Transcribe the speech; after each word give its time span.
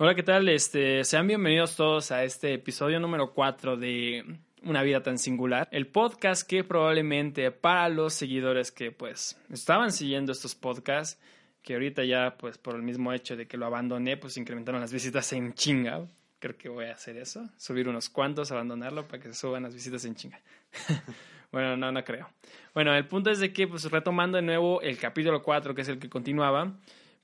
Hola, 0.00 0.14
¿qué 0.14 0.22
tal? 0.22 0.48
Este, 0.48 1.02
sean 1.02 1.26
bienvenidos 1.26 1.74
todos 1.74 2.12
a 2.12 2.22
este 2.22 2.54
episodio 2.54 3.00
número 3.00 3.32
4 3.34 3.76
de 3.76 4.38
Una 4.62 4.84
vida 4.84 5.02
tan 5.02 5.18
singular. 5.18 5.68
El 5.72 5.88
podcast 5.88 6.48
que 6.48 6.62
probablemente 6.62 7.50
para 7.50 7.88
los 7.88 8.14
seguidores 8.14 8.70
que 8.70 8.92
pues 8.92 9.36
estaban 9.50 9.90
siguiendo 9.90 10.30
estos 10.30 10.54
podcasts, 10.54 11.20
que 11.62 11.74
ahorita 11.74 12.04
ya 12.04 12.36
pues 12.38 12.58
por 12.58 12.76
el 12.76 12.82
mismo 12.82 13.12
hecho 13.12 13.34
de 13.36 13.48
que 13.48 13.56
lo 13.56 13.66
abandoné, 13.66 14.16
pues 14.16 14.36
incrementaron 14.36 14.80
las 14.80 14.92
visitas 14.92 15.32
en 15.32 15.52
chinga. 15.54 16.06
Creo 16.38 16.56
que 16.56 16.68
voy 16.68 16.84
a 16.84 16.92
hacer 16.92 17.16
eso, 17.16 17.48
subir 17.56 17.88
unos 17.88 18.08
cuantos, 18.08 18.52
abandonarlo 18.52 19.08
para 19.08 19.20
que 19.20 19.26
se 19.30 19.34
suban 19.34 19.64
las 19.64 19.74
visitas 19.74 20.04
en 20.04 20.14
chinga. 20.14 20.40
bueno, 21.50 21.76
no, 21.76 21.90
no 21.90 22.04
creo. 22.04 22.30
Bueno, 22.72 22.94
el 22.94 23.08
punto 23.08 23.30
es 23.30 23.40
de 23.40 23.52
que 23.52 23.66
pues 23.66 23.90
retomando 23.90 24.36
de 24.36 24.42
nuevo 24.42 24.80
el 24.80 24.96
capítulo 24.96 25.42
4, 25.42 25.74
que 25.74 25.82
es 25.82 25.88
el 25.88 25.98
que 25.98 26.08
continuaba, 26.08 26.72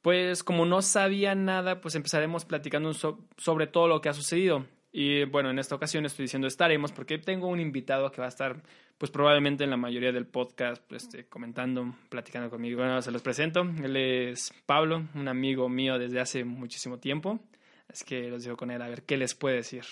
pues 0.05 0.45
como 0.45 0.67
no 0.67 0.83
sabía 0.83 1.35
nada, 1.35 1.81
pues 1.81 1.95
empezaremos 1.95 2.45
platicando 2.45 2.93
sobre 2.93 3.67
todo 3.67 3.89
lo 3.89 4.03
que 4.03 4.11
ha 4.11 4.13
sucedido. 4.13 4.67
Y 4.93 5.25
bueno, 5.25 5.49
en 5.49 5.59
esta 5.59 5.75
ocasión 5.75 6.05
estoy 6.05 6.25
diciendo 6.25 6.47
estaremos 6.47 6.93
porque 6.93 7.17
tengo 7.17 7.49
un 7.49 7.59
invitado 7.59 8.13
que 8.13 8.21
va 8.21 8.27
a 8.27 8.29
estar, 8.29 8.63
pues 8.99 9.11
probablemente 9.11 9.65
en 9.65 9.71
la 9.71 9.79
mayoría 9.79 10.13
del 10.13 10.27
podcast, 10.27 10.83
pues, 10.87 11.05
este, 11.05 11.25
comentando, 11.25 11.97
platicando 12.11 12.51
conmigo. 12.51 12.81
Bueno, 12.81 13.01
se 13.01 13.13
los 13.13 13.23
presento. 13.23 13.63
Él 13.83 13.97
es 13.97 14.53
Pablo, 14.67 15.05
un 15.15 15.27
amigo 15.27 15.71
mío 15.71 15.99
desde 15.99 16.21
hace 16.21 16.45
muchísimo 16.45 16.99
tiempo. 16.99 17.41
Así 17.89 18.05
que 18.05 18.29
los 18.29 18.45
dejo 18.45 18.59
con 18.59 18.71
él 18.71 18.83
a 18.83 18.89
ver 18.91 19.05
qué 19.05 19.17
les 19.17 19.35
puede 19.35 19.57
decir. 19.57 19.85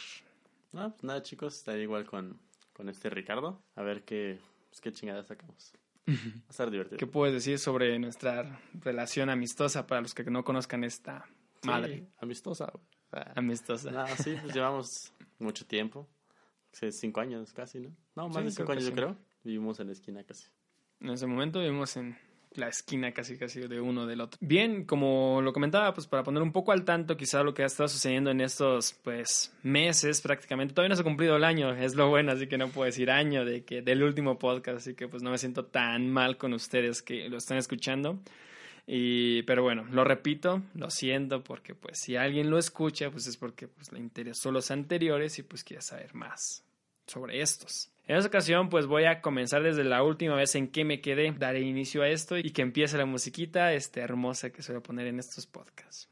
No, 0.73 0.91
pues 0.91 1.05
nada, 1.05 1.23
chicos, 1.23 1.57
estaré 1.57 1.81
igual 1.81 2.05
con, 2.05 2.39
con 2.75 2.91
este 2.91 3.09
Ricardo. 3.09 3.63
A 3.77 3.83
ver 3.83 4.03
qué, 4.03 4.39
pues, 4.69 4.83
qué 4.83 4.93
chingada 4.93 5.23
sacamos. 5.23 5.73
Va 6.09 6.15
a 6.15 6.51
estar 6.51 6.71
divertido. 6.71 6.99
¿Qué 6.99 7.07
puedes 7.07 7.35
decir 7.35 7.59
sobre 7.59 7.99
nuestra 7.99 8.61
relación 8.75 9.31
amistosa 9.31 9.87
para 9.87 10.01
los 10.01 10.15
que 10.15 10.25
no 10.25 10.45
conozcan 10.45 10.85
esta 10.85 11.27
madre? 11.63 11.99
Sí, 11.99 12.09
amistosa. 12.19 12.73
amistosa. 13.35 13.91
No, 13.91 14.07
sí, 14.17 14.37
pues 14.43 14.55
llevamos 14.55 15.13
mucho 15.39 15.67
tiempo. 15.67 16.09
Cinco 16.73 17.21
años 17.21 17.53
casi, 17.53 17.81
¿no? 17.81 17.97
No, 18.17 18.29
más 18.29 18.45
de 18.45 18.51
cinco 18.51 18.73
años 18.73 18.87
yo 18.87 18.93
creo. 18.93 19.17
Vivimos 19.45 19.79
en 19.81 19.89
la 19.89 19.93
esquina 19.93 20.25
casi. 20.25 20.49
En 21.01 21.11
ese 21.11 21.27
momento 21.27 21.61
vivimos 21.61 21.97
en 21.97 22.17
la 22.57 22.69
esquina 22.69 23.13
casi 23.13 23.37
casi 23.37 23.61
de 23.61 23.81
uno 23.81 24.07
del 24.07 24.21
otro. 24.21 24.39
Bien, 24.41 24.85
como 24.85 25.41
lo 25.43 25.53
comentaba, 25.53 25.93
pues 25.95 26.07
para 26.07 26.23
poner 26.23 26.43
un 26.43 26.53
poco 26.53 26.73
al 26.73 26.85
tanto 26.85 27.17
quizá 27.17 27.43
lo 27.43 27.55
que 27.55 27.63
ha 27.63 27.67
estado 27.67 27.89
sucediendo 27.89 28.31
en 28.31 28.41
estos 28.41 28.95
pues 29.03 29.53
meses 29.63 30.21
prácticamente, 30.21 30.75
todavía 30.75 30.91
no 30.91 30.97
se 30.97 31.03
ha 31.03 31.05
cumplido 31.05 31.37
el 31.37 31.45
año, 31.45 31.75
es 31.75 31.95
lo 31.95 32.09
bueno, 32.09 32.33
así 32.33 32.47
que 32.47 32.59
no 32.59 32.69
puedo 32.69 32.87
decir 32.87 33.11
año 33.11 33.45
de 33.45 33.65
que 33.65 33.83
del 33.83 34.03
último 34.03 34.39
podcast, 34.39 34.79
así 34.79 34.95
que 34.95 35.09
pues 35.09 35.23
no 35.23 35.31
me 35.31 35.39
siento 35.39 35.65
tan 35.65 36.11
mal 36.11 36.37
con 36.37 36.53
ustedes 36.53 37.03
que 37.03 37.29
lo 37.29 37.37
están 37.37 37.59
escuchando. 37.59 38.19
Y, 38.85 39.43
pero 39.45 39.63
bueno, 39.63 39.85
lo 39.91 40.03
repito, 40.03 40.63
lo 40.75 40.91
siento, 40.91 41.45
porque 41.45 41.75
pues 41.75 42.01
si 42.01 42.17
alguien 42.17 42.51
lo 42.51 42.59
escucha, 42.59 43.11
pues 43.11 43.29
es 43.29 43.37
porque 43.37 43.69
pues 43.69 43.93
le 43.93 44.01
interesó 44.01 44.51
los 44.51 44.73
anteriores 44.73 45.39
y 45.39 45.45
pues 45.45 45.63
quiere 45.63 45.83
saber 45.83 46.15
más 46.15 46.65
sobre 47.07 47.41
estos. 47.41 47.92
En 48.09 48.17
esta 48.17 48.29
ocasión, 48.29 48.69
pues 48.69 48.87
voy 48.87 49.05
a 49.05 49.21
comenzar 49.21 49.63
desde 49.63 49.85
la 49.85 50.03
última 50.03 50.35
vez 50.35 50.55
en 50.57 50.69
que 50.69 50.85
me 50.85 51.01
quedé, 51.01 51.33
daré 51.39 51.61
inicio 51.61 52.03
a 52.03 52.09
esto 52.09 52.37
y 52.37 52.51
que 52.51 52.63
empiece 52.63 52.99
la 52.99 53.07
musiquita 53.07 53.73
este, 53.73 54.01
hermosa 54.01 54.51
que 54.51 54.63
suelo 54.63 54.83
poner 54.83 55.07
en 55.07 55.21
estos 55.21 55.47
podcasts. 55.47 56.09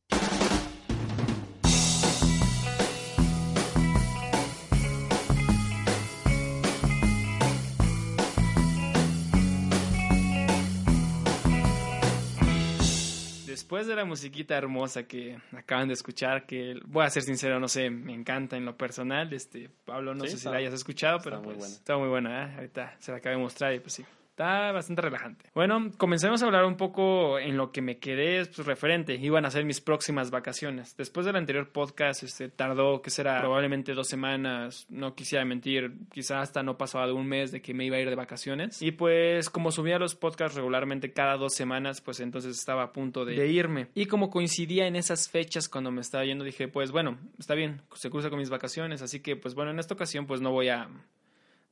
Después 13.70 13.86
de 13.86 13.94
la 13.94 14.04
musiquita 14.04 14.56
hermosa 14.56 15.04
que 15.04 15.38
acaban 15.56 15.86
de 15.86 15.94
escuchar, 15.94 16.44
que 16.44 16.74
voy 16.86 17.04
a 17.04 17.10
ser 17.10 17.22
sincero, 17.22 17.60
no 17.60 17.68
sé, 17.68 17.88
me 17.88 18.12
encanta 18.12 18.56
en 18.56 18.64
lo 18.64 18.76
personal, 18.76 19.32
este 19.32 19.70
Pablo, 19.84 20.12
no 20.12 20.24
sé 20.26 20.38
si 20.38 20.48
la 20.48 20.56
hayas 20.56 20.74
escuchado, 20.74 21.20
pero 21.22 21.36
está 21.36 21.46
muy 21.46 21.54
pues, 21.56 21.80
buena. 21.86 22.00
muy 22.00 22.08
buena, 22.08 22.42
¿eh? 22.42 22.54
ahorita 22.56 22.96
se 22.98 23.12
la 23.12 23.18
acabo 23.18 23.36
de 23.36 23.42
mostrar 23.42 23.72
y 23.72 23.78
pues 23.78 23.92
sí, 23.92 24.04
Está 24.40 24.72
bastante 24.72 25.02
relajante. 25.02 25.50
Bueno, 25.54 25.90
comencemos 25.98 26.42
a 26.42 26.46
hablar 26.46 26.64
un 26.64 26.78
poco 26.78 27.38
en 27.38 27.58
lo 27.58 27.72
que 27.72 27.82
me 27.82 27.98
quedé 27.98 28.46
pues, 28.46 28.66
referente. 28.66 29.16
Iban 29.16 29.44
a 29.44 29.50
ser 29.50 29.66
mis 29.66 29.82
próximas 29.82 30.30
vacaciones. 30.30 30.96
Después 30.96 31.26
del 31.26 31.36
anterior 31.36 31.68
podcast, 31.68 32.22
este, 32.22 32.48
tardó, 32.48 33.02
que 33.02 33.10
será 33.10 33.38
probablemente 33.40 33.92
dos 33.92 34.08
semanas, 34.08 34.86
no 34.88 35.14
quisiera 35.14 35.44
mentir, 35.44 35.92
quizás 36.10 36.44
hasta 36.44 36.62
no 36.62 36.78
pasaba 36.78 37.06
de 37.06 37.12
un 37.12 37.26
mes 37.26 37.52
de 37.52 37.60
que 37.60 37.74
me 37.74 37.84
iba 37.84 37.98
a 37.98 38.00
ir 38.00 38.08
de 38.08 38.16
vacaciones. 38.16 38.80
Y 38.80 38.92
pues 38.92 39.50
como 39.50 39.72
subía 39.72 39.98
los 39.98 40.14
podcasts 40.14 40.56
regularmente 40.56 41.12
cada 41.12 41.36
dos 41.36 41.52
semanas, 41.52 42.00
pues 42.00 42.20
entonces 42.20 42.56
estaba 42.56 42.84
a 42.84 42.92
punto 42.92 43.26
de, 43.26 43.34
de 43.34 43.48
irme. 43.48 43.88
Y 43.94 44.06
como 44.06 44.30
coincidía 44.30 44.86
en 44.86 44.96
esas 44.96 45.28
fechas 45.28 45.68
cuando 45.68 45.90
me 45.90 46.00
estaba 46.00 46.24
yendo, 46.24 46.44
dije, 46.44 46.66
pues 46.66 46.92
bueno, 46.92 47.18
está 47.38 47.54
bien, 47.54 47.82
se 47.92 48.08
cruza 48.08 48.30
con 48.30 48.38
mis 48.38 48.48
vacaciones, 48.48 49.02
así 49.02 49.20
que 49.20 49.36
pues 49.36 49.54
bueno, 49.54 49.70
en 49.70 49.78
esta 49.78 49.92
ocasión 49.92 50.26
pues 50.26 50.40
no 50.40 50.50
voy 50.50 50.70
a 50.70 50.88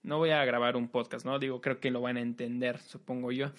no 0.03 0.19
voy 0.19 0.31
a 0.31 0.45
grabar 0.45 0.77
un 0.77 0.89
podcast, 0.89 1.25
¿no? 1.25 1.39
Digo, 1.39 1.61
creo 1.61 1.81
que 1.81 1.91
lo 1.91 2.01
van 2.01 2.17
a 2.17 2.21
entender, 2.21 2.79
supongo 2.79 3.33
yo. 3.33 3.53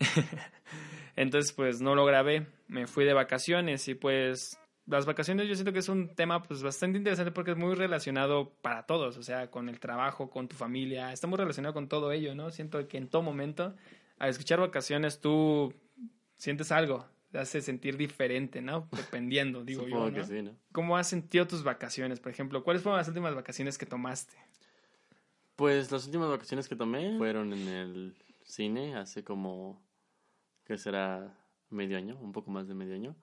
Entonces, 1.16 1.52
pues 1.52 1.80
no 1.80 1.94
lo 1.94 2.04
grabé, 2.04 2.46
me 2.68 2.86
fui 2.86 3.04
de 3.04 3.12
vacaciones 3.12 3.86
y 3.88 3.94
pues 3.94 4.58
las 4.86 5.06
vacaciones 5.06 5.48
yo 5.48 5.54
siento 5.54 5.72
que 5.72 5.78
es 5.78 5.88
un 5.88 6.14
tema 6.14 6.42
pues 6.42 6.62
bastante 6.62 6.98
interesante 6.98 7.30
porque 7.30 7.52
es 7.52 7.56
muy 7.56 7.74
relacionado 7.74 8.52
para 8.62 8.84
todos, 8.84 9.16
o 9.16 9.22
sea, 9.22 9.50
con 9.50 9.68
el 9.68 9.78
trabajo, 9.78 10.30
con 10.30 10.48
tu 10.48 10.56
familia, 10.56 11.12
está 11.12 11.26
muy 11.26 11.38
relacionado 11.38 11.74
con 11.74 11.88
todo 11.88 12.12
ello, 12.12 12.34
¿no? 12.34 12.50
Siento 12.50 12.86
que 12.88 12.98
en 12.98 13.08
todo 13.08 13.22
momento, 13.22 13.74
al 14.18 14.30
escuchar 14.30 14.60
vacaciones, 14.60 15.20
tú 15.20 15.72
sientes 16.36 16.72
algo, 16.72 17.06
te 17.30 17.38
hace 17.38 17.60
sentir 17.60 17.96
diferente, 17.96 18.60
¿no? 18.60 18.88
Dependiendo, 18.96 19.64
digo 19.64 19.86
yo. 19.86 20.10
¿no? 20.10 20.12
Que 20.12 20.24
sí, 20.24 20.42
¿no? 20.42 20.56
¿Cómo 20.72 20.96
has 20.96 21.08
sentido 21.08 21.46
tus 21.46 21.62
vacaciones, 21.62 22.20
por 22.20 22.32
ejemplo? 22.32 22.64
¿Cuáles 22.64 22.82
fueron 22.82 22.98
las 22.98 23.08
últimas 23.08 23.34
vacaciones 23.34 23.78
que 23.78 23.86
tomaste? 23.86 24.34
Pues 25.56 25.92
las 25.92 26.06
últimas 26.06 26.28
vacaciones 26.28 26.68
que 26.68 26.76
tomé 26.76 27.16
fueron 27.18 27.52
en 27.52 27.68
el 27.68 28.16
cine 28.42 28.96
hace 28.96 29.22
como, 29.24 29.82
¿qué 30.64 30.78
será? 30.78 31.38
Medio 31.70 31.96
año, 31.96 32.18
un 32.20 32.32
poco 32.32 32.50
más 32.50 32.68
de 32.68 32.74
medio 32.74 32.94
año. 32.94 33.16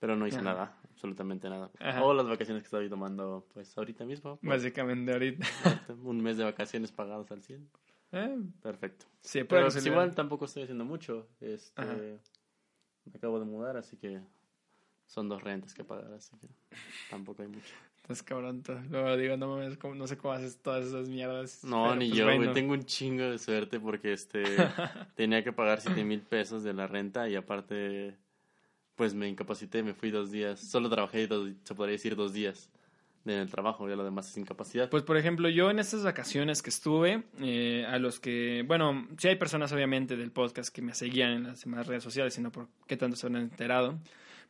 Pero 0.00 0.16
no 0.16 0.26
hice 0.26 0.42
nada, 0.42 0.76
absolutamente 0.90 1.48
nada. 1.48 1.70
O 2.02 2.12
las 2.12 2.26
vacaciones 2.26 2.64
que 2.64 2.66
estoy 2.66 2.88
tomando, 2.88 3.46
pues 3.54 3.78
ahorita 3.78 4.04
mismo. 4.04 4.36
Pues, 4.40 4.62
Básicamente 4.62 5.12
ahorita. 5.12 5.46
Un 6.02 6.20
mes 6.20 6.36
de 6.36 6.42
vacaciones 6.42 6.90
pagados 6.90 7.30
al 7.30 7.40
100. 7.40 7.70
Eh. 8.10 8.38
Perfecto. 8.60 9.06
Sí, 9.20 9.44
pero 9.44 9.68
pues, 9.68 9.86
igual 9.86 10.12
tampoco 10.14 10.46
estoy 10.46 10.64
haciendo 10.64 10.84
mucho. 10.84 11.28
Este, 11.40 12.18
me 13.04 13.16
acabo 13.16 13.38
de 13.38 13.44
mudar, 13.44 13.76
así 13.76 13.96
que 13.96 14.20
son 15.06 15.28
dos 15.28 15.40
rentas 15.42 15.72
que 15.72 15.84
pagar, 15.84 16.12
así 16.14 16.36
que 16.36 16.48
tampoco 17.08 17.42
hay 17.42 17.48
mucho. 17.48 17.72
Estás 18.02 18.24
cabrón. 18.24 18.64
Luego 18.90 19.16
digo, 19.16 19.36
no 19.36 19.48
mames, 19.48 19.78
no 19.94 20.06
sé 20.08 20.16
cómo 20.16 20.34
haces 20.34 20.58
todas 20.58 20.86
esas 20.86 21.08
mierdas. 21.08 21.62
No, 21.62 21.94
ni 21.94 22.08
pues, 22.08 22.18
yo, 22.18 22.24
güey. 22.24 22.52
Tengo 22.52 22.72
un 22.72 22.84
chingo 22.84 23.22
de 23.22 23.38
suerte 23.38 23.78
porque 23.78 24.12
este 24.12 24.42
tenía 25.14 25.44
que 25.44 25.52
pagar 25.52 25.80
siete 25.80 26.02
mil 26.02 26.20
pesos 26.20 26.64
de 26.64 26.72
la 26.72 26.88
renta 26.88 27.28
y 27.28 27.36
aparte, 27.36 28.16
pues 28.96 29.14
me 29.14 29.28
incapacité, 29.28 29.84
me 29.84 29.94
fui 29.94 30.10
dos 30.10 30.32
días. 30.32 30.58
Solo 30.58 30.90
trabajé, 30.90 31.28
dos, 31.28 31.52
se 31.62 31.74
podría 31.76 31.92
decir, 31.92 32.16
dos 32.16 32.32
días 32.32 32.70
en 33.24 33.34
el 33.34 33.48
trabajo, 33.48 33.88
ya 33.88 33.94
lo 33.94 34.02
demás 34.02 34.28
es 34.28 34.36
incapacidad. 34.36 34.90
Pues 34.90 35.04
por 35.04 35.16
ejemplo, 35.16 35.48
yo 35.48 35.70
en 35.70 35.78
estas 35.78 36.02
vacaciones 36.02 36.60
que 36.60 36.70
estuve, 36.70 37.22
eh, 37.40 37.86
a 37.88 38.00
los 38.00 38.18
que, 38.18 38.64
bueno, 38.66 39.06
sí 39.16 39.28
hay 39.28 39.36
personas 39.36 39.72
obviamente 39.72 40.16
del 40.16 40.32
podcast 40.32 40.74
que 40.74 40.82
me 40.82 40.92
seguían 40.94 41.30
en 41.30 41.42
las 41.44 41.62
demás 41.62 41.86
redes 41.86 42.02
sociales, 42.02 42.34
sino 42.34 42.50
por 42.50 42.66
qué 42.88 42.96
tanto 42.96 43.16
se 43.16 43.28
han 43.28 43.36
enterado 43.36 44.00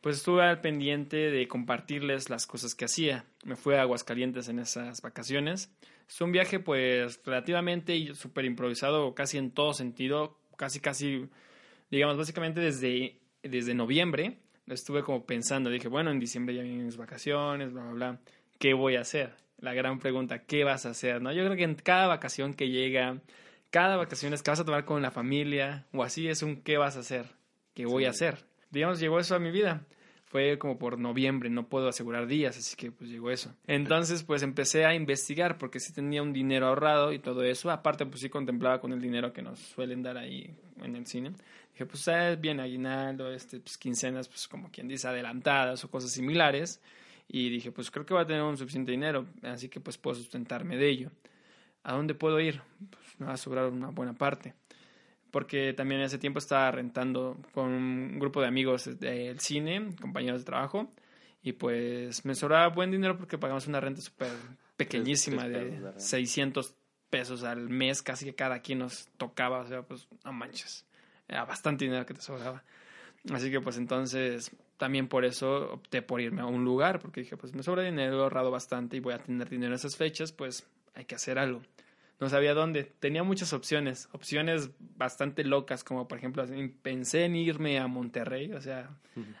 pues 0.03 0.17
estuve 0.17 0.43
al 0.43 0.59
pendiente 0.59 1.31
de 1.31 1.47
compartirles 1.47 2.29
las 2.29 2.45
cosas 2.45 2.75
que 2.75 2.83
hacía. 2.83 3.23
Me 3.45 3.55
fui 3.55 3.75
a 3.75 3.83
Aguascalientes 3.83 4.49
en 4.49 4.59
esas 4.59 5.01
vacaciones. 5.01 5.71
Es 6.09 6.19
un 6.19 6.33
viaje 6.33 6.59
pues 6.59 7.21
relativamente 7.23 8.13
súper 8.13 8.43
improvisado, 8.43 9.15
casi 9.15 9.37
en 9.37 9.51
todo 9.51 9.73
sentido, 9.73 10.37
casi 10.57 10.81
casi, 10.81 11.29
digamos, 11.89 12.17
básicamente 12.17 12.59
desde, 12.59 13.21
desde 13.43 13.73
noviembre. 13.75 14.39
Estuve 14.67 15.03
como 15.03 15.25
pensando, 15.25 15.69
dije, 15.69 15.87
bueno, 15.87 16.11
en 16.11 16.19
diciembre 16.19 16.53
ya 16.53 16.63
vienen 16.63 16.83
mis 16.83 16.97
vacaciones, 16.97 17.71
bla, 17.71 17.83
bla, 17.83 17.93
bla. 17.93 18.19
¿Qué 18.59 18.73
voy 18.73 18.97
a 18.97 19.01
hacer? 19.01 19.33
La 19.61 19.73
gran 19.73 19.99
pregunta, 19.99 20.39
¿qué 20.39 20.65
vas 20.65 20.85
a 20.85 20.89
hacer? 20.89 21.21
¿No? 21.21 21.31
Yo 21.31 21.45
creo 21.45 21.55
que 21.55 21.63
en 21.63 21.75
cada 21.75 22.07
vacación 22.07 22.55
que 22.55 22.67
llega, 22.67 23.21
cada 23.69 23.95
vacación 23.95 24.33
es 24.33 24.43
que 24.43 24.51
vas 24.51 24.59
a 24.59 24.65
tomar 24.65 24.83
con 24.83 25.01
la 25.01 25.11
familia 25.11 25.87
o 25.93 26.03
así 26.03 26.27
es 26.27 26.43
un 26.43 26.57
¿qué 26.57 26.75
vas 26.75 26.97
a 26.97 26.99
hacer? 26.99 27.27
¿Qué 27.73 27.85
voy 27.85 28.03
a 28.03 28.09
hacer? 28.09 28.51
digamos, 28.73 28.99
llegó 28.99 29.19
eso 29.19 29.35
a 29.35 29.39
mi 29.39 29.51
vida. 29.51 29.85
Fue 30.33 30.57
como 30.57 30.79
por 30.79 30.97
noviembre, 30.97 31.51
no 31.51 31.69
puedo 31.69 31.87
asegurar 31.87 32.25
días, 32.25 32.57
así 32.57 32.75
que 32.75 32.91
pues 32.91 33.07
llegó 33.07 33.29
eso. 33.29 33.53
Entonces 33.67 34.23
pues 34.23 34.41
empecé 34.41 34.83
a 34.83 34.95
investigar 34.95 35.59
porque 35.59 35.79
sí 35.79 35.93
tenía 35.93 36.23
un 36.23 36.33
dinero 36.33 36.65
ahorrado 36.65 37.13
y 37.13 37.19
todo 37.19 37.43
eso. 37.43 37.69
Aparte 37.69 38.07
pues 38.07 38.21
sí 38.21 38.29
contemplaba 38.29 38.81
con 38.81 38.93
el 38.93 38.99
dinero 38.99 39.31
que 39.31 39.43
nos 39.43 39.59
suelen 39.59 40.01
dar 40.01 40.17
ahí 40.17 40.51
en 40.81 40.95
el 40.95 41.05
cine. 41.05 41.33
Dije 41.73 41.85
pues 41.85 42.07
es 42.07 42.41
bien 42.41 42.59
aguinaldo, 42.59 43.31
este, 43.31 43.59
pues 43.59 43.77
quincenas 43.77 44.27
pues 44.27 44.47
como 44.47 44.71
quien 44.71 44.87
dice 44.87 45.07
adelantadas 45.07 45.83
o 45.83 45.91
cosas 45.91 46.09
similares. 46.09 46.81
Y 47.27 47.51
dije 47.51 47.71
pues 47.71 47.91
creo 47.91 48.07
que 48.07 48.15
va 48.15 48.21
a 48.21 48.25
tener 48.25 48.41
un 48.41 48.57
suficiente 48.57 48.91
dinero, 48.91 49.27
así 49.43 49.69
que 49.69 49.81
pues 49.81 49.99
puedo 49.99 50.15
sustentarme 50.15 50.77
de 50.77 50.89
ello. 50.89 51.11
¿A 51.83 51.93
dónde 51.93 52.15
puedo 52.15 52.39
ir? 52.39 52.59
Pues 52.89 53.19
me 53.19 53.27
va 53.27 53.33
a 53.33 53.37
sobrar 53.37 53.67
una 53.67 53.89
buena 53.89 54.13
parte 54.13 54.55
porque 55.33 55.73
también 55.73 55.99
ese 56.01 56.19
tiempo 56.19 56.37
estaba 56.37 56.69
rentando 56.69 57.39
con 57.53 57.71
un 57.71 58.19
grupo 58.19 58.39
de 58.39 58.47
amigos 58.47 58.99
del 58.99 59.39
cine, 59.39 59.89
compañeros 59.99 60.41
de 60.41 60.45
trabajo, 60.45 60.93
Y 61.41 61.53
pues 61.53 62.23
me 62.23 62.35
sobraba 62.35 62.67
buen 62.67 62.91
dinero 62.91 63.17
porque 63.17 63.39
pagamos 63.39 63.65
una 63.65 63.79
renta 63.81 63.99
súper 63.99 64.29
pequeñísima 64.77 65.49
de 65.49 65.91
600 65.97 66.75
pesos 67.09 67.43
al 67.43 67.67
mes, 67.67 68.03
casi 68.03 68.25
que 68.25 68.35
cada 68.35 68.59
quien 68.59 68.79
nos 68.79 69.07
tocaba, 69.17 69.61
o 69.61 69.67
sea, 69.67 69.81
pues 69.81 70.07
no 70.23 70.33
manches, 70.33 70.85
era 71.27 71.45
bastante 71.45 71.85
dinero 71.85 72.05
que 72.05 72.13
te 72.13 72.21
sobraba. 72.21 72.63
Así 73.33 73.49
que 73.49 73.59
pues 73.59 73.77
entonces 73.77 74.51
también 74.77 75.07
por 75.07 75.25
eso 75.25 75.73
opté 75.73 76.03
por 76.03 76.21
irme 76.21 76.41
a 76.41 76.45
un 76.45 76.63
lugar, 76.63 76.99
porque 76.99 77.21
dije, 77.21 77.37
pues 77.37 77.55
me 77.55 77.63
sobra 77.63 77.81
dinero, 77.81 78.19
he 78.19 78.21
ahorrado 78.21 78.51
bastante 78.51 78.97
y 78.97 78.99
voy 78.99 79.15
a 79.15 79.17
tener 79.17 79.49
dinero 79.49 79.71
en 79.71 79.77
esas 79.77 79.97
fechas, 79.97 80.31
pues 80.31 80.67
hay 80.93 81.05
que 81.05 81.15
hacer 81.15 81.39
algo. 81.39 81.63
No 82.23 82.29
sabía 82.29 82.53
dónde. 82.53 82.85
Tenía 82.85 83.21
muchas 83.21 83.51
opciones, 83.51 84.07
opciones 84.13 84.69
bastante 84.79 85.43
locas, 85.43 85.83
como 85.83 86.07
por 86.07 86.17
ejemplo, 86.17 86.45
pensé 86.81 87.25
en 87.25 87.35
irme 87.35 87.77
a 87.79 87.87
Monterrey, 87.87 88.53
o 88.53 88.61
sea, 88.61 88.91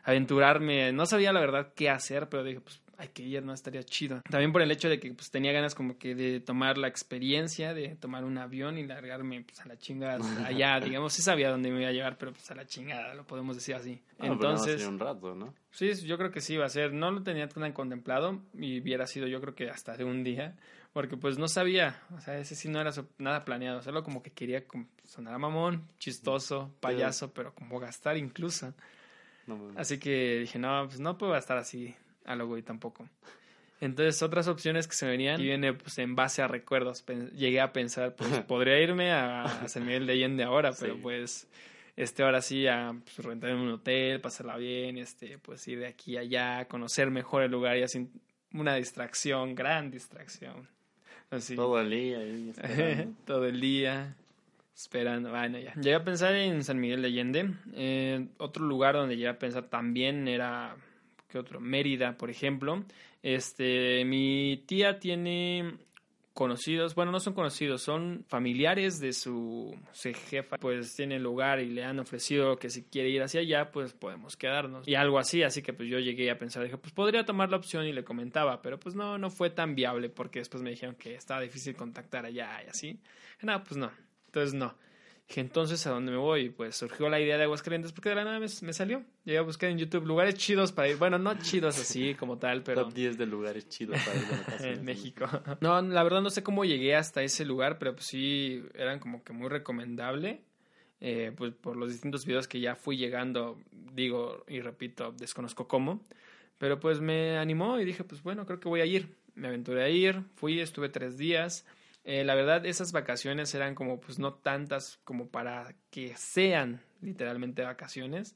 aventurarme. 0.03 0.91
No 0.91 1.05
sabía 1.05 1.31
la 1.31 1.39
verdad 1.39 1.71
qué 1.75 1.89
hacer, 1.89 2.27
pero 2.27 2.43
dije, 2.43 2.59
pues 2.59 2.81
hay 2.97 3.07
que 3.07 3.23
ir, 3.23 3.41
no 3.41 3.53
estaría 3.53 3.83
chido. 3.83 4.21
También 4.29 4.51
por 4.51 4.61
el 4.61 4.69
hecho 4.69 4.89
de 4.89 4.99
que 4.99 5.13
pues 5.13 5.31
tenía 5.31 5.53
ganas 5.53 5.75
como 5.75 5.97
que 5.97 6.13
de 6.13 6.41
tomar 6.41 6.77
la 6.77 6.89
experiencia, 6.89 7.73
de 7.73 7.95
tomar 7.95 8.25
un 8.25 8.37
avión 8.37 8.77
y 8.77 8.85
largarme 8.85 9.41
pues 9.43 9.61
a 9.61 9.65
la 9.65 9.77
chingada 9.77 10.19
allá, 10.45 10.79
digamos, 10.81 11.13
sí 11.13 11.21
sabía 11.21 11.49
dónde 11.51 11.71
me 11.71 11.79
iba 11.79 11.89
a 11.89 11.93
llevar, 11.93 12.17
pero 12.17 12.33
pues 12.33 12.51
a 12.51 12.55
la 12.55 12.65
chingada, 12.65 13.13
lo 13.15 13.25
podemos 13.25 13.55
decir 13.55 13.75
así. 13.75 14.01
Ah, 14.19 14.27
Entonces, 14.27 14.85
un 14.85 14.99
rato, 14.99 15.35
¿no? 15.35 15.53
Sí, 15.71 15.93
yo 16.05 16.17
creo 16.17 16.31
que 16.31 16.41
sí 16.41 16.55
iba 16.55 16.65
a 16.65 16.69
ser, 16.69 16.91
no 16.93 17.11
lo 17.11 17.23
tenía 17.23 17.47
tan 17.47 17.71
contemplado 17.71 18.41
y 18.53 18.81
hubiera 18.81 19.07
sido 19.07 19.27
yo 19.27 19.39
creo 19.39 19.55
que 19.55 19.69
hasta 19.69 19.95
de 19.95 20.03
un 20.03 20.23
día, 20.23 20.55
porque 20.93 21.17
pues 21.17 21.39
no 21.39 21.47
sabía, 21.47 22.01
o 22.15 22.21
sea, 22.21 22.37
ese 22.37 22.55
sí 22.55 22.69
no 22.69 22.79
era 22.79 22.91
nada 23.17 23.43
planeado, 23.43 23.81
solo 23.81 24.03
como 24.03 24.21
que 24.21 24.31
quería 24.31 24.63
sonar 25.03 25.33
a 25.33 25.37
mamón, 25.39 25.87
chistoso, 25.97 26.71
payaso, 26.79 27.33
pero 27.33 27.53
como 27.53 27.79
gastar 27.79 28.15
incluso. 28.15 28.73
Así 29.75 29.97
que 29.97 30.39
dije, 30.39 30.59
no, 30.59 30.85
pues 30.87 30.99
no 30.99 31.17
puedo 31.17 31.33
gastar 31.33 31.57
así 31.57 31.95
a 32.25 32.35
lo 32.35 32.47
güey 32.47 32.61
tampoco. 32.61 33.09
Entonces, 33.81 34.21
otras 34.21 34.47
opciones 34.47 34.87
que 34.87 34.95
se 34.95 35.05
venían, 35.05 35.41
y 35.41 35.43
viene 35.43 35.73
pues 35.73 35.97
en 35.97 36.15
base 36.15 36.41
a 36.41 36.47
recuerdos. 36.47 37.03
Llegué 37.35 37.59
a 37.59 37.73
pensar, 37.73 38.15
pues 38.15 38.29
podría 38.47 38.79
irme 38.79 39.11
a, 39.11 39.43
a 39.43 39.67
San 39.67 39.85
Miguel 39.85 40.05
de 40.05 40.13
Allende 40.13 40.43
ahora, 40.43 40.71
pero 40.79 40.97
pues 41.01 41.47
este 41.95 42.23
ahora 42.23 42.41
sí 42.41 42.67
a 42.67 42.95
pues, 43.03 43.17
rentar 43.25 43.49
en 43.49 43.57
un 43.57 43.71
hotel, 43.71 44.21
pasarla 44.21 44.57
bien, 44.57 44.97
este 44.97 45.37
pues 45.37 45.67
ir 45.67 45.79
de 45.79 45.87
aquí 45.87 46.17
a 46.17 46.21
allá, 46.21 46.65
conocer 46.67 47.11
mejor 47.11 47.43
el 47.43 47.51
lugar 47.51 47.77
y 47.77 47.83
así 47.83 48.09
una 48.53 48.75
distracción, 48.75 49.55
gran 49.55 49.91
distracción. 49.91 50.69
Así. 51.33 51.55
Todo 51.55 51.79
el 51.79 51.89
día. 51.89 52.19
Todo 53.25 53.45
el 53.45 53.59
día. 53.59 54.15
Esperando. 54.75 55.29
Bueno, 55.29 55.59
ya. 55.59 55.73
Llegué 55.75 55.95
a 55.95 56.03
pensar 56.03 56.35
en 56.35 56.63
San 56.63 56.79
Miguel 56.79 57.01
de 57.01 57.07
Allende. 57.07 57.53
Eh, 57.73 58.27
otro 58.37 58.65
lugar 58.65 58.95
donde 58.95 59.15
llegué 59.15 59.29
a 59.29 59.39
pensar 59.39 59.63
también 59.69 60.27
era 60.27 60.75
otro? 61.37 61.59
Mérida, 61.59 62.17
por 62.17 62.29
ejemplo. 62.29 62.83
Este, 63.21 64.03
mi 64.05 64.63
tía 64.65 64.99
tiene 64.99 65.77
conocidos, 66.33 66.95
bueno, 66.95 67.11
no 67.11 67.19
son 67.19 67.33
conocidos, 67.33 67.83
son 67.83 68.25
familiares 68.27 68.99
de 68.99 69.13
su, 69.13 69.75
jefa, 70.29 70.57
pues 70.57 70.95
tiene 70.95 71.19
lugar 71.19 71.59
y 71.59 71.69
le 71.69 71.83
han 71.83 71.99
ofrecido 71.99 72.57
que 72.57 72.69
si 72.69 72.83
quiere 72.83 73.09
ir 73.09 73.21
hacia 73.21 73.41
allá, 73.41 73.71
pues 73.71 73.93
podemos 73.93 74.35
quedarnos. 74.35 74.87
Y 74.87 74.95
algo 74.95 75.19
así, 75.19 75.43
así 75.43 75.61
que 75.61 75.73
pues 75.73 75.89
yo 75.89 75.99
llegué 75.99 76.31
a 76.31 76.37
pensar, 76.37 76.63
dije, 76.63 76.77
pues 76.77 76.91
podría 76.91 77.23
tomar 77.23 77.49
la 77.49 77.57
opción 77.57 77.85
y 77.85 77.93
le 77.93 78.03
comentaba, 78.03 78.61
pero 78.61 78.79
pues 78.79 78.95
no, 78.95 79.17
no 79.17 79.29
fue 79.29 79.51
tan 79.51 79.75
viable 79.75 80.09
porque 80.09 80.39
después 80.39 80.63
me 80.63 80.71
dijeron 80.71 80.95
que 80.95 81.13
estaba 81.15 81.41
difícil 81.41 81.75
contactar 81.75 82.25
allá 82.25 82.63
y 82.65 82.69
así. 82.69 82.99
No, 83.41 83.63
pues 83.63 83.77
no, 83.77 83.91
entonces 84.25 84.53
no. 84.55 84.75
Dije, 85.27 85.41
entonces, 85.41 85.87
¿a 85.87 85.91
dónde 85.91 86.11
me 86.11 86.17
voy? 86.17 86.49
Pues 86.49 86.75
surgió 86.75 87.09
la 87.09 87.19
idea 87.19 87.37
de 87.37 87.43
Aguascalientes 87.43 87.91
porque 87.93 88.09
de 88.09 88.15
la 88.15 88.25
nada 88.25 88.39
me, 88.39 88.47
salió. 88.49 89.03
Llegué 89.23 89.37
a 89.37 89.41
buscar 89.41 89.69
en 89.69 89.77
YouTube 89.77 90.05
lugares 90.05 90.35
chidos 90.35 90.71
para 90.71 90.89
ir. 90.89 90.97
Bueno, 90.97 91.17
no 91.17 91.33
chidos 91.39 91.79
así 91.79 92.13
como 92.15 92.37
tal, 92.37 92.61
pero... 92.61 92.83
Top 92.83 92.93
10 92.93 93.17
de 93.17 93.25
lugares 93.25 93.69
chidos 93.69 93.97
para 94.03 94.17
ir 94.17 94.77
en 94.77 94.85
México. 94.85 95.25
No, 95.61 95.81
la 95.81 96.03
verdad 96.03 96.21
no 96.21 96.29
sé 96.29 96.43
cómo 96.43 96.65
llegué 96.65 96.95
hasta 96.95 97.23
ese 97.23 97.45
lugar, 97.45 97.79
pero 97.79 97.93
pues 97.93 98.05
sí, 98.05 98.63
eran 98.73 98.99
como 98.99 99.23
que 99.23 99.33
muy 99.33 99.49
recomendable. 99.49 100.41
Eh, 101.05 101.33
pues 101.35 101.53
por 101.53 101.75
los 101.75 101.91
distintos 101.91 102.25
videos 102.25 102.47
que 102.47 102.61
ya 102.61 102.75
fui 102.75 102.95
llegando, 102.95 103.59
digo 103.93 104.45
y 104.47 104.61
repito, 104.61 105.11
desconozco 105.11 105.67
cómo. 105.67 106.01
Pero 106.57 106.79
pues 106.79 107.01
me 107.01 107.37
animó 107.37 107.79
y 107.79 107.85
dije, 107.85 108.03
pues 108.03 108.23
bueno, 108.23 108.45
creo 108.45 108.59
que 108.59 108.69
voy 108.69 108.81
a 108.81 108.85
ir. 108.85 109.15
Me 109.35 109.47
aventuré 109.47 109.83
a 109.83 109.89
ir, 109.89 110.21
fui, 110.35 110.59
estuve 110.59 110.89
tres 110.89 111.17
días. 111.17 111.65
Eh, 112.03 112.23
la 112.25 112.35
verdad, 112.35 112.65
esas 112.65 112.91
vacaciones 112.91 113.53
eran 113.55 113.75
como, 113.75 114.01
pues 114.01 114.19
no 114.19 114.33
tantas 114.33 114.99
como 115.05 115.29
para 115.29 115.73
que 115.89 116.15
sean 116.17 116.81
literalmente 117.01 117.63
vacaciones, 117.63 118.35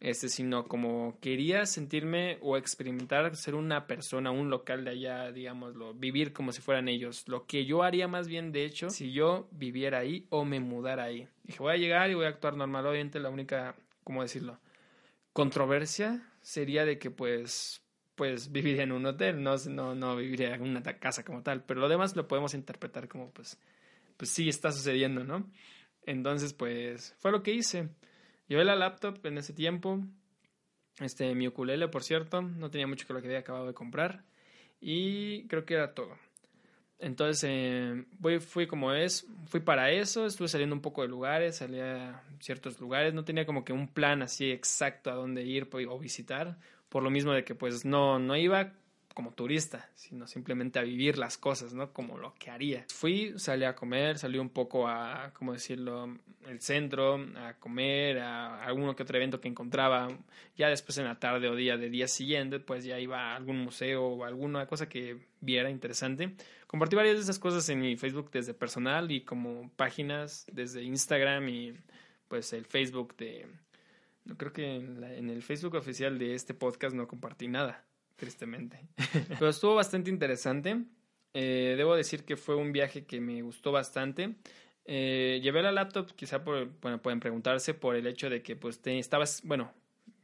este, 0.00 0.28
sino 0.28 0.68
como 0.68 1.18
quería 1.20 1.66
sentirme 1.66 2.38
o 2.40 2.56
experimentar 2.56 3.34
ser 3.34 3.56
una 3.56 3.88
persona, 3.88 4.30
un 4.30 4.50
local 4.50 4.84
de 4.84 4.92
allá, 4.92 5.32
digámoslo, 5.32 5.94
vivir 5.94 6.32
como 6.32 6.52
si 6.52 6.60
fueran 6.60 6.88
ellos. 6.88 7.26
Lo 7.26 7.46
que 7.46 7.64
yo 7.64 7.82
haría 7.82 8.06
más 8.06 8.28
bien, 8.28 8.52
de 8.52 8.64
hecho, 8.64 8.90
si 8.90 9.12
yo 9.12 9.48
viviera 9.50 9.98
ahí 9.98 10.26
o 10.30 10.44
me 10.44 10.60
mudara 10.60 11.04
ahí. 11.04 11.26
Dije, 11.42 11.58
voy 11.58 11.72
a 11.72 11.78
llegar 11.78 12.10
y 12.10 12.14
voy 12.14 12.26
a 12.26 12.28
actuar 12.28 12.56
normal. 12.56 12.86
Obviamente, 12.86 13.18
la 13.18 13.30
única, 13.30 13.74
¿cómo 14.04 14.22
decirlo? 14.22 14.60
Controversia 15.32 16.22
sería 16.40 16.84
de 16.84 16.98
que, 17.00 17.10
pues, 17.10 17.82
pues 18.18 18.50
viviría 18.50 18.82
en 18.82 18.90
un 18.90 19.06
hotel, 19.06 19.40
no, 19.40 19.54
no, 19.68 19.94
no 19.94 20.16
viviría 20.16 20.56
en 20.56 20.62
una 20.62 20.82
casa 20.82 21.24
como 21.24 21.44
tal, 21.44 21.62
pero 21.62 21.78
lo 21.78 21.88
demás 21.88 22.16
lo 22.16 22.26
podemos 22.26 22.52
interpretar 22.52 23.06
como 23.06 23.30
pues, 23.30 23.56
pues 24.16 24.28
sí 24.30 24.48
está 24.48 24.72
sucediendo, 24.72 25.22
¿no? 25.22 25.48
Entonces, 26.04 26.52
pues 26.52 27.14
fue 27.20 27.30
lo 27.30 27.44
que 27.44 27.52
hice. 27.52 27.90
Llevé 28.48 28.64
la 28.64 28.74
laptop 28.74 29.24
en 29.24 29.38
ese 29.38 29.52
tiempo, 29.52 30.00
este, 30.98 31.32
mi 31.36 31.46
ukulele, 31.46 31.86
por 31.86 32.02
cierto, 32.02 32.42
no 32.42 32.70
tenía 32.72 32.88
mucho 32.88 33.06
que 33.06 33.12
lo 33.12 33.20
que 33.20 33.28
había 33.28 33.38
acabado 33.38 33.68
de 33.68 33.74
comprar 33.74 34.24
y 34.80 35.46
creo 35.46 35.64
que 35.64 35.74
era 35.74 35.94
todo. 35.94 36.16
Entonces, 36.98 37.48
eh, 37.48 38.04
voy, 38.18 38.40
fui 38.40 38.66
como 38.66 38.92
es, 38.92 39.28
fui 39.46 39.60
para 39.60 39.92
eso, 39.92 40.26
estuve 40.26 40.48
saliendo 40.48 40.74
un 40.74 40.82
poco 40.82 41.02
de 41.02 41.08
lugares, 41.08 41.58
salía 41.58 42.16
a 42.16 42.22
ciertos 42.40 42.80
lugares, 42.80 43.14
no 43.14 43.24
tenía 43.24 43.46
como 43.46 43.64
que 43.64 43.72
un 43.72 43.86
plan 43.86 44.22
así 44.22 44.50
exacto 44.50 45.08
a 45.08 45.14
dónde 45.14 45.44
ir 45.44 45.68
o 45.72 45.98
visitar, 46.00 46.58
por 46.88 47.02
lo 47.02 47.10
mismo 47.10 47.32
de 47.32 47.44
que 47.44 47.54
pues 47.54 47.84
no, 47.84 48.18
no 48.18 48.36
iba 48.36 48.72
como 49.18 49.32
turista, 49.32 49.90
sino 49.96 50.28
simplemente 50.28 50.78
a 50.78 50.82
vivir 50.82 51.18
las 51.18 51.38
cosas, 51.38 51.74
¿no? 51.74 51.92
Como 51.92 52.18
lo 52.18 52.34
que 52.34 52.52
haría. 52.52 52.84
Fui, 52.88 53.34
salí 53.36 53.64
a 53.64 53.74
comer, 53.74 54.16
salí 54.16 54.38
un 54.38 54.48
poco 54.48 54.86
a, 54.86 55.32
¿cómo 55.34 55.52
decirlo?, 55.54 56.16
el 56.46 56.60
centro, 56.60 57.16
a 57.36 57.54
comer, 57.54 58.20
a 58.20 58.64
algún 58.64 58.94
que 58.94 59.02
otro 59.02 59.16
evento 59.16 59.40
que 59.40 59.48
encontraba. 59.48 60.06
Ya 60.56 60.68
después 60.68 60.98
en 60.98 61.06
la 61.06 61.18
tarde 61.18 61.48
o 61.48 61.56
día 61.56 61.76
de 61.76 61.90
día 61.90 62.06
siguiente, 62.06 62.60
pues 62.60 62.84
ya 62.84 63.00
iba 63.00 63.32
a 63.32 63.34
algún 63.34 63.58
museo 63.58 64.06
o 64.06 64.24
alguna 64.24 64.66
cosa 64.66 64.88
que 64.88 65.18
viera 65.40 65.68
interesante. 65.68 66.36
Compartí 66.68 66.94
varias 66.94 67.16
de 67.16 67.22
esas 67.22 67.40
cosas 67.40 67.68
en 67.70 67.80
mi 67.80 67.96
Facebook 67.96 68.30
desde 68.30 68.54
personal 68.54 69.10
y 69.10 69.22
como 69.22 69.68
páginas 69.74 70.46
desde 70.52 70.84
Instagram 70.84 71.48
y 71.48 71.74
pues 72.28 72.52
el 72.52 72.66
Facebook 72.66 73.16
de 73.16 73.46
creo 74.36 74.52
que 74.52 74.76
en, 74.76 75.30
el 75.30 75.42
Facebook 75.42 75.74
oficial 75.74 76.18
de 76.18 76.34
este 76.34 76.54
podcast 76.54 76.94
no 76.94 77.08
compartí 77.08 77.48
nada, 77.48 77.84
tristemente. 78.16 78.80
Pero 79.38 79.48
estuvo 79.48 79.74
bastante 79.74 80.10
interesante. 80.10 80.84
Eh, 81.34 81.74
debo 81.76 81.94
decir 81.94 82.24
que 82.24 82.36
fue 82.36 82.56
un 82.56 82.72
viaje 82.72 83.04
que 83.06 83.20
me 83.20 83.42
gustó 83.42 83.72
bastante. 83.72 84.34
Eh, 84.84 85.40
llevé 85.42 85.62
la 85.62 85.72
laptop, 85.72 86.12
quizá 86.14 86.42
por, 86.42 86.68
bueno, 86.80 87.00
pueden 87.00 87.20
preguntarse 87.20 87.74
por 87.74 87.94
el 87.94 88.06
hecho 88.06 88.30
de 88.30 88.42
que 88.42 88.56
pues 88.56 88.80
te, 88.80 88.98
estabas, 88.98 89.42
bueno, 89.44 89.72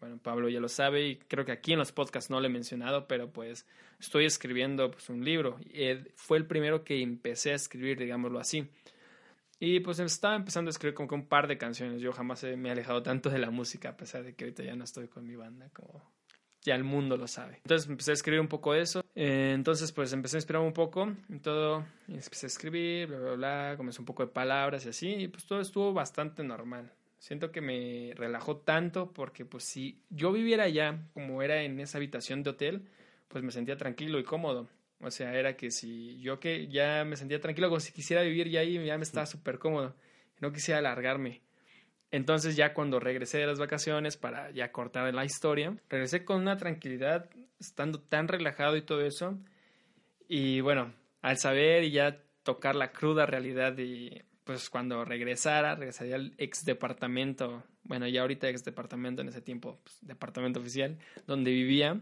bueno, 0.00 0.18
Pablo 0.22 0.48
ya 0.48 0.60
lo 0.60 0.68
sabe 0.68 1.06
y 1.06 1.16
creo 1.16 1.44
que 1.44 1.52
aquí 1.52 1.72
en 1.72 1.78
los 1.78 1.92
podcasts 1.92 2.30
no 2.30 2.40
lo 2.40 2.46
he 2.46 2.50
mencionado, 2.50 3.06
pero 3.06 3.30
pues 3.30 3.66
estoy 4.00 4.24
escribiendo 4.24 4.90
pues, 4.90 5.08
un 5.08 5.24
libro. 5.24 5.58
Eh, 5.70 6.12
fue 6.16 6.38
el 6.38 6.46
primero 6.46 6.84
que 6.84 7.00
empecé 7.00 7.52
a 7.52 7.54
escribir, 7.54 7.98
digámoslo 7.98 8.38
así. 8.38 8.68
Y 9.60 9.80
pues 9.80 9.98
estaba 9.98 10.36
empezando 10.36 10.68
a 10.68 10.72
escribir 10.72 10.94
como 10.94 11.08
que 11.08 11.14
un 11.14 11.26
par 11.26 11.46
de 11.46 11.58
canciones. 11.58 12.00
Yo 12.00 12.12
jamás 12.12 12.42
me 12.44 12.68
he 12.68 12.72
alejado 12.72 13.02
tanto 13.02 13.30
de 13.30 13.38
la 13.38 13.50
música, 13.50 13.90
a 13.90 13.96
pesar 13.96 14.24
de 14.24 14.34
que 14.34 14.44
ahorita 14.44 14.62
ya 14.62 14.74
no 14.74 14.84
estoy 14.84 15.08
con 15.08 15.26
mi 15.26 15.36
banda, 15.36 15.70
como 15.72 16.14
ya 16.64 16.74
el 16.74 16.84
mundo 16.84 17.16
lo 17.16 17.28
sabe. 17.28 17.60
Entonces 17.64 17.88
empecé 17.88 18.10
a 18.10 18.14
escribir 18.14 18.40
un 18.40 18.48
poco 18.48 18.74
eso. 18.74 19.04
Eh, 19.14 19.52
entonces 19.54 19.92
pues 19.92 20.12
empecé 20.12 20.36
a 20.36 20.38
inspirar 20.38 20.62
un 20.62 20.72
poco 20.72 21.12
y 21.28 21.38
todo. 21.38 21.86
Y 22.08 22.14
empecé 22.14 22.46
a 22.46 22.48
escribir, 22.48 23.08
bla, 23.08 23.18
bla, 23.18 23.34
bla. 23.34 23.74
Comencé 23.76 24.00
un 24.00 24.06
poco 24.06 24.24
de 24.24 24.32
palabras 24.32 24.86
y 24.86 24.88
así. 24.88 25.08
Y 25.08 25.28
pues 25.28 25.46
todo 25.46 25.60
estuvo 25.60 25.92
bastante 25.92 26.42
normal. 26.42 26.90
Siento 27.18 27.52
que 27.52 27.60
me 27.60 28.12
relajó 28.16 28.56
tanto 28.58 29.12
porque 29.12 29.44
pues 29.44 29.64
si 29.64 30.02
yo 30.10 30.32
viviera 30.32 30.64
allá 30.64 31.06
como 31.14 31.42
era 31.42 31.62
en 31.62 31.80
esa 31.80 31.98
habitación 31.98 32.42
de 32.42 32.50
hotel, 32.50 32.88
pues 33.28 33.42
me 33.44 33.50
sentía 33.50 33.76
tranquilo 33.76 34.18
y 34.18 34.24
cómodo. 34.24 34.68
O 35.04 35.10
sea, 35.10 35.34
era 35.34 35.56
que 35.56 35.70
si 35.70 36.18
yo 36.20 36.40
que 36.40 36.68
ya 36.68 37.04
me 37.04 37.16
sentía 37.16 37.40
tranquilo, 37.40 37.68
como 37.68 37.80
si 37.80 37.92
quisiera 37.92 38.22
vivir 38.22 38.48
ya 38.48 38.60
ahí, 38.60 38.84
ya 38.84 38.96
me 38.96 39.04
estaba 39.04 39.26
súper 39.26 39.58
cómodo. 39.58 39.94
No 40.40 40.52
quisiera 40.52 40.78
alargarme. 40.78 41.42
Entonces 42.10 42.56
ya 42.56 42.74
cuando 42.74 43.00
regresé 43.00 43.38
de 43.38 43.46
las 43.46 43.58
vacaciones 43.58 44.16
para 44.16 44.50
ya 44.52 44.70
cortar 44.70 45.12
la 45.12 45.24
historia, 45.24 45.76
regresé 45.88 46.24
con 46.24 46.40
una 46.40 46.56
tranquilidad, 46.56 47.28
estando 47.58 48.00
tan 48.00 48.28
relajado 48.28 48.76
y 48.76 48.82
todo 48.82 49.04
eso. 49.04 49.36
Y 50.28 50.60
bueno, 50.60 50.94
al 51.22 51.38
saber 51.38 51.84
y 51.84 51.90
ya 51.90 52.22
tocar 52.44 52.76
la 52.76 52.92
cruda 52.92 53.26
realidad 53.26 53.76
y 53.78 54.22
pues 54.44 54.70
cuando 54.70 55.04
regresara, 55.04 55.74
regresaría 55.74 56.16
al 56.16 56.34
ex 56.38 56.64
departamento, 56.64 57.64
bueno, 57.82 58.06
ya 58.06 58.20
ahorita 58.20 58.48
ex 58.48 58.62
departamento 58.62 59.22
en 59.22 59.28
ese 59.28 59.40
tiempo, 59.40 59.80
pues, 59.82 59.98
departamento 60.02 60.60
oficial, 60.60 60.98
donde 61.26 61.50
vivía 61.50 62.00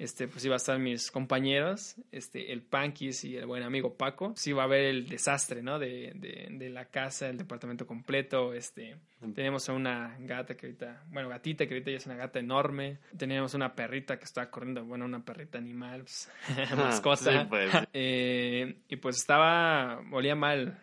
este, 0.00 0.28
pues 0.28 0.42
iba 0.46 0.54
a 0.54 0.56
estar 0.56 0.78
mis 0.78 1.10
compañeros, 1.10 1.96
este, 2.10 2.52
el 2.52 2.62
Pankis 2.62 3.22
y 3.24 3.36
el 3.36 3.44
buen 3.44 3.62
amigo 3.62 3.98
Paco. 3.98 4.30
Pues 4.30 4.46
iba 4.46 4.62
a 4.62 4.66
ver 4.66 4.86
el 4.86 5.06
desastre, 5.06 5.62
¿no? 5.62 5.78
De, 5.78 6.12
de, 6.14 6.48
de 6.50 6.70
la 6.70 6.86
casa, 6.86 7.28
el 7.28 7.36
departamento 7.36 7.86
completo, 7.86 8.54
este. 8.54 8.96
Teníamos 9.34 9.68
a 9.68 9.74
una 9.74 10.16
gata 10.20 10.56
que 10.56 10.64
ahorita, 10.64 11.04
bueno, 11.10 11.28
gatita 11.28 11.66
que 11.66 11.74
ahorita 11.74 11.90
ya 11.90 11.98
es 11.98 12.06
una 12.06 12.16
gata 12.16 12.38
enorme. 12.38 12.96
Teníamos 13.14 13.52
una 13.52 13.74
perrita 13.74 14.18
que 14.18 14.24
estaba 14.24 14.50
corriendo, 14.50 14.86
bueno, 14.86 15.04
una 15.04 15.22
perrita 15.22 15.58
animal, 15.58 16.04
pues, 16.04 16.30
mascota. 16.78 17.42
Sí, 17.42 17.46
pues. 17.50 17.70
Eh, 17.92 18.76
y 18.88 18.96
pues 18.96 19.18
estaba, 19.18 20.00
olía 20.12 20.34
mal, 20.34 20.78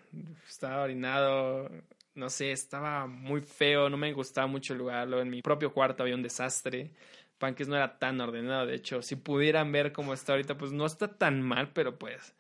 estaba 0.48 0.84
orinado, 0.84 1.72
no 2.14 2.30
sé, 2.30 2.52
estaba 2.52 3.08
muy 3.08 3.42
feo, 3.42 3.90
no 3.90 3.98
me 3.98 4.14
gustaba 4.14 4.46
mucho 4.46 4.74
el 4.74 4.80
lugar. 4.80 5.08
Luego 5.08 5.24
en 5.24 5.32
mi 5.32 5.42
propio 5.42 5.74
cuarto 5.74 6.04
había 6.04 6.14
un 6.14 6.22
desastre. 6.22 6.92
Pankis 7.38 7.68
no 7.68 7.76
era 7.76 8.00
tan 8.00 8.20
ordenado, 8.20 8.66
de 8.66 8.76
hecho, 8.76 9.02
si 9.02 9.16
pudieran 9.16 9.72
ver 9.72 9.92
cómo 9.92 10.14
está 10.14 10.34
ahorita, 10.34 10.58
pues 10.58 10.72
no 10.72 10.86
está 10.86 11.18
tan 11.18 11.42
mal, 11.42 11.72
pero 11.74 11.98
pues 11.98 12.34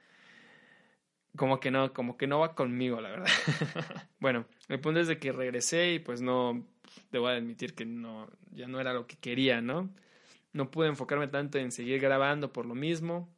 como 1.37 1.59
que 1.59 1.71
no, 1.71 1.93
como 1.93 2.17
que 2.17 2.27
no 2.27 2.39
va 2.39 2.55
conmigo, 2.55 2.99
la 2.99 3.09
verdad. 3.09 3.27
bueno, 4.19 4.45
el 4.67 4.79
punto 4.79 4.99
es 4.99 5.07
de 5.07 5.19
que 5.19 5.31
regresé 5.31 5.93
y 5.93 5.99
pues 5.99 6.21
no, 6.21 6.65
debo 7.11 7.27
admitir 7.27 7.75
que 7.75 7.85
no, 7.85 8.29
ya 8.51 8.67
no 8.67 8.79
era 8.81 8.93
lo 8.93 9.07
que 9.07 9.15
quería, 9.17 9.61
¿no? 9.61 9.89
No 10.51 10.71
pude 10.71 10.87
enfocarme 10.87 11.27
tanto 11.27 11.59
en 11.59 11.71
seguir 11.71 12.01
grabando 12.01 12.51
por 12.51 12.65
lo 12.65 12.75
mismo, 12.75 13.29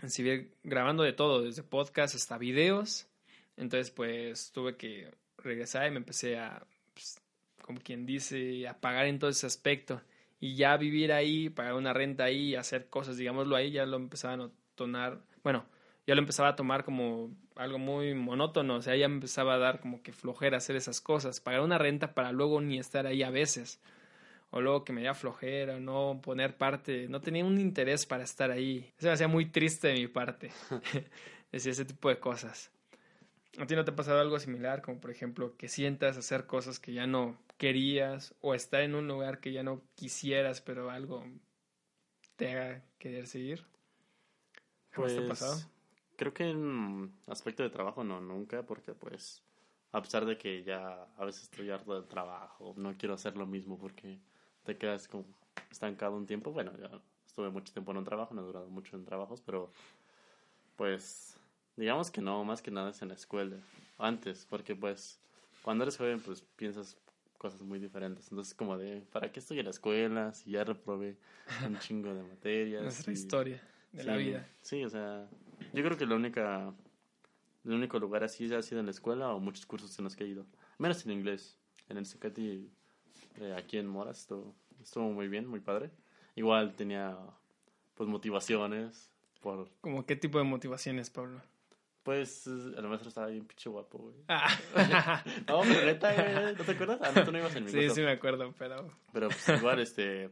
en 0.00 0.10
seguir 0.10 0.54
grabando 0.62 1.02
de 1.02 1.12
todo, 1.12 1.42
desde 1.42 1.62
podcast 1.62 2.14
hasta 2.14 2.38
videos. 2.38 3.08
Entonces, 3.56 3.90
pues 3.90 4.52
tuve 4.52 4.76
que 4.76 5.10
regresar 5.38 5.86
y 5.88 5.90
me 5.90 5.98
empecé 5.98 6.38
a, 6.38 6.64
pues, 6.94 7.20
como 7.62 7.80
quien 7.80 8.06
dice, 8.06 8.68
a 8.68 8.80
pagar 8.80 9.06
en 9.06 9.18
todo 9.18 9.30
ese 9.30 9.46
aspecto. 9.46 10.00
Y 10.40 10.56
ya 10.56 10.76
vivir 10.76 11.12
ahí, 11.12 11.48
pagar 11.48 11.74
una 11.74 11.92
renta 11.92 12.24
ahí, 12.24 12.54
hacer 12.54 12.88
cosas, 12.88 13.16
digámoslo 13.16 13.56
ahí, 13.56 13.70
ya 13.70 13.86
lo 13.86 13.96
empezaba 13.96 14.44
a 14.44 14.50
tomar, 14.74 15.20
bueno, 15.42 15.64
ya 16.06 16.14
lo 16.14 16.20
empezaba 16.20 16.50
a 16.50 16.56
tomar 16.56 16.84
como 16.84 17.30
algo 17.56 17.78
muy 17.78 18.14
monótono, 18.14 18.76
o 18.76 18.82
sea, 18.82 18.96
ya 18.96 19.08
me 19.08 19.14
empezaba 19.14 19.54
a 19.54 19.58
dar 19.58 19.80
como 19.80 20.02
que 20.02 20.12
flojera 20.12 20.58
hacer 20.58 20.76
esas 20.76 21.00
cosas, 21.00 21.40
pagar 21.40 21.62
una 21.62 21.78
renta 21.78 22.14
para 22.14 22.32
luego 22.32 22.60
ni 22.60 22.78
estar 22.78 23.06
ahí 23.06 23.22
a 23.22 23.30
veces, 23.30 23.80
o 24.50 24.60
luego 24.60 24.84
que 24.84 24.92
me 24.92 25.00
diera 25.00 25.14
flojera, 25.14 25.80
no 25.80 26.20
poner 26.22 26.56
parte, 26.56 27.08
no 27.08 27.20
tenía 27.20 27.44
un 27.44 27.58
interés 27.58 28.06
para 28.06 28.24
estar 28.24 28.50
ahí, 28.50 28.92
eso 28.98 29.08
me 29.08 29.14
hacía 29.14 29.28
muy 29.28 29.46
triste 29.46 29.88
de 29.88 29.94
mi 29.94 30.06
parte, 30.06 30.52
decía 31.52 31.72
ese 31.72 31.84
tipo 31.84 32.08
de 32.08 32.18
cosas. 32.20 32.70
¿A 33.58 33.66
ti 33.66 33.74
no 33.74 33.84
te 33.84 33.90
ha 33.90 33.96
pasado 33.96 34.20
algo 34.20 34.38
similar, 34.38 34.82
como 34.82 35.00
por 35.00 35.10
ejemplo 35.10 35.56
que 35.56 35.68
sientas 35.68 36.18
hacer 36.18 36.44
cosas 36.44 36.78
que 36.78 36.92
ya 36.92 37.06
no 37.06 37.38
querías 37.56 38.34
o 38.40 38.54
estar 38.54 38.82
en 38.82 38.94
un 38.94 39.08
lugar 39.08 39.40
que 39.40 39.52
ya 39.52 39.62
no 39.62 39.82
quisieras, 39.94 40.60
pero 40.60 40.90
algo 40.90 41.24
te 42.36 42.52
haga 42.52 42.84
querer 42.98 43.26
seguir? 43.26 43.64
¿Cómo 44.94 45.08
te 45.08 45.24
ha 45.24 45.28
pasado? 45.28 45.54
Pues, 45.54 45.68
Creo 46.16 46.32
que 46.32 46.48
en 46.48 47.12
aspecto 47.26 47.62
de 47.62 47.70
trabajo 47.70 48.02
no, 48.02 48.20
nunca, 48.20 48.62
porque 48.62 48.94
pues 48.94 49.42
a 49.92 50.00
pesar 50.00 50.24
de 50.24 50.38
que 50.38 50.62
ya 50.62 51.06
a 51.16 51.24
veces 51.24 51.44
estoy 51.44 51.70
harto 51.70 51.94
del 51.94 52.08
trabajo, 52.08 52.74
no 52.76 52.96
quiero 52.96 53.14
hacer 53.14 53.36
lo 53.36 53.46
mismo 53.46 53.78
porque 53.78 54.18
te 54.64 54.76
quedas 54.76 55.08
como 55.08 55.24
estancado 55.70 56.16
un 56.16 56.26
tiempo. 56.26 56.52
Bueno, 56.52 56.72
ya 56.78 56.90
estuve 57.26 57.50
mucho 57.50 57.72
tiempo 57.72 57.92
en 57.92 57.98
un 57.98 58.04
trabajo, 58.04 58.34
no 58.34 58.42
he 58.42 58.44
durado 58.46 58.68
mucho 58.68 58.96
en 58.96 59.04
trabajos, 59.04 59.42
pero 59.42 59.70
pues 60.76 61.38
digamos 61.76 62.10
que 62.10 62.20
no, 62.20 62.44
más 62.44 62.62
que 62.62 62.70
nada 62.70 62.90
es 62.90 63.02
en 63.02 63.08
la 63.08 63.14
escuela, 63.14 63.56
antes, 63.98 64.46
porque 64.48 64.74
pues 64.74 65.20
cuando 65.62 65.84
eres 65.84 65.96
joven 65.96 66.20
pues 66.20 66.42
piensas 66.56 66.96
cosas 67.46 67.62
muy 67.62 67.78
diferentes. 67.78 68.28
Entonces 68.30 68.54
como 68.54 68.76
de, 68.76 69.02
¿para 69.12 69.30
qué 69.30 69.40
estoy 69.40 69.58
en 69.60 69.64
la 69.66 69.70
escuela 69.70 70.32
si 70.32 70.50
ya 70.52 70.64
reprobé 70.64 71.16
un 71.66 71.78
chingo 71.78 72.12
de 72.14 72.22
materias? 72.22 72.82
Nuestra 72.82 73.12
y- 73.12 73.14
historia 73.14 73.62
de 73.92 74.04
la 74.04 74.16
Sí, 74.16 74.24
vida. 74.24 74.48
Sí, 74.62 74.84
o 74.84 74.90
sea, 74.90 75.28
yo 75.72 75.84
creo 75.84 75.96
que 75.96 76.06
la 76.06 76.16
única, 76.16 76.74
el 77.64 77.72
único 77.72 77.98
lugar 77.98 78.24
así 78.24 78.52
ha 78.52 78.62
sido 78.62 78.80
en 78.80 78.86
la 78.86 78.90
escuela 78.92 79.32
o 79.32 79.38
muchos 79.40 79.64
cursos 79.66 79.96
en 79.98 80.04
los 80.04 80.16
que 80.16 80.24
he 80.24 80.28
ido. 80.28 80.46
Menos 80.78 81.04
en 81.06 81.12
inglés. 81.12 81.56
En 81.88 81.98
el 81.98 82.04
Secati, 82.06 82.68
eh, 83.36 83.54
aquí 83.56 83.78
en 83.78 83.86
Moras, 83.86 84.18
estuvo, 84.22 84.54
estuvo 84.82 85.08
muy 85.10 85.28
bien, 85.28 85.46
muy 85.46 85.60
padre. 85.60 85.90
Igual 86.34 86.74
tenía, 86.74 87.16
pues, 87.94 88.08
motivaciones 88.08 89.10
por... 89.40 89.70
¿Cómo 89.82 90.04
qué 90.04 90.16
tipo 90.16 90.38
de 90.38 90.44
motivaciones, 90.44 91.10
Pablo? 91.10 91.40
Pues, 92.06 92.46
el 92.46 92.82
maestro 92.84 93.08
estaba 93.08 93.26
bien 93.26 93.44
pinche 93.46 93.68
guapo, 93.68 93.98
güey. 93.98 94.14
Ah. 94.28 94.46
No, 95.48 95.60
pero 95.62 95.84
neta, 95.84 96.14
güey, 96.14 96.54
¿no 96.56 96.64
te 96.64 96.70
acuerdas? 96.70 97.00
Ah, 97.02 97.10
no, 97.12 97.24
tú 97.24 97.32
no 97.32 97.38
ibas 97.38 97.56
en 97.56 97.64
mi 97.64 97.70
sí, 97.72 97.78
curso. 97.78 97.94
sí 97.96 98.00
me 98.02 98.12
acuerdo, 98.12 98.54
pero... 98.56 98.88
Pero, 99.12 99.26
pues, 99.28 99.48
igual, 99.48 99.80
este... 99.80 100.30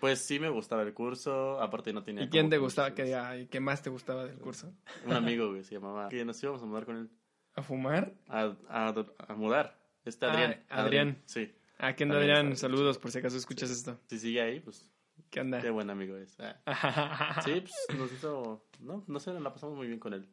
Pues 0.00 0.20
sí 0.20 0.40
me 0.40 0.48
gustaba 0.48 0.80
el 0.80 0.94
curso, 0.94 1.60
aparte 1.60 1.92
no 1.92 2.02
tenía... 2.02 2.24
¿Y 2.24 2.30
quién 2.30 2.48
te 2.48 2.56
gustaba 2.56 2.94
que 2.94 3.14
y 3.38 3.46
qué 3.48 3.60
más 3.60 3.82
te 3.82 3.90
gustaba 3.90 4.24
del 4.24 4.38
curso? 4.38 4.72
Un 5.04 5.12
amigo, 5.12 5.50
güey, 5.50 5.62
se 5.62 5.74
llamaba... 5.74 6.08
Que 6.08 6.24
nos 6.24 6.42
íbamos 6.42 6.62
a 6.62 6.64
mudar 6.64 6.86
con 6.86 6.96
él. 6.96 7.10
¿A 7.54 7.62
fumar? 7.62 8.14
A, 8.26 8.56
a, 8.70 8.94
a 9.28 9.34
mudar. 9.34 9.78
Este 10.06 10.24
Ah, 10.24 10.30
Adrián. 10.32 10.64
Adrián. 10.70 11.22
Sí. 11.26 11.54
¿A 11.76 11.92
quién 11.92 12.08
También 12.08 12.30
Adrián? 12.30 12.56
Saludos 12.56 12.96
por 12.96 13.10
si 13.10 13.18
acaso 13.18 13.36
escuchas 13.36 13.68
esto. 13.68 14.00
Si 14.06 14.18
sigue 14.18 14.40
ahí, 14.40 14.60
pues 14.60 14.88
¿Qué 15.28 15.40
onda? 15.40 15.60
qué 15.60 15.68
buen 15.68 15.90
amigo 15.90 16.16
es. 16.16 16.34
Ah. 16.40 17.42
Sí, 17.44 17.60
pues 17.60 17.98
nos 17.98 18.10
hizo... 18.10 18.64
No, 18.80 19.04
no 19.06 19.20
sé, 19.20 19.38
la 19.38 19.52
pasamos 19.52 19.76
muy 19.76 19.86
bien 19.86 19.98
con 19.98 20.14
él. 20.14 20.26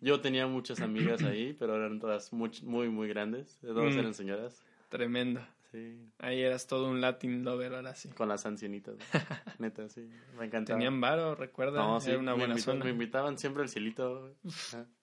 Yo 0.00 0.20
tenía 0.20 0.46
muchas 0.46 0.80
amigas 0.80 1.22
ahí, 1.22 1.52
pero 1.58 1.76
eran 1.76 1.98
todas 2.00 2.32
muy, 2.32 2.50
muy, 2.62 2.88
muy 2.88 3.08
grandes. 3.08 3.58
Todas 3.62 3.94
Mm. 3.94 3.98
eran 3.98 4.14
señoras. 4.14 4.62
Tremendo. 4.90 5.40
Sí. 5.72 5.96
Ahí 6.18 6.40
eras 6.42 6.66
todo 6.68 6.88
un 6.88 7.00
Latin 7.00 7.44
lover 7.44 7.74
ahora 7.74 7.94
sí. 7.96 8.08
Con 8.10 8.28
las 8.28 8.46
ancianitas. 8.46 8.94
Neta, 9.58 9.88
sí. 9.88 10.08
Me 10.38 10.44
encantaba. 10.46 10.78
Tenían 10.78 11.00
varo, 11.00 11.34
recuerda. 11.34 11.78
No, 11.80 12.00
sí, 12.00 12.10
Era 12.10 12.20
una 12.20 12.32
me, 12.32 12.38
buena 12.38 12.52
invitaban, 12.54 12.78
zona. 12.78 12.84
me 12.84 12.90
invitaban 12.92 13.38
siempre 13.38 13.62
al 13.64 13.68
cielito. 13.68 14.34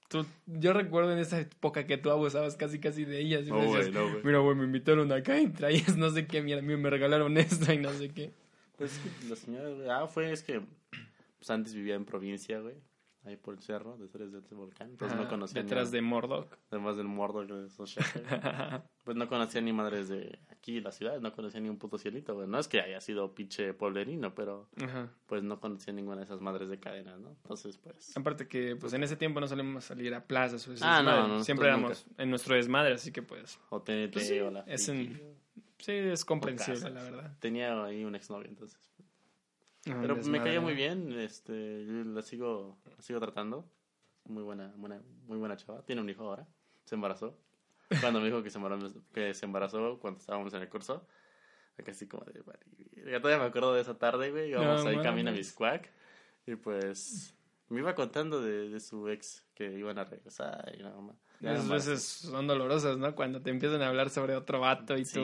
Tú- 0.08 0.26
yo 0.46 0.74
recuerdo 0.74 1.12
en 1.12 1.20
esa 1.20 1.40
época 1.42 1.86
que 1.88 1.98
tú 1.98 2.10
abusabas 2.12 2.56
casi 2.56 2.80
casi 2.80 3.04
de 3.06 3.20
ellas. 3.20 3.48
Y 3.48 3.50
No, 3.50 3.62
decías, 3.62 3.94
no, 3.94 4.10
güey. 4.10 4.24
Mira, 4.24 4.40
güey, 4.40 4.56
me 4.56 4.64
invitaron 4.66 5.12
acá 5.12 5.40
y 5.42 5.48
traías 5.50 5.98
no 5.98 6.10
sé 6.10 6.26
qué, 6.28 6.42
mira, 6.42 6.62
me 6.62 6.90
regalaron 6.90 7.38
esto 7.38 7.72
y 7.74 7.78
no 7.78 7.92
sé 7.92 8.10
qué. 8.10 8.32
Pues 8.78 8.94
es 8.94 9.00
que 9.00 9.28
la 9.30 9.36
señora, 9.36 9.98
ah, 10.00 10.08
fue, 10.08 10.32
es 10.32 10.44
que 10.44 10.62
pues 11.38 11.50
antes 11.50 11.74
vivía 11.74 11.96
en 11.96 12.06
provincia, 12.06 12.60
güey, 12.60 12.76
ahí 13.24 13.38
por 13.38 13.54
el 13.54 13.62
cerro, 13.62 13.98
detrás 13.98 14.32
del 14.32 14.42
volcán, 14.52 14.90
entonces 14.90 15.14
Ajá, 15.16 15.24
no 15.24 15.30
conocía 15.30 15.62
Detrás 15.62 15.90
ni, 15.92 15.98
de 15.98 16.02
Mordok. 16.02 16.58
además 16.72 16.98
del 16.98 17.08
Mordor 17.08 17.48
de 17.48 17.68
esos 17.68 17.96
pues 19.04 19.18
no 19.18 19.28
conocía 19.28 19.62
ni 19.62 19.74
madres 19.74 20.10
de 20.10 20.40
aquí, 20.50 20.80
la 20.82 20.92
ciudad, 20.92 21.20
no 21.20 21.32
conocía 21.32 21.60
ni 21.60 21.70
un 21.70 21.78
puto 21.78 21.98
cielito, 21.98 22.34
güey, 22.36 22.48
no 22.48 22.58
es 22.60 22.68
que 22.68 22.82
haya 22.82 23.00
sido 23.02 23.34
pinche 23.36 23.74
pueblerino, 23.74 24.34
pero 24.34 24.70
Ajá. 24.84 25.10
pues 25.28 25.44
no 25.44 25.60
conocía 25.60 25.94
ninguna 25.94 26.18
de 26.18 26.24
esas 26.24 26.42
madres 26.42 26.70
de 26.70 26.80
cadenas, 26.80 27.20
¿no? 27.20 27.30
Entonces, 27.30 27.78
pues, 27.78 28.16
Aparte 28.18 28.48
que, 28.48 28.76
pues 28.76 28.94
en 28.94 29.04
ese 29.04 29.16
tiempo 29.16 29.40
no 29.40 29.48
solíamos 29.48 29.86
salir 29.86 30.14
a 30.16 30.26
plazas 30.26 30.68
o 30.68 30.74
Ah, 30.82 31.02
no, 31.04 31.28
no, 31.28 31.44
Siempre 31.44 31.68
éramos 31.68 32.06
en 32.18 32.30
nuestro 32.30 32.56
desmadre, 32.56 32.94
así 32.94 33.12
que 33.12 33.22
pues, 33.22 33.60
o 33.70 33.82
TNT 33.82 34.14
Pues 34.14 34.28
sí, 34.28 34.40
o 34.40 34.50
la 34.52 34.62
es 34.62 34.88
en- 34.90 35.20
sí, 35.78 35.92
es 35.94 36.26
comprensible, 36.26 36.90
la 36.90 37.04
verdad. 37.04 37.38
Tenía 37.40 37.84
ahí 37.84 38.04
un 38.04 38.16
exnovio, 38.16 38.48
entonces. 38.50 38.80
Pero 39.84 40.16
me 40.18 40.40
caía 40.42 40.62
muy 40.62 40.74
bien, 40.74 41.12
este, 41.20 41.86
yo 41.86 42.04
la 42.04 42.22
sigo, 42.22 42.78
la 42.96 43.02
sigo 43.02 43.20
tratando. 43.20 43.70
Muy 44.26 44.44
buena, 44.44 44.72
buena, 44.78 45.02
muy 45.26 45.38
buena 45.38 45.58
chava. 45.58 45.84
Tiene 45.84 46.02
un 46.02 46.10
hijo 46.10 46.24
ahora. 46.24 46.48
Se 46.86 46.96
embarazó. 46.96 47.38
Cuando 48.00 48.20
me 48.20 48.28
dijo 48.28 48.44
que 48.44 48.50
se 48.50 48.58
embarazó, 48.58 49.02
que 49.14 49.34
se 49.34 49.46
embarazó 49.46 50.00
cuando 50.00 50.20
estábamos 50.20 50.54
en 50.54 50.62
el 50.62 50.70
curso, 50.70 51.06
casi 51.84 52.08
como 52.08 52.24
de, 52.26 52.44
ya 53.10 53.20
todavía 53.20 53.40
me 53.44 53.50
acuerdo 53.50 53.74
de 53.74 53.82
esa 53.82 53.98
tarde, 53.98 54.30
güey. 54.32 54.52
Íbamos 54.52 54.84
No 54.84 54.90
ahí 54.90 54.98
camino 54.98 55.30
a 55.30 55.34
mames. 55.34 55.48
Miscuac. 55.48 55.90
Y 56.46 56.56
pues 56.56 57.36
me 57.70 57.80
iba 57.80 57.96
contando 57.96 58.42
de, 58.42 58.70
de 58.70 58.80
su 58.80 59.10
ex 59.10 59.46
que 59.56 59.78
iban 59.78 59.98
a 59.98 60.04
regresar 60.04 60.74
y 60.78 60.84
nada 60.84 61.02
más. 61.02 61.16
Esas 61.42 61.68
veces 61.70 62.04
son 62.04 62.46
dolorosas, 62.46 62.98
¿no? 62.98 63.16
Cuando 63.16 63.42
te 63.42 63.50
empiezan 63.50 63.82
a 63.82 63.88
hablar 63.88 64.12
sobre 64.12 64.36
otro 64.36 64.60
vato 64.60 64.96
y 64.98 65.06
Sí. 65.06 65.16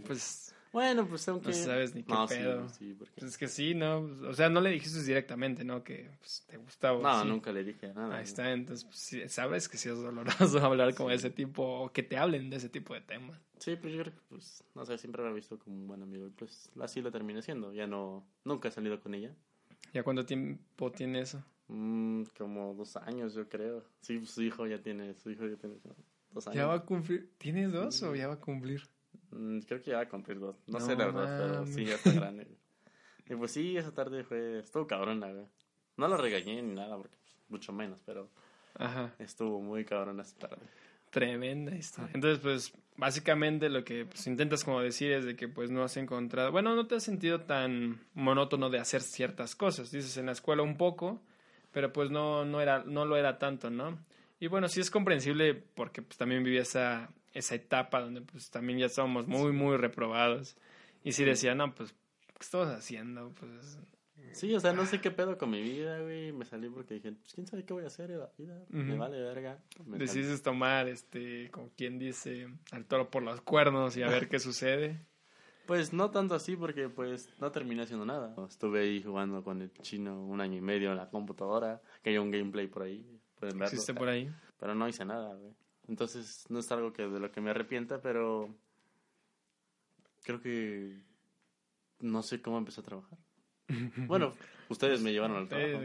tú, 0.00 0.06
pues, 0.06 0.45
Bueno, 0.72 1.06
pues 1.08 1.26
aunque. 1.28 1.48
no 1.48 1.54
sabes 1.54 1.94
ni 1.94 2.02
qué 2.02 2.12
No, 2.12 2.28
sí, 2.28 2.34
pedo. 2.34 2.68
sí, 2.68 2.94
porque- 2.98 3.12
Pues 3.18 3.30
es 3.32 3.38
que 3.38 3.48
sí, 3.48 3.74
¿no? 3.74 3.98
O 4.28 4.34
sea, 4.34 4.48
no 4.50 4.60
le 4.60 4.70
dijiste 4.70 5.02
directamente, 5.02 5.64
¿no? 5.64 5.82
Que 5.82 6.10
pues, 6.18 6.44
te 6.46 6.56
gustaba. 6.58 7.00
No, 7.00 7.22
sí. 7.22 7.28
nunca 7.28 7.52
le 7.52 7.64
dije 7.64 7.92
nada. 7.94 8.16
Ahí 8.18 8.24
está, 8.24 8.52
entonces 8.52 8.84
pues, 8.84 8.96
sí, 8.98 9.28
sabes 9.28 9.68
que 9.68 9.78
sí 9.78 9.88
es 9.88 9.96
doloroso 9.96 10.58
hablar 10.64 10.94
como 10.94 11.08
de 11.10 11.16
ese 11.16 11.30
tipo, 11.30 11.62
o 11.84 11.92
que 11.92 12.02
te 12.02 12.18
hablen 12.18 12.50
de 12.50 12.56
ese 12.56 12.68
tipo 12.68 12.92
de 12.94 13.00
temas. 13.00 13.40
Sí, 13.58 13.76
pues 13.76 13.94
yo 13.94 14.02
creo 14.02 14.14
que, 14.14 14.20
pues, 14.28 14.62
no 14.74 14.84
sé, 14.84 14.98
siempre 14.98 15.22
me 15.22 15.30
ha 15.30 15.32
visto 15.32 15.58
como 15.58 15.76
un 15.76 15.86
buen 15.86 16.02
amigo. 16.02 16.26
Y 16.26 16.30
pues 16.30 16.70
así 16.80 17.00
lo 17.00 17.10
terminé 17.10 17.40
siendo. 17.42 17.72
Ya 17.72 17.86
no, 17.86 18.26
nunca 18.44 18.68
he 18.68 18.70
salido 18.70 19.00
con 19.00 19.14
ella. 19.14 19.34
¿Ya 19.94 20.02
cuánto 20.02 20.26
tiempo 20.26 20.92
tiene 20.92 21.20
eso? 21.20 21.42
Mm, 21.68 22.24
como 22.36 22.74
dos 22.74 22.96
años, 22.96 23.34
yo 23.34 23.48
creo. 23.48 23.82
Sí, 24.00 24.18
pues, 24.18 24.30
su 24.30 24.42
hijo 24.42 24.66
ya 24.66 24.82
tiene, 24.82 25.14
su 25.14 25.30
hijo 25.30 25.46
ya 25.48 25.56
tiene 25.56 25.76
dos 26.32 26.46
años. 26.46 26.56
¿Ya 26.56 26.66
va 26.66 26.74
a 26.74 26.80
cumplir? 26.84 27.32
¿Tienes 27.38 27.72
dos 27.72 28.02
o 28.02 28.14
ya 28.14 28.28
va 28.28 28.34
a 28.34 28.40
cumplir? 28.40 28.82
Mm, 29.36 29.60
creo 29.60 29.80
que 29.82 29.90
ya 29.90 29.98
va 29.98 30.02
a 30.02 30.08
cumplir 30.08 30.38
dos. 30.38 30.56
No, 30.66 30.78
No 30.78 30.86
sé 30.86 30.96
la 30.96 31.06
verdad, 31.06 31.34
pero 31.36 31.66
sí, 31.66 31.84
ya 31.84 31.94
está 31.94 32.12
grande. 32.12 32.46
Y 33.28 33.34
pues 33.34 33.52
sí, 33.52 33.76
esa 33.76 33.92
tarde 33.92 34.24
fue, 34.24 34.60
estuvo 34.60 34.86
cabrona, 34.86 35.30
güey. 35.32 35.46
No 35.96 36.08
la 36.08 36.16
regañé 36.16 36.62
ni 36.62 36.74
nada, 36.74 36.96
porque 36.96 37.16
pues, 37.16 37.36
mucho 37.48 37.72
menos, 37.72 38.00
pero 38.04 38.30
Ajá. 38.78 39.14
estuvo 39.18 39.60
muy 39.60 39.84
cabrona 39.84 40.22
esa 40.22 40.38
tarde. 40.38 40.62
Tremenda 41.10 41.74
historia. 41.74 42.10
Entonces, 42.14 42.38
pues, 42.40 42.72
básicamente 42.96 43.68
lo 43.68 43.84
que 43.84 44.04
pues, 44.04 44.26
intentas 44.26 44.64
como 44.64 44.80
decir 44.80 45.12
es 45.12 45.24
de 45.24 45.36
que 45.36 45.48
pues 45.48 45.70
no 45.70 45.82
has 45.82 45.96
encontrado, 45.96 46.52
bueno, 46.52 46.74
no 46.74 46.86
te 46.86 46.96
has 46.96 47.02
sentido 47.02 47.40
tan 47.42 48.00
monótono 48.14 48.70
de 48.70 48.78
hacer 48.78 49.02
ciertas 49.02 49.54
cosas. 49.54 49.90
Dices 49.90 50.16
en 50.18 50.26
la 50.26 50.32
escuela 50.32 50.62
un 50.62 50.76
poco, 50.76 51.20
pero 51.72 51.92
pues 51.92 52.10
no, 52.10 52.44
no, 52.44 52.60
era, 52.60 52.84
no 52.84 53.04
lo 53.04 53.16
era 53.16 53.38
tanto, 53.38 53.70
¿no? 53.70 53.98
Y 54.38 54.48
bueno, 54.48 54.68
sí 54.68 54.80
es 54.80 54.90
comprensible 54.90 55.54
porque 55.54 56.02
pues 56.02 56.18
también 56.18 56.44
viví 56.44 56.58
esa, 56.58 57.08
esa 57.36 57.54
etapa 57.54 58.00
donde 58.00 58.22
pues 58.22 58.50
también 58.50 58.78
ya 58.78 58.86
estábamos 58.86 59.26
muy, 59.26 59.52
muy 59.52 59.76
reprobados. 59.76 60.56
Y 61.04 61.12
sí 61.12 61.24
decía, 61.24 61.54
no, 61.54 61.74
pues, 61.74 61.92
¿qué 62.26 62.40
estamos 62.40 62.68
haciendo? 62.68 63.32
Pues 63.38 63.78
Sí, 64.36 64.54
o 64.54 64.60
sea, 64.60 64.74
no 64.74 64.84
sé 64.84 65.00
qué 65.00 65.10
pedo 65.10 65.38
con 65.38 65.48
mi 65.48 65.62
vida, 65.62 65.98
güey. 66.00 66.30
Me 66.30 66.44
salí 66.44 66.68
porque 66.68 66.94
dije, 66.94 67.12
pues 67.12 67.32
quién 67.32 67.46
sabe 67.46 67.64
qué 67.64 67.72
voy 67.72 67.84
a 67.84 67.86
hacer 67.86 68.10
en 68.10 68.18
la 68.18 68.30
vida. 68.36 68.62
Me 68.68 68.96
vale 68.96 69.18
verga. 69.18 69.58
Me 69.86 69.96
Decides 69.96 70.42
tomar, 70.42 70.88
este, 70.88 71.50
como 71.50 71.70
quien 71.74 71.98
dice, 71.98 72.48
al 72.70 72.84
toro 72.84 73.10
por 73.10 73.22
los 73.22 73.40
cuernos 73.40 73.96
y 73.96 74.02
a 74.02 74.08
ver 74.08 74.28
qué 74.28 74.38
sucede. 74.38 75.00
Pues 75.66 75.94
no 75.94 76.10
tanto 76.10 76.34
así 76.34 76.54
porque 76.54 76.90
pues 76.90 77.30
no 77.40 77.50
terminé 77.50 77.82
haciendo 77.82 78.04
nada. 78.04 78.34
Estuve 78.46 78.80
ahí 78.80 79.02
jugando 79.02 79.42
con 79.42 79.62
el 79.62 79.72
chino 79.80 80.22
un 80.26 80.42
año 80.42 80.58
y 80.58 80.60
medio 80.60 80.90
en 80.90 80.98
la 80.98 81.08
computadora, 81.08 81.80
que 82.02 82.10
hay 82.10 82.18
un 82.18 82.30
gameplay 82.30 82.66
por 82.66 82.82
ahí, 82.82 83.18
pueden 83.40 83.58
verlo. 83.58 83.72
Existe 83.72 83.94
por 83.94 84.08
ahí. 84.08 84.30
Pero 84.58 84.74
no 84.74 84.86
hice 84.86 85.06
nada, 85.06 85.34
güey. 85.34 85.54
Entonces 85.88 86.46
no 86.48 86.58
es 86.58 86.70
algo 86.72 86.92
que 86.92 87.06
de 87.06 87.20
lo 87.20 87.30
que 87.30 87.40
me 87.40 87.50
arrepienta, 87.50 88.00
pero 88.00 88.54
creo 90.24 90.40
que 90.40 90.98
no 92.00 92.22
sé 92.22 92.42
cómo 92.42 92.58
empecé 92.58 92.80
a 92.80 92.84
trabajar. 92.84 93.18
Bueno, 94.06 94.32
ustedes 94.68 95.00
me 95.00 95.12
llevaron 95.12 95.36
al 95.36 95.48
trabajo. 95.48 95.82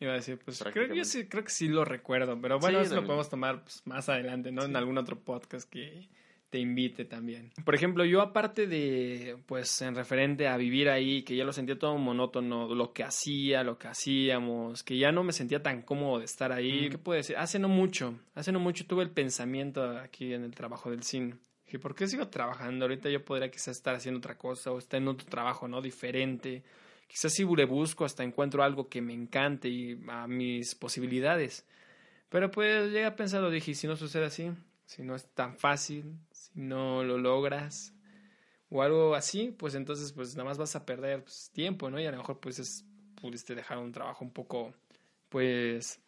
Iba 0.00 0.12
a 0.12 0.16
decir, 0.16 0.38
pues 0.44 0.62
creo, 0.72 0.92
yo 0.92 1.04
sí, 1.04 1.28
creo 1.28 1.44
que 1.44 1.50
sí 1.50 1.68
lo 1.68 1.84
recuerdo, 1.84 2.38
pero 2.40 2.58
bueno, 2.58 2.80
eso 2.80 2.96
lo 2.96 3.04
podemos 3.04 3.30
tomar 3.30 3.62
pues, 3.62 3.82
más 3.86 4.08
adelante, 4.08 4.50
¿no? 4.50 4.64
En 4.64 4.76
algún 4.76 4.98
otro 4.98 5.18
podcast 5.18 5.68
que 5.70 6.08
te 6.54 6.60
invite 6.60 7.04
también. 7.04 7.50
Por 7.64 7.74
ejemplo, 7.74 8.04
yo 8.04 8.22
aparte 8.22 8.68
de, 8.68 9.36
pues 9.46 9.82
en 9.82 9.96
referente 9.96 10.46
a 10.46 10.56
vivir 10.56 10.88
ahí, 10.88 11.24
que 11.24 11.34
ya 11.34 11.42
lo 11.42 11.52
sentía 11.52 11.76
todo 11.76 11.98
monótono, 11.98 12.72
lo 12.72 12.92
que 12.92 13.02
hacía, 13.02 13.64
lo 13.64 13.76
que 13.76 13.88
hacíamos, 13.88 14.84
que 14.84 14.96
ya 14.96 15.10
no 15.10 15.24
me 15.24 15.32
sentía 15.32 15.64
tan 15.64 15.82
cómodo 15.82 16.20
de 16.20 16.26
estar 16.26 16.52
ahí. 16.52 16.90
¿Qué 16.90 16.98
puedo 16.98 17.16
decir? 17.16 17.36
Hace 17.36 17.58
no 17.58 17.66
mucho, 17.68 18.20
hace 18.36 18.52
no 18.52 18.60
mucho 18.60 18.86
tuve 18.86 19.02
el 19.02 19.10
pensamiento 19.10 19.98
aquí 19.98 20.32
en 20.32 20.44
el 20.44 20.54
trabajo 20.54 20.92
del 20.92 21.02
cine. 21.02 21.34
Dije, 21.66 21.80
¿por 21.80 21.96
qué 21.96 22.06
sigo 22.06 22.28
trabajando? 22.28 22.84
Ahorita 22.84 23.10
yo 23.10 23.24
podría 23.24 23.50
quizás 23.50 23.76
estar 23.76 23.96
haciendo 23.96 24.18
otra 24.18 24.38
cosa 24.38 24.70
o 24.70 24.78
estar 24.78 25.02
en 25.02 25.08
otro 25.08 25.26
trabajo, 25.26 25.66
¿no? 25.66 25.82
Diferente 25.82 26.62
Quizás 27.08 27.32
si 27.32 27.44
le 27.44 27.64
busco 27.64 28.04
hasta 28.04 28.22
encuentro 28.22 28.62
algo 28.62 28.88
que 28.88 29.02
me 29.02 29.12
encante 29.12 29.68
y 29.68 30.00
a 30.08 30.28
mis 30.28 30.76
posibilidades. 30.76 31.66
Pero 32.28 32.50
pues 32.52 32.92
llega 32.92 33.08
a 33.08 33.16
pensar, 33.16 33.48
dije, 33.50 33.74
si 33.74 33.88
no 33.88 33.96
sucede 33.96 34.26
así, 34.26 34.52
si 34.86 35.02
no 35.02 35.14
es 35.14 35.26
tan 35.34 35.56
fácil, 35.56 36.16
no 36.54 37.04
lo 37.04 37.18
logras 37.18 37.94
o 38.70 38.82
algo 38.82 39.14
así, 39.14 39.54
pues 39.56 39.74
entonces 39.74 40.12
pues 40.12 40.34
nada 40.36 40.48
más 40.48 40.58
vas 40.58 40.74
a 40.76 40.86
perder 40.86 41.22
pues, 41.22 41.50
tiempo, 41.52 41.90
¿no? 41.90 42.00
Y 42.00 42.06
a 42.06 42.10
lo 42.10 42.18
mejor 42.18 42.40
pues 42.40 42.58
es, 42.58 42.86
pudiste 43.20 43.54
dejar 43.54 43.78
un 43.78 43.92
trabajo 43.92 44.24
un 44.24 44.32
poco 44.32 44.74
pues 45.28 46.00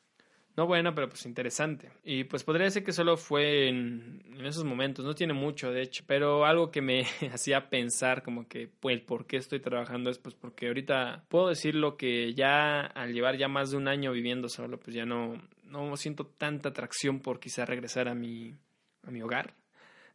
no 0.57 0.67
bueno, 0.67 0.95
pero 0.95 1.09
pues 1.09 1.26
interesante. 1.26 1.91
Y 2.03 2.25
pues 2.25 2.43
podría 2.43 2.65
decir 2.65 2.83
que 2.83 2.93
solo 2.93 3.19
fue 3.19 3.69
en, 3.69 4.23
esos 4.43 4.65
momentos, 4.65 5.05
no 5.05 5.15
tiene 5.15 5.35
mucho 5.35 5.71
de 5.71 5.83
hecho, 5.83 6.05
pero 6.07 6.47
algo 6.47 6.71
que 6.71 6.81
me 6.81 7.03
hacía 7.33 7.69
pensar 7.69 8.23
como 8.23 8.49
que 8.49 8.69
pues 8.81 9.00
por 9.03 9.26
qué 9.26 9.37
estoy 9.37 9.61
trabajando 9.61 10.09
es 10.11 10.19
pues 10.19 10.35
porque 10.35 10.69
ahorita 10.69 11.25
puedo 11.29 11.49
decir 11.49 11.75
lo 11.75 11.99
que 11.99 12.33
ya 12.33 12.81
al 12.81 13.12
llevar 13.12 13.37
ya 13.37 13.49
más 13.49 13.71
de 13.71 13.76
un 13.76 13.87
año 13.87 14.12
viviendo 14.12 14.49
solo, 14.49 14.81
pues 14.81 14.97
ya 14.97 15.05
no, 15.05 15.35
no 15.65 15.97
siento 15.99 16.26
tanta 16.26 16.71
atracción 16.71 17.21
por 17.21 17.38
quizá 17.38 17.67
regresar 17.67 18.09
a 18.09 18.15
mi, 18.15 18.55
a 19.03 19.11
mi 19.11 19.21
hogar. 19.21 19.55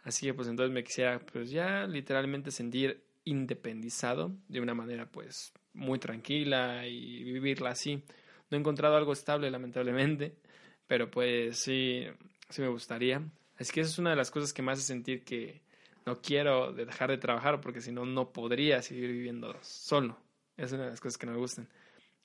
Así 0.04 0.26
que 0.26 0.34
pues 0.34 0.48
entonces 0.48 0.74
me 0.74 0.84
quisiera 0.84 1.20
pues 1.20 1.52
ya 1.52 1.86
literalmente 1.86 2.52
sentir 2.52 3.04
independizado 3.24 4.32
de 4.48 4.62
una 4.62 4.74
manera 4.74 5.06
pues 5.06 5.54
muy 5.74 6.00
tranquila 6.00 6.88
y 6.88 7.24
vivirla 7.24 7.72
así. 7.72 8.04
No 8.50 8.58
he 8.58 8.60
encontrado 8.60 8.98
algo 8.98 9.14
estable, 9.14 9.50
lamentablemente, 9.52 10.36
pero 10.88 11.10
pues 11.10 11.58
sí, 11.58 12.06
sí 12.50 12.62
me 12.62 12.68
gustaría. 12.68 13.22
Es 13.58 13.72
que 13.72 13.82
esa 13.82 13.92
es 13.92 14.00
una 14.00 14.10
de 14.10 14.16
las 14.16 14.32
cosas 14.32 14.54
que 14.54 14.62
me 14.62 14.72
hace 14.72 14.82
sentir 14.82 15.24
que 15.24 15.62
no 16.06 16.20
quiero 16.22 16.74
dejar 16.74 17.12
de 17.12 17.18
trabajar 17.18 17.62
porque 17.62 17.82
si 17.82 17.92
no, 17.92 18.06
no 18.06 18.32
podría 18.34 18.82
seguir 18.82 19.12
viviendo 19.12 19.56
solo. 19.62 20.18
Es 20.58 20.72
una 20.72 20.86
de 20.86 20.90
las 20.90 21.00
cosas 21.00 21.18
que 21.18 21.28
no 21.28 21.34
me 21.34 21.38
gustan. 21.38 21.68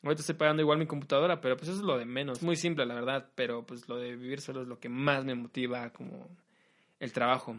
Ahorita 0.02 0.20
estoy 0.20 0.36
pagando 0.36 0.62
igual 0.62 0.78
mi 0.78 0.86
computadora, 0.86 1.40
pero 1.40 1.56
pues 1.56 1.68
eso 1.68 1.78
es 1.78 1.84
lo 1.84 1.98
de 1.98 2.04
menos. 2.04 2.42
Muy 2.42 2.56
simple, 2.56 2.86
la 2.86 2.94
verdad, 2.94 3.30
pero 3.34 3.66
pues 3.66 3.88
lo 3.88 3.96
de 3.96 4.16
vivir 4.16 4.40
solo 4.40 4.62
es 4.62 4.68
lo 4.68 4.78
que 4.78 4.88
más 4.88 5.24
me 5.24 5.34
motiva 5.34 5.90
como 5.92 6.28
el 6.98 7.12
trabajo. 7.12 7.56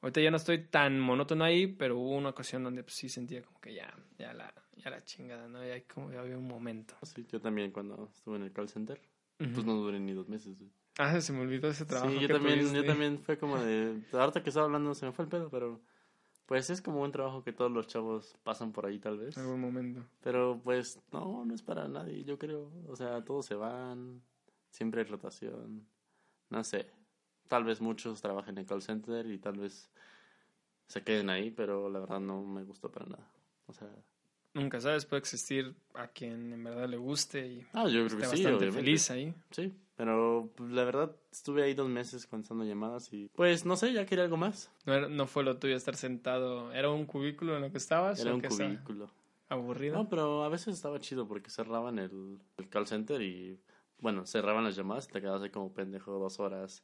Ahorita 0.00 0.20
ya 0.20 0.30
no 0.30 0.36
estoy 0.36 0.58
tan 0.58 1.00
monótono 1.00 1.44
ahí, 1.44 1.66
pero 1.66 1.98
hubo 1.98 2.16
una 2.16 2.30
ocasión 2.30 2.62
donde 2.62 2.82
pues, 2.82 2.94
sí 2.94 3.08
sentía 3.08 3.42
como 3.42 3.60
que 3.60 3.74
ya, 3.74 3.92
ya 4.18 4.32
la, 4.34 4.52
ya 4.76 4.90
la 4.90 5.02
chingada, 5.04 5.48
¿no? 5.48 5.64
Ya 5.64 5.82
como 5.84 6.12
ya 6.12 6.20
había 6.20 6.36
un 6.36 6.46
momento. 6.46 6.94
Sí, 7.02 7.26
yo 7.30 7.40
también 7.40 7.72
cuando 7.72 8.08
estuve 8.12 8.36
en 8.36 8.42
el 8.42 8.52
call 8.52 8.68
center, 8.68 9.00
pues 9.38 9.64
no 9.64 9.74
duré 9.74 9.98
ni 9.98 10.12
dos 10.12 10.28
meses. 10.28 10.56
Ah, 10.98 11.20
se 11.20 11.32
me 11.32 11.40
olvidó 11.40 11.68
ese 11.68 11.84
trabajo. 11.84 12.10
Sí, 12.10 12.20
yo 12.20 12.28
también, 12.28 12.72
yo 12.72 12.84
también 12.84 13.18
fue 13.18 13.38
como 13.38 13.58
de, 13.58 14.00
ahorita 14.12 14.42
que 14.42 14.50
estaba 14.50 14.66
hablando 14.66 14.94
se 14.94 15.06
me 15.06 15.12
fue 15.12 15.24
el 15.24 15.30
pedo, 15.30 15.50
pero 15.50 15.80
pues 16.46 16.70
es 16.70 16.80
como 16.80 17.02
un 17.02 17.10
trabajo 17.10 17.42
que 17.42 17.52
todos 17.52 17.70
los 17.70 17.88
chavos 17.88 18.36
pasan 18.44 18.72
por 18.72 18.86
ahí 18.86 18.98
tal 18.98 19.18
vez. 19.18 19.36
En 19.36 19.42
algún 19.42 19.60
momento. 19.60 20.04
Pero 20.22 20.60
pues 20.62 21.00
no, 21.12 21.44
no 21.44 21.54
es 21.54 21.62
para 21.62 21.88
nadie, 21.88 22.22
yo 22.24 22.38
creo. 22.38 22.70
O 22.86 22.96
sea, 22.96 23.24
todos 23.24 23.46
se 23.46 23.56
van, 23.56 24.22
siempre 24.70 25.02
hay 25.02 25.08
rotación. 25.08 25.86
No 26.48 26.62
sé, 26.62 26.86
tal 27.48 27.64
vez 27.64 27.80
muchos 27.80 28.20
trabajen 28.20 28.58
en 28.58 28.64
call 28.64 28.82
center 28.82 29.26
y 29.26 29.38
tal 29.38 29.58
vez 29.58 29.90
se 30.86 31.02
queden 31.02 31.30
ahí, 31.30 31.50
pero 31.50 31.88
la 31.88 32.00
verdad 32.00 32.20
no 32.20 32.42
me 32.42 32.62
gustó 32.62 32.90
para 32.90 33.06
nada. 33.06 33.28
O 33.66 33.72
sea, 33.72 33.88
nunca 34.54 34.80
sabes, 34.80 35.04
puede 35.04 35.20
existir 35.20 35.74
a 35.94 36.08
quien 36.08 36.52
en 36.52 36.64
verdad 36.64 36.88
le 36.88 36.96
guste 36.96 37.46
y 37.46 37.66
ah, 37.72 37.88
yo 37.88 38.06
creo 38.06 38.18
que 38.18 38.26
sí, 38.26 38.44
bastante 38.44 38.72
feliz 38.72 39.10
ahí. 39.10 39.34
Sí, 39.50 39.72
pero 39.96 40.50
la 40.58 40.84
verdad 40.84 41.14
estuve 41.32 41.62
ahí 41.62 41.74
dos 41.74 41.88
meses 41.88 42.26
contestando 42.26 42.64
llamadas 42.64 43.12
y 43.12 43.28
pues 43.34 43.64
no 43.64 43.76
sé, 43.76 43.92
ya 43.92 44.06
quería 44.06 44.24
algo 44.24 44.36
más. 44.36 44.70
No, 44.84 45.08
no 45.08 45.26
fue 45.26 45.42
lo 45.44 45.58
tuyo 45.58 45.76
estar 45.76 45.96
sentado, 45.96 46.72
¿era 46.72 46.90
un 46.90 47.06
cubículo 47.06 47.56
en 47.56 47.62
lo 47.62 47.72
que 47.72 47.78
estabas? 47.78 48.20
Era 48.20 48.34
un 48.34 48.40
cubículo. 48.40 49.10
¿Aburrido? 49.48 49.96
No, 49.96 50.08
pero 50.08 50.42
a 50.42 50.48
veces 50.48 50.74
estaba 50.74 50.98
chido 50.98 51.28
porque 51.28 51.50
cerraban 51.50 52.00
el, 52.00 52.40
el 52.56 52.68
call 52.68 52.86
center 52.86 53.22
y 53.22 53.60
bueno, 54.00 54.26
cerraban 54.26 54.64
las 54.64 54.76
llamadas 54.76 55.06
y 55.08 55.12
te 55.12 55.20
quedabas 55.20 55.42
ahí 55.42 55.50
como 55.50 55.72
pendejo 55.72 56.18
dos 56.18 56.40
horas 56.40 56.82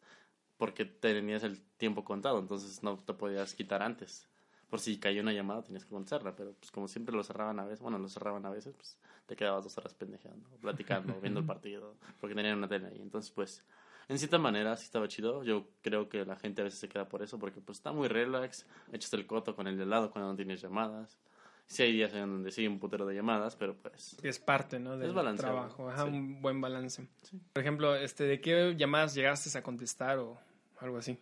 porque 0.63 0.85
tenías 0.85 1.43
el 1.43 1.61
tiempo 1.77 2.05
contado, 2.05 2.39
entonces 2.39 2.85
no 2.85 2.97
te 2.97 3.15
podías 3.15 3.53
quitar 3.53 3.83
antes. 3.83 4.29
Por 4.71 4.79
si 4.79 4.97
cayó 5.01 5.21
una 5.21 5.33
llamada 5.33 5.65
tenías 5.65 5.85
que 5.85 5.91
contestarla, 5.91 6.37
pero 6.37 6.53
pues 6.53 6.71
como 6.71 6.87
siempre 6.87 7.17
lo 7.17 7.25
cerraban 7.25 7.59
a 7.59 7.65
veces, 7.65 7.81
bueno, 7.81 7.99
lo 7.99 8.09
cerraban 8.09 8.47
a 8.47 8.51
veces, 8.51 8.73
pues 8.77 8.97
te 9.27 9.35
quedabas 9.35 9.65
dos 9.65 9.77
horas 9.77 9.93
pendejeando, 9.95 10.49
platicando, 10.61 11.21
viendo 11.21 11.41
el 11.41 11.47
partido, 11.47 11.97
porque 12.21 12.37
tenían 12.37 12.59
una 12.59 12.69
tele 12.69 12.87
ahí. 12.87 13.01
Entonces, 13.03 13.33
pues, 13.33 13.65
en 14.07 14.21
cierta 14.21 14.39
manera 14.39 14.77
sí 14.77 14.85
estaba 14.85 15.09
chido. 15.09 15.43
Yo 15.43 15.67
creo 15.83 16.09
que 16.09 16.25
la 16.25 16.37
gente 16.37 16.61
a 16.61 16.65
veces 16.65 16.79
se 16.79 16.89
queda 16.89 17.09
por 17.09 17.25
eso, 17.25 17.41
porque 17.41 17.61
pues 17.61 17.79
está 17.79 17.91
muy 17.91 18.07
relax, 18.07 18.65
echas 18.93 19.13
el 19.15 19.27
coto 19.27 19.57
con 19.57 19.67
el 19.67 19.77
de 19.77 19.87
lado 19.87 20.13
cuando 20.13 20.31
no 20.31 20.37
tienes 20.37 20.61
llamadas. 20.61 21.19
Sí 21.67 21.83
hay 21.83 21.93
días 21.93 22.15
en 22.15 22.31
donde 22.31 22.53
sí 22.53 22.69
un 22.69 22.79
putero 22.79 23.05
de 23.05 23.17
llamadas, 23.17 23.57
pero 23.57 23.75
pues... 23.75 24.17
Es 24.23 24.39
parte, 24.39 24.79
¿no? 24.79 24.97
Del 24.97 25.13
trabajo, 25.37 25.91
Ajá, 25.91 26.05
un 26.05 26.41
buen 26.41 26.61
balance. 26.61 27.09
Por 27.53 27.63
ejemplo, 27.63 27.97
este, 27.97 28.23
¿de 28.25 28.41
qué 28.41 28.77
llamadas 28.77 29.17
llegaste 29.17 29.59
a 29.59 29.63
contestar 29.65 30.19
o 30.19 30.39
algo 30.83 30.99
así? 30.99 31.19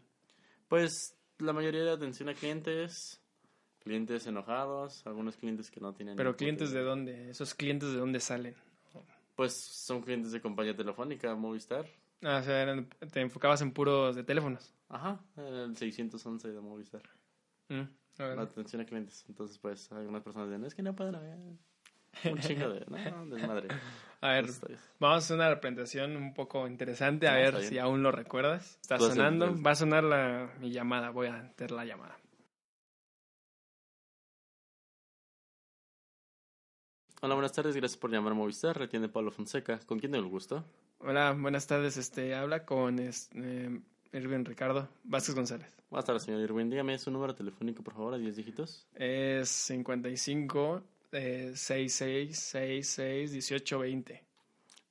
Pues 0.69 1.17
la 1.39 1.53
mayoría 1.53 1.83
de 1.83 1.91
atención 1.91 2.29
a 2.29 2.35
clientes, 2.35 3.21
clientes 3.81 4.27
enojados, 4.27 5.07
algunos 5.07 5.37
clientes 5.37 5.71
que 5.71 5.81
no 5.81 5.93
tienen... 5.93 6.17
Pero 6.17 6.37
clientes 6.37 6.71
de 6.71 6.81
dónde, 6.81 7.31
esos 7.31 7.55
clientes 7.55 7.91
de 7.93 7.99
dónde 7.99 8.21
salen. 8.21 8.55
Pues 9.37 9.55
son 9.55 10.03
clientes 10.03 10.33
de 10.33 10.41
compañía 10.41 10.77
telefónica, 10.77 11.35
Movistar. 11.35 11.87
Ah, 12.23 12.39
o 12.41 12.43
sea, 12.43 12.87
te 13.11 13.21
enfocabas 13.21 13.63
en 13.63 13.73
puros 13.73 14.15
de 14.15 14.23
teléfonos. 14.23 14.75
Ajá, 14.89 15.25
el 15.37 15.77
611 15.77 16.53
de 16.53 16.61
Movistar. 16.61 17.03
Mm, 17.69 17.83
la 18.19 18.43
atención 18.43 18.83
a 18.83 18.85
clientes. 18.85 19.25
Entonces, 19.29 19.59
pues, 19.59 19.91
algunas 19.93 20.23
personas 20.23 20.49
dicen, 20.49 20.65
es 20.67 20.75
que 20.75 20.83
no 20.83 20.95
pueden 20.95 21.15
haber 21.15 21.39
un 22.25 22.39
chingo 22.39 22.69
de... 22.71 22.85
No, 23.11 23.27
desmadre. 23.35 23.69
A 24.23 24.33
ver, 24.33 24.47
vamos 24.99 25.15
a 25.15 25.17
hacer 25.17 25.37
una 25.37 25.49
representación 25.49 26.15
un 26.15 26.35
poco 26.35 26.69
interesante, 26.69 27.27
a 27.27 27.35
ver 27.35 27.63
si 27.63 27.79
aún 27.79 28.03
lo 28.03 28.13
recuerdas. 28.13 28.79
Está 28.83 28.99
sonando, 28.99 29.61
va 29.63 29.71
a 29.71 29.75
sonar 29.75 30.05
la, 30.05 30.53
mi 30.61 30.71
llamada, 30.71 31.09
voy 31.09 31.29
a 31.29 31.43
meter 31.43 31.71
la 31.71 31.87
llamada. 31.87 32.19
Hola, 37.23 37.35
buenas 37.35 37.53
tardes, 37.53 37.77
gracias 37.77 37.99
por 37.99 38.11
llamar 38.11 38.33
a 38.33 38.35
Movistar, 38.35 38.79
retiene 38.79 39.09
Pablo 39.09 39.31
Fonseca. 39.31 39.79
¿Con 39.87 39.99
quién 39.99 40.13
tengo 40.13 40.25
el 40.25 40.31
gusto? 40.31 40.65
Hola, 40.99 41.33
buenas 41.33 41.67
tardes, 41.67 41.97
este, 41.97 42.35
habla 42.35 42.67
con 42.67 42.99
este, 42.99 43.81
Irwin 44.13 44.45
Ricardo 44.45 44.89
Vázquez 45.05 45.35
González. 45.35 45.75
Buenas 45.89 46.05
tardes, 46.05 46.23
señor 46.25 46.43
Irwin, 46.43 46.69
dígame 46.69 46.99
su 46.99 47.11
número 47.11 47.35
telefónico, 47.35 47.83
por 47.83 47.95
favor, 47.95 48.15
a 48.15 48.19
10 48.19 48.37
dígitos. 48.37 48.87
Es 48.95 49.49
55 49.49 50.83
eh, 51.13 51.53
6666 51.55 53.31
1820. 53.31 54.25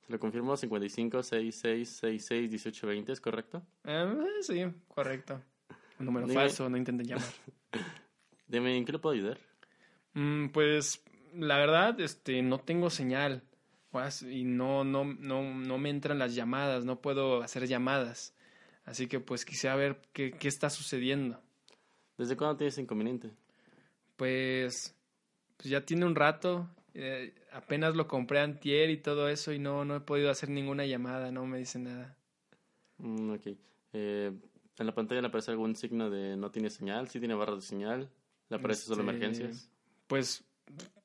Lo 0.08 0.18
confirmo, 0.18 0.56
55 0.56 1.22
66 1.22 1.88
66 1.88 2.50
18 2.50 2.86
20, 2.86 3.12
¿es 3.12 3.20
correcto? 3.20 3.62
Eh, 3.84 4.14
sí, 4.42 4.64
correcto. 4.88 5.40
Un 5.98 6.06
número 6.06 6.26
Dime. 6.26 6.40
falso, 6.40 6.68
no 6.68 6.76
intenten 6.76 7.06
llamar. 7.06 7.26
Dime, 8.48 8.76
¿en 8.76 8.84
qué 8.84 8.92
le 8.92 8.98
puedo 8.98 9.14
ayudar? 9.14 9.38
Mm, 10.14 10.48
pues 10.48 11.04
la 11.34 11.58
verdad, 11.58 12.00
este, 12.00 12.42
no 12.42 12.58
tengo 12.58 12.90
señal 12.90 13.44
y 14.28 14.44
no, 14.44 14.84
no, 14.84 15.04
no, 15.04 15.42
no 15.42 15.78
me 15.78 15.90
entran 15.90 16.18
las 16.18 16.34
llamadas, 16.34 16.84
no 16.84 17.00
puedo 17.00 17.42
hacer 17.42 17.66
llamadas. 17.66 18.34
Así 18.84 19.06
que 19.08 19.20
pues 19.20 19.44
quisiera 19.44 19.76
ver 19.76 20.00
qué, 20.12 20.32
qué 20.32 20.48
está 20.48 20.70
sucediendo. 20.70 21.40
¿Desde 22.16 22.36
cuándo 22.36 22.56
tienes 22.56 22.78
inconveniente? 22.78 23.30
Pues, 24.16 24.94
pues 25.60 25.68
ya 25.68 25.84
tiene 25.84 26.06
un 26.06 26.14
rato, 26.14 26.66
eh, 26.94 27.34
apenas 27.52 27.94
lo 27.94 28.08
compré 28.08 28.40
antier 28.40 28.88
y 28.88 28.96
todo 28.96 29.28
eso 29.28 29.52
y 29.52 29.58
no, 29.58 29.84
no 29.84 29.96
he 29.96 30.00
podido 30.00 30.30
hacer 30.30 30.48
ninguna 30.48 30.86
llamada, 30.86 31.30
no 31.30 31.44
me 31.44 31.58
dice 31.58 31.78
nada. 31.78 32.16
Mm, 32.96 33.32
ok. 33.32 33.46
Eh, 33.92 34.32
¿En 34.78 34.86
la 34.86 34.94
pantalla 34.94 35.20
le 35.20 35.26
aparece 35.26 35.50
algún 35.50 35.76
signo 35.76 36.08
de 36.08 36.34
no 36.38 36.50
tiene 36.50 36.70
señal? 36.70 37.08
¿Sí 37.08 37.18
tiene 37.18 37.34
barras 37.34 37.56
de 37.56 37.66
señal? 37.66 38.10
¿Le 38.48 38.56
aparece 38.56 38.84
solo 38.84 39.02
Este, 39.02 39.12
emergencias? 39.12 39.70
Pues 40.06 40.44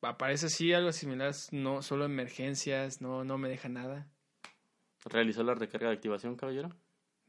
aparece 0.01 0.47
sí 0.47 0.71
algo 0.71 0.93
similar, 0.93 1.33
no 1.51 1.81
solo 1.81 2.05
emergencias, 2.05 3.01
no, 3.01 3.25
no 3.25 3.37
me 3.37 3.49
deja 3.49 3.67
nada. 3.67 4.07
¿Realizó 5.03 5.43
la 5.43 5.53
recarga 5.53 5.89
de 5.89 5.95
activación, 5.95 6.37
caballero? 6.37 6.69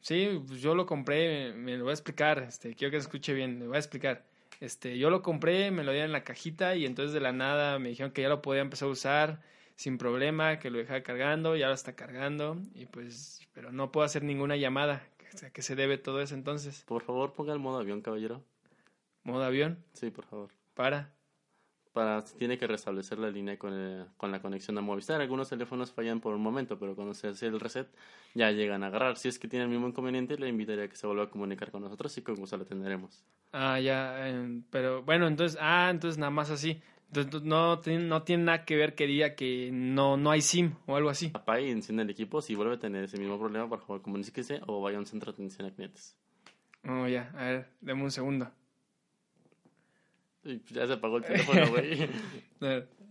Sí, 0.01 0.41
pues 0.47 0.61
yo 0.61 0.77
lo 0.77 0.87
compré, 0.87 1.53
me 1.55 1.77
lo 1.77 1.85
voy 1.85 1.91
a 1.91 1.95
explicar, 1.95 2.39
este, 2.39 2.77
quiero 2.77 2.93
que 2.93 2.99
se 2.99 3.07
escuche 3.07 3.35
bien, 3.35 3.59
le 3.59 3.67
voy 3.67 3.77
a 3.77 3.81
explicar. 3.81 4.25
Este, 4.61 4.99
yo 4.99 5.11
lo 5.11 5.23
compré, 5.23 5.71
me 5.71 5.85
lo 5.85 5.93
dieron 5.93 6.07
en 6.09 6.13
la 6.13 6.25
cajita 6.25 6.77
y 6.77 6.87
entonces 6.87 7.13
de 7.13 7.21
la 7.21 7.33
nada 7.33 7.79
me 7.79 7.91
dijeron 7.91 8.13
que 8.13 8.23
ya 8.23 8.29
lo 8.29 8.43
podía 8.43 8.63
empezar 8.63 8.89
a 8.89 8.93
usar 8.93 9.41
sin 9.77 9.99
problema, 9.99 10.59
que 10.59 10.71
lo 10.71 10.79
dejara 10.79 11.03
cargando, 11.03 11.57
ya 11.57 11.69
lo 11.69 11.75
está 11.75 11.95
cargando 11.95 12.57
y 12.75 12.87
pues, 12.87 13.41
pero 13.53 13.73
no 13.73 13.93
puedo 13.93 14.05
hacer 14.07 14.23
ninguna 14.23 14.57
llamada. 14.57 15.07
O 15.35 15.39
sea, 15.39 15.51
¿qué 15.51 15.61
se 15.61 15.77
debe 15.77 15.99
todo 15.99 16.23
eso 16.23 16.35
entonces? 16.35 16.83
Por 16.87 17.03
favor, 17.03 17.35
ponga 17.35 17.53
el 17.53 17.59
modo 17.59 17.79
avión, 17.79 18.01
caballero. 18.01 18.43
Modo 19.23 19.45
avión, 19.45 19.85
Sí, 19.93 20.11
por 20.11 20.25
favor. 20.25 20.51
para. 20.75 21.13
Para, 21.97 22.23
tiene 22.23 22.59
que 22.59 22.67
restablecer 22.67 23.19
la 23.19 23.31
línea 23.31 23.59
con, 23.59 23.73
el- 23.73 24.05
con 24.19 24.31
la 24.31 24.43
conexión 24.43 24.77
a 24.77 24.83
Movistar. 24.83 25.19
Algunos 25.23 25.49
teléfonos 25.49 25.93
fallan 25.93 26.21
por 26.21 26.35
un 26.35 26.43
momento, 26.43 26.79
pero 26.79 26.95
cuando 26.95 27.15
se 27.15 27.29
hace 27.29 27.47
el 27.47 27.59
reset 27.59 27.89
ya 28.35 28.51
llegan 28.51 28.85
a 28.85 28.89
agarrar. 28.89 29.17
Si 29.17 29.29
es 29.29 29.39
que 29.39 29.49
tiene 29.49 29.65
el 29.65 29.71
mismo 29.71 29.89
inconveniente, 29.89 30.37
le 30.37 30.47
invitaría 30.47 30.85
a 30.85 30.89
que 30.89 30.97
se 30.97 31.07
vuelva 31.07 31.23
a 31.25 31.31
comunicar 31.31 31.71
con 31.71 31.81
nosotros 31.81 32.15
y 32.19 32.21
con 32.21 32.35
gusto 32.35 32.59
lo 32.59 32.65
atenderemos. 32.65 33.25
Ah, 33.53 33.81
ya, 33.81 34.29
eh, 34.29 34.61
pero 34.69 35.05
bueno, 35.05 35.27
entonces, 35.27 35.57
ah, 35.59 35.89
entonces 35.91 36.19
nada 36.19 36.31
más 36.31 36.51
así. 36.51 36.83
Entonces 37.07 37.43
no, 37.45 37.79
tiene- 37.81 38.05
no 38.05 38.25
tiene 38.25 38.45
nada 38.45 38.67
que 38.67 38.77
ver 38.77 38.95
que 38.95 39.07
diga 39.07 39.35
que 39.35 39.71
no, 39.73 40.19
no 40.19 40.31
hay 40.33 40.43
SIM 40.43 40.75
o 40.87 40.97
algo 40.97 41.09
así. 41.09 41.31
Apague 41.33 41.67
y 41.69 41.71
enciende 41.71 42.03
el 42.03 42.11
equipo. 42.11 42.43
Si 42.43 42.55
vuelve 42.55 42.75
a 42.75 42.79
tener 42.79 43.05
ese 43.05 43.17
mismo 43.17 43.39
problema, 43.39 43.71
por 43.71 43.81
favor, 43.81 44.03
comuníquese 44.03 44.61
o 44.67 44.83
vaya 44.83 44.99
a 44.99 45.01
un 45.01 45.07
centro 45.07 45.33
de 45.33 45.37
atención 45.37 45.67
a 45.67 45.71
clientes. 45.73 46.15
Oh, 46.87 47.07
ya, 47.09 47.33
a 47.35 47.45
ver, 47.45 47.69
deme 47.81 48.03
un 48.03 48.11
segundo. 48.11 48.51
Y 50.47 50.57
pues 50.59 50.71
ya 50.73 50.87
se 50.87 50.93
apagó 50.95 51.19
el 51.19 51.25
teléfono, 51.25 51.67
güey. 51.71 52.09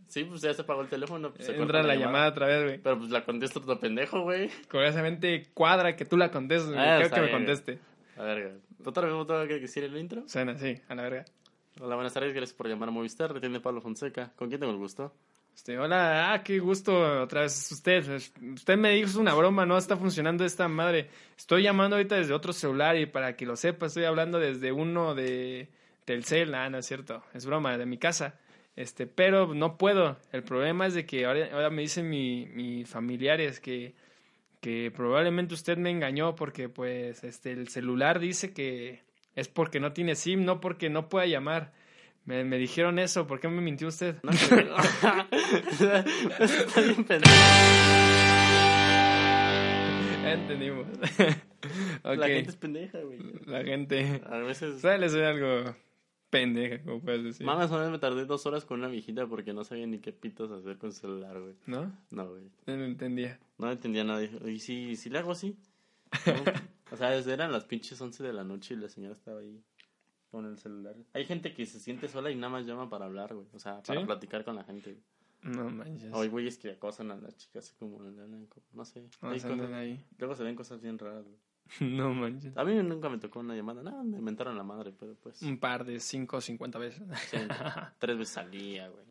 Sí, 0.07 0.23
pues 0.23 0.41
ya 0.41 0.53
se 0.53 0.61
apagó 0.61 0.81
el 0.81 0.87
teléfono. 0.87 1.33
pues, 1.33 1.49
entra 1.49 1.83
la 1.83 1.95
llamada 1.95 2.29
otra 2.29 2.47
vez, 2.47 2.63
güey. 2.63 2.77
Pero 2.79 2.97
pues 2.97 3.11
la 3.11 3.23
contesta 3.23 3.59
otro 3.59 3.79
pendejo, 3.79 4.21
güey. 4.21 4.49
Curiosamente 4.69 5.47
cuadra 5.53 5.95
que 5.95 6.05
tú 6.05 6.15
la 6.17 6.31
contestes, 6.31 6.71
güey. 6.71 6.79
Ah, 6.79 6.97
Creo 6.99 7.11
que 7.11 7.21
me 7.21 7.31
conteste. 7.31 7.79
A 8.17 8.23
ver, 8.23 8.59
¿otra 8.85 9.03
vez 9.07 9.27
tengo 9.27 9.47
que 9.47 9.59
decir 9.59 9.83
el 9.83 9.97
intro? 9.97 10.23
Suena, 10.27 10.57
sí, 10.57 10.79
a 10.87 10.95
la 10.95 11.03
verga. 11.03 11.25
Hola, 11.81 11.95
buenas 11.95 12.13
tardes. 12.13 12.33
Gracias 12.33 12.55
por 12.55 12.69
llamar 12.69 12.89
a 12.89 12.91
Movistar. 12.93 13.33
Retiene 13.33 13.59
Pablo 13.59 13.81
Fonseca. 13.81 14.31
¿Con 14.37 14.47
quién 14.47 14.61
tengo 14.61 14.71
el 14.71 14.79
gusto? 14.79 15.13
Este, 15.55 15.77
hola, 15.77 16.33
ah, 16.33 16.43
qué 16.43 16.59
gusto 16.59 17.21
otra 17.23 17.41
vez 17.41 17.71
usted. 17.71 18.05
Usted 18.53 18.77
me 18.77 18.91
dijo 18.91 19.07
es 19.07 19.15
una 19.15 19.33
broma, 19.33 19.65
no 19.65 19.77
está 19.77 19.95
funcionando 19.95 20.43
esta 20.43 20.67
madre. 20.67 21.09
Estoy 21.37 21.63
llamando 21.63 21.95
ahorita 21.95 22.15
desde 22.15 22.33
otro 22.33 22.51
celular 22.51 22.97
y 22.97 23.05
para 23.05 23.37
que 23.37 23.45
lo 23.45 23.55
sepa, 23.55 23.85
estoy 23.85 24.03
hablando 24.03 24.37
desde 24.37 24.73
uno 24.73 25.15
de 25.15 25.69
Telcel, 26.05 26.53
ah, 26.55 26.69
no 26.69 26.77
es 26.77 26.85
cierto, 26.85 27.23
es 27.33 27.45
broma, 27.45 27.77
de 27.77 27.85
mi 27.85 27.97
casa. 27.97 28.39
Este, 28.75 29.07
pero 29.07 29.53
no 29.53 29.77
puedo. 29.77 30.17
El 30.31 30.43
problema 30.43 30.85
es 30.85 30.93
de 30.93 31.05
que 31.05 31.25
ahora, 31.25 31.49
ahora 31.51 31.69
me 31.69 31.81
dicen 31.81 32.09
mi, 32.09 32.45
mis 32.47 32.89
familiares 32.89 33.59
que, 33.59 33.95
que 34.61 34.91
probablemente 34.95 35.53
usted 35.53 35.77
me 35.77 35.89
engañó 35.89 36.35
porque 36.35 36.69
pues 36.69 37.23
este 37.23 37.51
el 37.51 37.69
celular 37.69 38.19
dice 38.19 38.53
que 38.53 39.01
es 39.35 39.47
porque 39.47 39.79
no 39.79 39.93
tiene 39.93 40.15
SIM, 40.15 40.45
no 40.45 40.59
porque 40.59 40.89
no 40.89 41.09
pueda 41.09 41.25
llamar. 41.25 41.73
Me, 42.25 42.43
me 42.43 42.57
dijeron 42.57 42.99
eso, 42.99 43.27
¿por 43.27 43.39
qué 43.39 43.47
me 43.47 43.61
mintió 43.61 43.87
usted? 43.87 44.17
No, 44.23 44.31
entendimos. 50.25 50.87
La 52.03 52.27
gente 52.27 52.49
es 52.49 52.55
pendeja, 52.55 52.99
güey. 52.99 53.19
La 53.45 53.63
gente 53.63 54.21
A 54.25 54.39
veces... 54.39 54.81
suele 54.81 55.07
ser 55.09 55.23
algo 55.23 55.75
pendeja, 56.39 56.83
como 56.83 57.01
puedes 57.01 57.23
decir. 57.23 57.45
Mames, 57.45 57.69
una 57.71 57.81
vez 57.81 57.89
me 57.91 57.99
tardé 57.99 58.25
dos 58.25 58.45
horas 58.45 58.65
con 58.65 58.79
una 58.79 58.87
viejita 58.87 59.27
porque 59.27 59.53
no 59.53 59.63
sabía 59.63 59.87
ni 59.87 59.99
qué 59.99 60.11
pitos 60.11 60.51
hacer 60.51 60.77
con 60.77 60.91
su 60.91 61.01
celular, 61.01 61.39
güey. 61.39 61.55
¿No? 61.65 61.91
No, 62.11 62.29
güey. 62.29 62.43
No 62.67 62.73
entendía. 62.85 63.39
No 63.57 63.71
entendía 63.71 64.03
nada. 64.03 64.23
¿Y 64.23 64.59
si, 64.59 64.95
si 64.95 65.09
le 65.09 65.19
hago 65.19 65.31
así? 65.31 65.57
No. 66.25 66.43
O 66.91 66.97
sea, 66.97 67.15
eran 67.17 67.51
las 67.51 67.65
pinches 67.65 67.99
11 67.99 68.23
de 68.23 68.31
la 68.31 68.43
noche 68.43 68.75
y 68.75 68.77
la 68.77 68.87
señora 68.89 69.13
estaba 69.13 69.39
ahí 69.39 69.61
con 70.29 70.45
el 70.45 70.57
celular. 70.57 70.95
Hay 71.13 71.25
gente 71.25 71.53
que 71.53 71.65
se 71.65 71.79
siente 71.79 72.07
sola 72.07 72.29
y 72.29 72.35
nada 72.35 72.49
más 72.49 72.65
llama 72.65 72.89
para 72.89 73.05
hablar, 73.05 73.33
güey. 73.33 73.47
O 73.53 73.59
sea, 73.59 73.81
para 73.81 73.99
¿Sí? 73.99 74.05
platicar 74.05 74.45
con 74.45 74.55
la 74.55 74.63
gente. 74.63 74.91
güey. 74.91 75.55
No 75.55 75.69
manches. 75.69 76.13
Hay 76.13 76.27
güeyes 76.29 76.57
que 76.57 76.71
acosan 76.71 77.11
a 77.11 77.15
las 77.17 77.35
chicas 77.37 77.75
como, 77.79 77.99
no 78.01 78.85
sé. 78.85 79.01
No 79.21 79.37
se 79.39 79.47
cosas- 79.47 79.71
ahí. 79.73 80.03
Luego 80.17 80.35
se 80.35 80.43
ven 80.43 80.55
cosas 80.55 80.81
bien 80.81 80.97
raras, 80.99 81.23
güey. 81.25 81.37
No 81.79 82.13
manches. 82.13 82.55
A 82.57 82.63
mí 82.63 82.75
nunca 82.75 83.09
me 83.09 83.17
tocó 83.17 83.39
una 83.39 83.55
llamada. 83.55 83.81
Nada, 83.83 84.03
me 84.03 84.17
inventaron 84.17 84.55
la 84.57 84.63
madre, 84.63 84.93
pero 84.97 85.15
pues... 85.15 85.41
Un 85.41 85.57
par 85.57 85.83
de 85.85 85.99
5 85.99 86.37
o 86.37 86.41
50 86.41 86.79
veces. 86.79 87.03
sí, 87.29 87.37
tres 87.99 88.17
veces 88.17 88.37
al 88.37 88.51
día, 88.51 88.87
güey. 88.89 89.05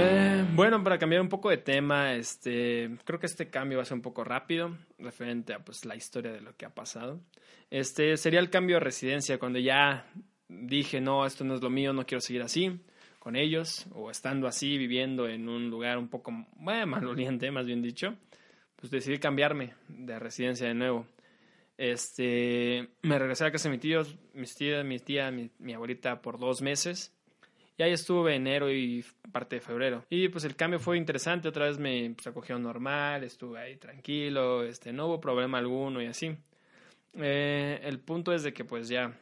Eh, 0.00 0.44
bueno, 0.54 0.82
para 0.84 0.98
cambiar 0.98 1.22
un 1.22 1.28
poco 1.28 1.50
de 1.50 1.58
tema, 1.58 2.14
este, 2.14 2.90
creo 3.04 3.18
que 3.18 3.26
este 3.26 3.48
cambio 3.50 3.78
va 3.78 3.82
a 3.82 3.86
ser 3.86 3.96
un 3.96 4.02
poco 4.02 4.22
rápido, 4.22 4.76
referente 4.98 5.54
a 5.54 5.60
pues 5.60 5.84
la 5.84 5.96
historia 5.96 6.32
de 6.32 6.40
lo 6.40 6.56
que 6.56 6.66
ha 6.66 6.74
pasado. 6.74 7.20
Este 7.70 8.16
sería 8.16 8.40
el 8.40 8.50
cambio 8.50 8.76
de 8.76 8.80
residencia, 8.80 9.38
cuando 9.38 9.58
ya 9.58 10.06
dije, 10.48 11.00
no, 11.00 11.26
esto 11.26 11.44
no 11.44 11.54
es 11.54 11.62
lo 11.62 11.70
mío, 11.70 11.92
no 11.92 12.06
quiero 12.06 12.20
seguir 12.20 12.42
así 12.42 12.80
con 13.18 13.36
ellos, 13.36 13.86
o 13.92 14.10
estando 14.10 14.46
así, 14.46 14.78
viviendo 14.78 15.28
en 15.28 15.48
un 15.48 15.68
lugar 15.70 15.98
un 15.98 16.08
poco 16.08 16.32
bueno, 16.56 16.86
maloliente, 16.98 17.50
más 17.50 17.66
bien 17.66 17.82
dicho, 17.82 18.14
pues 18.80 18.90
decidí 18.90 19.18
cambiarme 19.18 19.74
de 19.88 20.18
residencia 20.18 20.68
de 20.68 20.74
nuevo. 20.74 21.06
Este, 21.76 22.88
me 23.02 23.18
regresé 23.18 23.44
a 23.44 23.52
casa 23.52 23.68
de 23.68 23.74
mis 23.74 23.80
tíos, 23.80 24.16
mis 24.34 24.54
tías, 24.54 24.84
mi 24.84 24.98
tía, 24.98 25.30
mi, 25.30 25.74
abuelita 25.74 26.20
por 26.22 26.38
dos 26.38 26.62
meses. 26.62 27.12
Y 27.76 27.82
ahí 27.84 27.92
estuve 27.92 28.34
enero 28.34 28.70
y 28.72 29.04
parte 29.30 29.56
de 29.56 29.60
febrero. 29.62 30.04
Y 30.10 30.28
pues 30.28 30.44
el 30.44 30.56
cambio 30.56 30.80
fue 30.80 30.96
interesante, 30.96 31.48
otra 31.48 31.66
vez 31.66 31.78
me 31.78 32.10
pues, 32.10 32.26
acogieron 32.26 32.64
normal, 32.64 33.22
estuve 33.22 33.60
ahí 33.60 33.76
tranquilo, 33.76 34.64
este, 34.64 34.92
no 34.92 35.06
hubo 35.06 35.20
problema 35.20 35.58
alguno 35.58 36.02
y 36.02 36.06
así. 36.06 36.36
Eh, 37.14 37.80
el 37.84 38.00
punto 38.00 38.32
es 38.32 38.42
de 38.42 38.52
que 38.52 38.64
pues 38.64 38.88
ya, 38.88 39.16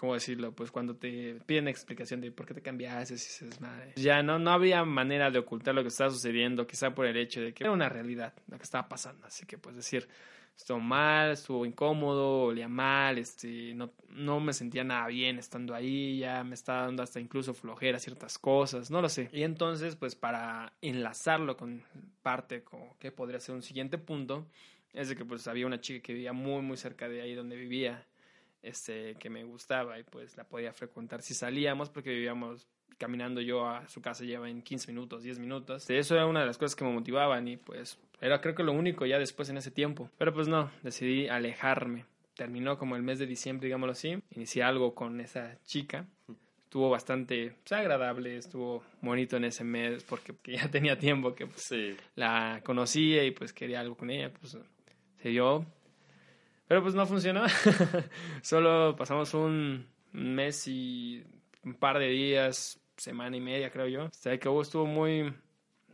¿cómo 0.00 0.14
decirlo? 0.14 0.52
Pues 0.52 0.70
cuando 0.70 0.96
te 0.96 1.34
piden 1.44 1.68
explicación 1.68 2.22
de 2.22 2.32
por 2.32 2.46
qué 2.46 2.54
te 2.54 2.62
cambiaste, 2.62 3.18
si 3.18 3.30
se 3.30 3.44
desmadre. 3.44 3.92
Ya 3.96 4.22
no, 4.22 4.38
no 4.38 4.50
había 4.50 4.82
manera 4.86 5.30
de 5.30 5.38
ocultar 5.38 5.74
lo 5.74 5.82
que 5.82 5.88
estaba 5.88 6.08
sucediendo, 6.08 6.66
quizá 6.66 6.94
por 6.94 7.04
el 7.04 7.18
hecho 7.18 7.42
de 7.42 7.52
que 7.52 7.64
era 7.64 7.70
una 7.70 7.90
realidad 7.90 8.32
lo 8.48 8.56
que 8.56 8.62
estaba 8.62 8.88
pasando. 8.88 9.26
Así 9.26 9.44
que 9.44 9.58
pues 9.58 9.76
decir, 9.76 10.08
estuvo 10.56 10.80
mal, 10.80 11.32
estuvo 11.32 11.66
incómodo, 11.66 12.44
olía 12.44 12.66
mal, 12.66 13.18
este, 13.18 13.74
no, 13.74 13.92
no 14.08 14.40
me 14.40 14.54
sentía 14.54 14.84
nada 14.84 15.06
bien 15.06 15.38
estando 15.38 15.74
ahí, 15.74 16.20
ya 16.20 16.44
me 16.44 16.54
estaba 16.54 16.86
dando 16.86 17.02
hasta 17.02 17.20
incluso 17.20 17.52
flojera 17.52 17.98
ciertas 17.98 18.38
cosas, 18.38 18.90
no 18.90 19.02
lo 19.02 19.10
sé. 19.10 19.28
Y 19.34 19.42
entonces, 19.42 19.96
pues 19.96 20.14
para 20.14 20.72
enlazarlo 20.80 21.58
con 21.58 21.82
parte 22.22 22.64
como 22.64 22.96
que 22.98 23.12
podría 23.12 23.38
ser 23.38 23.54
un 23.54 23.62
siguiente 23.62 23.98
punto, 23.98 24.46
es 24.94 25.10
de 25.10 25.14
que 25.14 25.26
pues 25.26 25.46
había 25.46 25.66
una 25.66 25.82
chica 25.82 26.02
que 26.02 26.14
vivía 26.14 26.32
muy 26.32 26.62
muy 26.62 26.78
cerca 26.78 27.06
de 27.06 27.20
ahí 27.20 27.34
donde 27.34 27.56
vivía, 27.56 28.06
este, 28.62 29.14
que 29.16 29.30
me 29.30 29.44
gustaba 29.44 29.98
y 29.98 30.02
pues 30.04 30.36
la 30.36 30.44
podía 30.44 30.72
frecuentar 30.72 31.22
si 31.22 31.34
salíamos 31.34 31.88
porque 31.90 32.10
vivíamos 32.10 32.66
caminando 32.98 33.40
yo 33.40 33.66
a 33.66 33.88
su 33.88 34.02
casa 34.02 34.24
lleva 34.24 34.50
en 34.50 34.60
15 34.62 34.92
minutos, 34.92 35.22
10 35.22 35.38
minutos. 35.38 35.88
Eso 35.88 36.14
era 36.14 36.26
una 36.26 36.40
de 36.40 36.46
las 36.46 36.58
cosas 36.58 36.76
que 36.76 36.84
me 36.84 36.92
motivaban 36.92 37.48
y 37.48 37.56
pues 37.56 37.98
era 38.20 38.40
creo 38.42 38.54
que 38.54 38.62
lo 38.62 38.72
único 38.72 39.06
ya 39.06 39.18
después 39.18 39.48
en 39.48 39.56
ese 39.56 39.70
tiempo. 39.70 40.10
Pero 40.18 40.34
pues 40.34 40.48
no, 40.48 40.70
decidí 40.82 41.26
alejarme. 41.28 42.04
Terminó 42.34 42.78
como 42.78 42.96
el 42.96 43.02
mes 43.02 43.18
de 43.18 43.26
diciembre, 43.26 43.66
digámoslo 43.66 43.92
así. 43.92 44.18
Inicié 44.34 44.62
algo 44.62 44.94
con 44.94 45.20
esa 45.20 45.56
chica. 45.64 46.06
Estuvo 46.64 46.88
bastante 46.90 47.54
pues, 47.64 47.72
agradable, 47.72 48.36
estuvo 48.36 48.84
bonito 49.00 49.36
en 49.38 49.44
ese 49.44 49.64
mes 49.64 50.04
porque 50.04 50.32
porque 50.34 50.52
ya 50.52 50.70
tenía 50.70 50.98
tiempo 50.98 51.34
que 51.34 51.46
pues, 51.46 51.62
Sí. 51.62 51.96
la 52.16 52.60
conocía 52.64 53.24
y 53.24 53.30
pues 53.30 53.52
quería 53.52 53.80
algo 53.80 53.96
con 53.96 54.10
ella, 54.10 54.30
pues 54.32 54.56
se 55.22 55.28
dio. 55.30 55.64
Pero 56.70 56.82
pues 56.82 56.94
no 56.94 57.04
funcionó. 57.04 57.42
Solo 58.42 58.94
pasamos 58.94 59.34
un 59.34 59.88
mes 60.12 60.68
y 60.68 61.24
un 61.64 61.74
par 61.74 61.98
de 61.98 62.06
días, 62.06 62.80
semana 62.96 63.36
y 63.36 63.40
media 63.40 63.72
creo 63.72 63.88
yo. 63.88 64.04
Hasta 64.04 64.38
que 64.38 64.48
hubo 64.48 64.62
estuvo 64.62 64.86
muy 64.86 65.34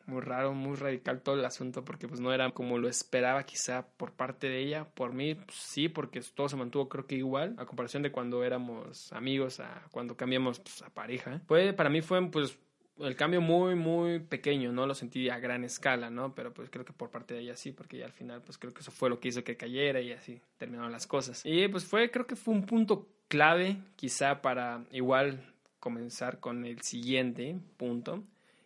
muy 0.05 0.21
raro, 0.21 0.53
muy 0.53 0.77
radical 0.77 1.23
todo 1.23 1.37
el 1.37 1.45
asunto 1.47 1.83
porque 1.83 2.07
pues 2.09 2.21
no 2.21 2.31
era 2.31 2.51
como 2.51 2.77
lo 2.77 2.91
esperaba 2.91 3.45
quizá 3.45 3.87
por 3.97 4.13
parte 4.13 4.51
de 4.51 4.59
ella, 4.59 4.85
por 4.93 5.15
mí 5.15 5.35
pues, 5.35 5.57
sí, 5.57 5.89
porque 5.89 6.21
todo 6.35 6.51
se 6.51 6.57
mantuvo 6.57 6.91
creo 6.91 7.07
que 7.07 7.15
igual 7.15 7.55
a 7.57 7.65
comparación 7.65 8.03
de 8.03 8.13
cuando 8.13 8.45
éramos 8.45 9.15
amigos 9.15 9.61
a 9.61 9.83
cuando 9.91 10.15
cambiamos 10.15 10.61
pues, 10.61 10.83
a 10.83 10.91
pareja. 10.91 11.41
Pues 11.47 11.73
para 11.73 11.89
mí 11.89 12.03
fue 12.03 12.31
pues 12.31 12.59
el 13.01 13.17
cambio 13.17 13.41
muy, 13.41 13.75
muy 13.75 14.21
pequeño, 14.21 14.73
no 14.73 14.87
lo 14.87 14.95
sentí 14.95 15.29
a 15.29 15.39
gran 15.39 15.65
escala, 15.65 16.11
¿no? 16.11 16.35
Pero 16.35 16.53
pues 16.53 16.71
creo 16.71 16.85
que 16.85 16.93
por 16.93 17.11
parte 17.11 17.35
de 17.35 17.41
ella 17.41 17.57
sí, 17.57 17.73
porque 17.73 17.99
ya 17.99 18.07
al 18.07 18.13
final 18.13 18.43
pues 18.43 18.59
creo 18.59 18.73
que 18.73 18.81
eso 18.81 18.91
fue 18.91 19.11
lo 19.11 19.21
que 19.21 19.29
hizo 19.29 19.45
que 19.45 19.57
cayera 19.57 20.01
y 20.01 20.13
así 20.13 20.41
terminaron 20.59 20.93
las 20.93 21.07
cosas. 21.07 21.43
Y 21.45 21.69
pues 21.69 21.85
fue, 21.85 22.11
creo 22.11 22.27
que 22.27 22.37
fue 22.37 22.55
un 22.55 22.65
punto 22.65 23.07
clave 23.29 23.79
quizá 23.97 24.41
para 24.41 24.85
igual 24.93 25.41
comenzar 25.81 26.41
con 26.41 26.65
el 26.65 26.81
siguiente 26.83 27.57
punto, 27.77 28.23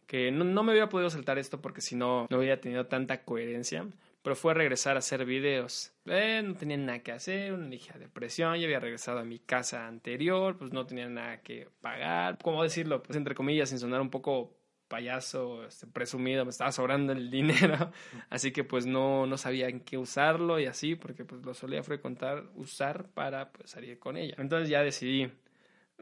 que 0.06 0.30
no, 0.30 0.44
no 0.44 0.62
me 0.62 0.72
hubiera 0.72 0.88
podido 0.88 1.10
saltar 1.10 1.38
esto 1.38 1.60
porque 1.60 1.80
si 1.80 1.96
no, 1.96 2.26
no 2.30 2.38
hubiera 2.38 2.60
tenido 2.60 2.86
tanta 2.86 3.24
coherencia, 3.24 3.86
pero 4.22 4.37
fue 4.37 4.54
regresar 4.54 4.96
a 4.96 5.00
hacer 5.00 5.24
videos. 5.24 5.92
Eh, 6.06 6.42
no 6.44 6.54
tenía 6.54 6.76
nada 6.76 7.02
que 7.02 7.12
hacer, 7.12 7.52
una 7.52 7.68
ligera 7.68 7.98
depresión, 7.98 8.59
ya 8.59 8.64
había 8.64 8.80
regresado 8.80 9.18
a 9.20 9.24
mi 9.24 9.38
casa 9.38 9.87
anterior, 9.87 10.56
pues 10.59 10.72
no 10.72 10.87
tenía 10.87 11.09
nada 11.09 11.42
que 11.42 11.68
pagar. 11.80 12.38
¿Cómo 12.42 12.62
decirlo? 12.62 13.02
Pues 13.02 13.16
entre 13.16 13.35
comillas, 13.35 13.70
sin 13.70 13.78
sonar 13.78 14.00
un 14.00 14.11
poco 14.11 14.56
payaso, 14.90 15.64
este, 15.64 15.87
presumido, 15.87 16.44
me 16.44 16.50
estaba 16.50 16.72
sobrando 16.72 17.12
el 17.12 17.30
dinero, 17.30 17.92
así 18.28 18.52
que 18.52 18.64
pues 18.64 18.87
no, 18.87 19.26
no 19.26 19.38
sabía 19.38 19.68
en 19.68 19.80
qué 19.80 19.96
usarlo 19.96 20.59
y 20.59 20.66
así, 20.66 20.96
porque 20.96 21.24
pues 21.24 21.42
lo 21.42 21.54
solía 21.54 21.83
frecuentar, 21.83 22.50
usar 22.56 23.09
para 23.11 23.52
pues 23.52 23.70
salir 23.70 23.98
con 23.98 24.16
ella. 24.16 24.35
Entonces 24.38 24.68
ya 24.68 24.83
decidí 24.83 25.30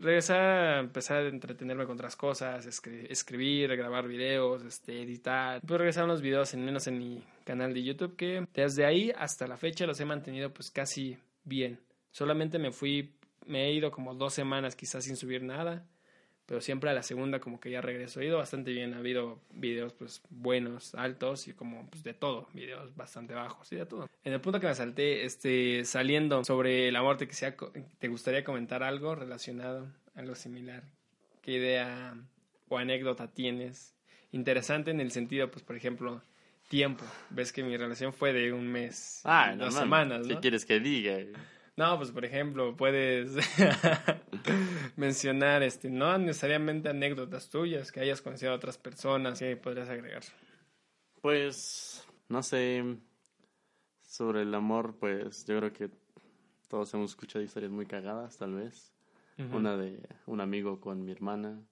regresar 0.00 0.40
a 0.40 0.78
empezar 0.80 1.18
a 1.18 1.28
entretenerme 1.28 1.84
con 1.84 1.94
otras 1.94 2.16
cosas, 2.16 2.66
escribir, 2.66 3.76
grabar 3.76 4.08
videos, 4.08 4.64
este, 4.64 5.02
editar. 5.02 5.60
Pues 5.60 5.78
regresaron 5.78 6.08
los 6.08 6.22
videos 6.22 6.54
en 6.54 6.64
menos 6.64 6.86
en 6.86 6.98
mi 6.98 7.24
canal 7.48 7.72
de 7.72 7.82
YouTube 7.82 8.14
que 8.14 8.46
desde 8.52 8.84
ahí 8.84 9.10
hasta 9.16 9.46
la 9.46 9.56
fecha 9.56 9.86
los 9.86 9.98
he 10.00 10.04
mantenido 10.04 10.52
pues 10.52 10.70
casi 10.70 11.16
bien. 11.44 11.80
Solamente 12.10 12.58
me 12.58 12.72
fui, 12.72 13.14
me 13.46 13.64
he 13.64 13.72
ido 13.72 13.90
como 13.90 14.14
dos 14.14 14.34
semanas 14.34 14.76
quizás 14.76 15.04
sin 15.04 15.16
subir 15.16 15.42
nada 15.42 15.86
pero 16.48 16.62
siempre 16.62 16.88
a 16.88 16.94
la 16.94 17.02
segunda 17.02 17.40
como 17.40 17.60
que 17.60 17.70
ya 17.70 17.82
regreso. 17.82 18.22
He 18.22 18.26
ido 18.26 18.38
bastante 18.38 18.72
bien, 18.72 18.94
ha 18.94 18.98
habido 18.98 19.38
videos 19.50 19.92
pues 19.92 20.22
buenos, 20.30 20.94
altos 20.94 21.46
y 21.46 21.52
como 21.52 21.86
pues 21.90 22.02
de 22.02 22.14
todo, 22.14 22.48
videos 22.54 22.96
bastante 22.96 23.34
bajos 23.34 23.70
y 23.70 23.76
de 23.76 23.84
todo. 23.84 24.08
En 24.24 24.32
el 24.32 24.40
punto 24.40 24.58
que 24.58 24.66
me 24.66 24.74
salté, 24.74 25.26
este, 25.26 25.84
saliendo 25.84 26.42
sobre 26.44 26.90
la 26.90 27.02
muerte, 27.02 27.28
que 27.28 27.34
sea, 27.34 27.54
¿te 27.98 28.08
gustaría 28.08 28.44
comentar 28.44 28.82
algo 28.82 29.14
relacionado, 29.14 29.88
algo 30.14 30.34
similar? 30.34 30.84
¿Qué 31.42 31.52
idea 31.52 32.16
o 32.70 32.78
anécdota 32.78 33.30
tienes? 33.30 33.94
Interesante 34.32 34.90
en 34.90 35.02
el 35.02 35.10
sentido, 35.10 35.50
pues 35.50 35.62
por 35.62 35.76
ejemplo, 35.76 36.22
tiempo. 36.68 37.04
Ves 37.30 37.52
que 37.52 37.64
mi 37.64 37.76
relación 37.76 38.12
fue 38.12 38.32
de 38.32 38.52
un 38.52 38.68
mes, 38.68 39.22
ah, 39.24 39.54
dos 39.56 39.74
semanas, 39.74 40.26
¿no? 40.26 40.28
¿Qué 40.28 40.40
quieres 40.40 40.64
que 40.64 40.78
diga? 40.78 41.18
No, 41.76 41.96
pues 41.96 42.10
por 42.10 42.24
ejemplo, 42.24 42.76
puedes 42.76 43.36
mencionar, 44.96 45.62
este, 45.62 45.90
no 45.90 46.18
necesariamente 46.18 46.88
anécdotas 46.88 47.50
tuyas 47.50 47.92
que 47.92 48.00
hayas 48.00 48.20
conocido 48.20 48.52
a 48.52 48.56
otras 48.56 48.78
personas, 48.78 49.38
que 49.38 49.56
podrías 49.56 49.88
agregar. 49.88 50.22
Pues, 51.20 52.06
no 52.28 52.42
sé, 52.42 52.84
sobre 54.02 54.42
el 54.42 54.54
amor, 54.54 54.96
pues 54.98 55.46
yo 55.46 55.58
creo 55.58 55.72
que 55.72 55.90
todos 56.68 56.92
hemos 56.94 57.10
escuchado 57.10 57.44
historias 57.44 57.72
muy 57.72 57.86
cagadas, 57.86 58.36
tal 58.36 58.54
vez. 58.54 58.92
Una 59.52 59.76
de 59.76 60.00
un 60.26 60.40
amigo 60.40 60.80
con 60.80 61.04
mi 61.04 61.12
hermana, 61.12 61.62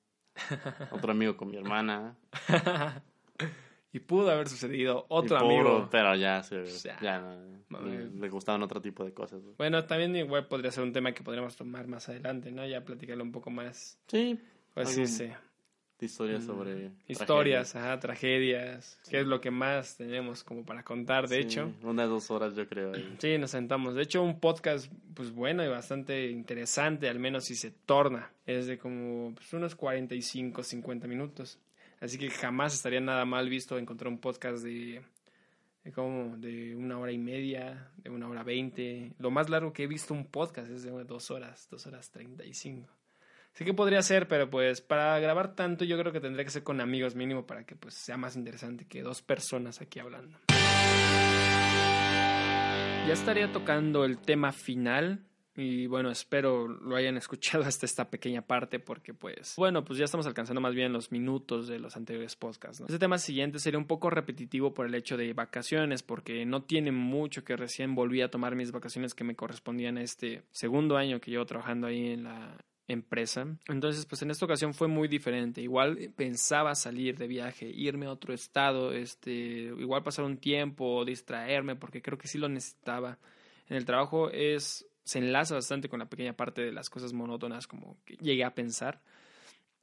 otro 0.92 1.10
amigo 1.10 1.36
con 1.36 1.48
mi 1.50 1.56
hermana. 1.56 2.16
Y 3.96 4.00
pudo 4.00 4.30
haber 4.30 4.46
sucedido 4.46 5.06
otro 5.08 5.38
amigo. 5.38 5.88
Pero 5.90 6.14
ya, 6.16 6.42
se, 6.42 6.66
ya 7.00 7.34
le, 7.70 8.28
gustaban 8.28 8.62
otro 8.62 8.78
tipo 8.78 9.02
de 9.02 9.14
cosas. 9.14 9.40
Bueno, 9.56 9.86
también 9.86 10.14
igual 10.14 10.48
podría 10.48 10.70
ser 10.70 10.84
un 10.84 10.92
tema 10.92 11.12
que 11.12 11.22
podríamos 11.22 11.56
tomar 11.56 11.86
más 11.86 12.06
adelante, 12.10 12.52
¿no? 12.52 12.66
Ya 12.66 12.84
platicarlo 12.84 13.24
un 13.24 13.32
poco 13.32 13.48
más. 13.48 13.98
Sí. 14.06 14.38
Pues 14.74 14.90
sí, 14.90 15.06
sí. 15.06 15.30
Historias 15.98 16.42
mm, 16.42 16.46
sobre... 16.46 16.90
Historias, 17.08 17.72
tragedias. 17.72 17.76
ajá, 17.76 18.00
tragedias. 18.00 18.98
¿Qué 19.08 19.20
es 19.20 19.26
lo 19.26 19.40
que 19.40 19.50
más 19.50 19.96
tenemos 19.96 20.44
como 20.44 20.62
para 20.66 20.82
contar, 20.82 21.26
de 21.26 21.40
hecho? 21.40 21.72
Unas 21.82 22.10
dos 22.10 22.30
horas 22.30 22.54
yo 22.54 22.68
creo. 22.68 22.92
Sí, 23.16 23.38
nos 23.38 23.52
sentamos. 23.52 23.94
De 23.94 24.02
hecho, 24.02 24.22
un 24.22 24.40
podcast, 24.40 24.92
pues 25.14 25.32
bueno 25.32 25.64
y 25.64 25.68
bastante 25.68 26.28
interesante, 26.28 27.08
al 27.08 27.18
menos 27.18 27.46
si 27.46 27.54
se 27.54 27.70
torna. 27.70 28.30
Es 28.44 28.66
de 28.66 28.76
como 28.76 29.34
pues, 29.34 29.50
unos 29.54 29.74
45, 29.74 30.62
50 30.62 31.08
minutos. 31.08 31.58
Así 32.00 32.18
que 32.18 32.30
jamás 32.30 32.74
estaría 32.74 33.00
nada 33.00 33.24
mal 33.24 33.48
visto 33.48 33.78
encontrar 33.78 34.08
un 34.08 34.18
podcast 34.18 34.62
de, 34.62 35.02
como 35.94 36.36
de 36.36 36.76
una 36.76 36.98
hora 36.98 37.12
y 37.12 37.18
media, 37.18 37.90
de 37.96 38.10
una 38.10 38.28
hora 38.28 38.42
veinte. 38.42 39.12
Lo 39.18 39.30
más 39.30 39.48
largo 39.48 39.72
que 39.72 39.84
he 39.84 39.86
visto 39.86 40.12
un 40.12 40.26
podcast 40.26 40.70
es 40.70 40.82
de 40.82 40.90
dos 41.04 41.30
horas, 41.30 41.68
dos 41.70 41.86
horas 41.86 42.10
treinta 42.10 42.44
y 42.44 42.52
cinco. 42.52 42.92
Así 43.54 43.64
que 43.64 43.72
podría 43.72 44.02
ser, 44.02 44.28
pero 44.28 44.50
pues 44.50 44.82
para 44.82 45.18
grabar 45.18 45.54
tanto 45.54 45.86
yo 45.86 45.98
creo 45.98 46.12
que 46.12 46.20
tendría 46.20 46.44
que 46.44 46.50
ser 46.50 46.62
con 46.62 46.82
amigos 46.82 47.14
mínimo 47.14 47.46
para 47.46 47.64
que 47.64 47.74
pues 47.74 47.94
sea 47.94 48.18
más 48.18 48.36
interesante 48.36 48.84
que 48.84 49.00
dos 49.02 49.22
personas 49.22 49.80
aquí 49.80 49.98
hablando. 49.98 50.38
Ya 53.06 53.12
estaría 53.12 53.50
tocando 53.52 54.04
el 54.04 54.18
tema 54.18 54.52
final 54.52 55.24
y 55.56 55.86
bueno, 55.86 56.10
espero 56.10 56.68
lo 56.68 56.96
hayan 56.96 57.16
escuchado 57.16 57.64
hasta 57.66 57.86
esta 57.86 58.10
pequeña 58.10 58.42
parte 58.42 58.78
porque 58.78 59.14
pues 59.14 59.54
bueno, 59.56 59.84
pues 59.84 59.98
ya 59.98 60.04
estamos 60.04 60.26
alcanzando 60.26 60.60
más 60.60 60.74
bien 60.74 60.92
los 60.92 61.10
minutos 61.10 61.66
de 61.68 61.78
los 61.78 61.96
anteriores 61.96 62.36
podcasts. 62.36 62.80
Este 62.80 62.98
tema 62.98 63.18
siguiente 63.18 63.58
sería 63.58 63.78
un 63.78 63.86
poco 63.86 64.10
repetitivo 64.10 64.74
por 64.74 64.86
el 64.86 64.94
hecho 64.94 65.16
de 65.16 65.32
vacaciones 65.32 66.02
porque 66.02 66.44
no 66.44 66.62
tiene 66.62 66.92
mucho 66.92 67.44
que 67.44 67.56
recién 67.56 67.94
volví 67.94 68.20
a 68.20 68.30
tomar 68.30 68.54
mis 68.54 68.72
vacaciones 68.72 69.14
que 69.14 69.24
me 69.24 69.36
correspondían 69.36 69.98
a 69.98 70.02
este 70.02 70.42
segundo 70.52 70.96
año 70.96 71.20
que 71.20 71.30
llevo 71.30 71.46
trabajando 71.46 71.86
ahí 71.86 72.08
en 72.12 72.24
la 72.24 72.56
empresa. 72.88 73.46
Entonces, 73.68 74.06
pues 74.06 74.22
en 74.22 74.30
esta 74.30 74.44
ocasión 74.44 74.74
fue 74.74 74.88
muy 74.88 75.08
diferente. 75.08 75.60
Igual 75.60 76.12
pensaba 76.16 76.74
salir 76.74 77.18
de 77.18 77.26
viaje, 77.26 77.66
irme 77.68 78.06
a 78.06 78.12
otro 78.12 78.32
estado, 78.32 78.92
este, 78.92 79.32
igual 79.32 80.02
pasar 80.02 80.24
un 80.24 80.38
tiempo, 80.38 81.04
distraerme, 81.04 81.76
porque 81.76 82.02
creo 82.02 82.18
que 82.18 82.28
sí 82.28 82.38
lo 82.38 82.48
necesitaba. 82.48 83.18
En 83.68 83.76
el 83.76 83.84
trabajo 83.84 84.30
es 84.30 84.86
se 85.06 85.20
enlaza 85.20 85.54
bastante 85.54 85.88
con 85.88 86.00
la 86.00 86.10
pequeña 86.10 86.34
parte 86.34 86.62
de 86.62 86.72
las 86.72 86.90
cosas 86.90 87.12
monótonas 87.14 87.66
como 87.66 87.96
que 88.04 88.16
llegué 88.16 88.44
a 88.44 88.54
pensar 88.54 89.00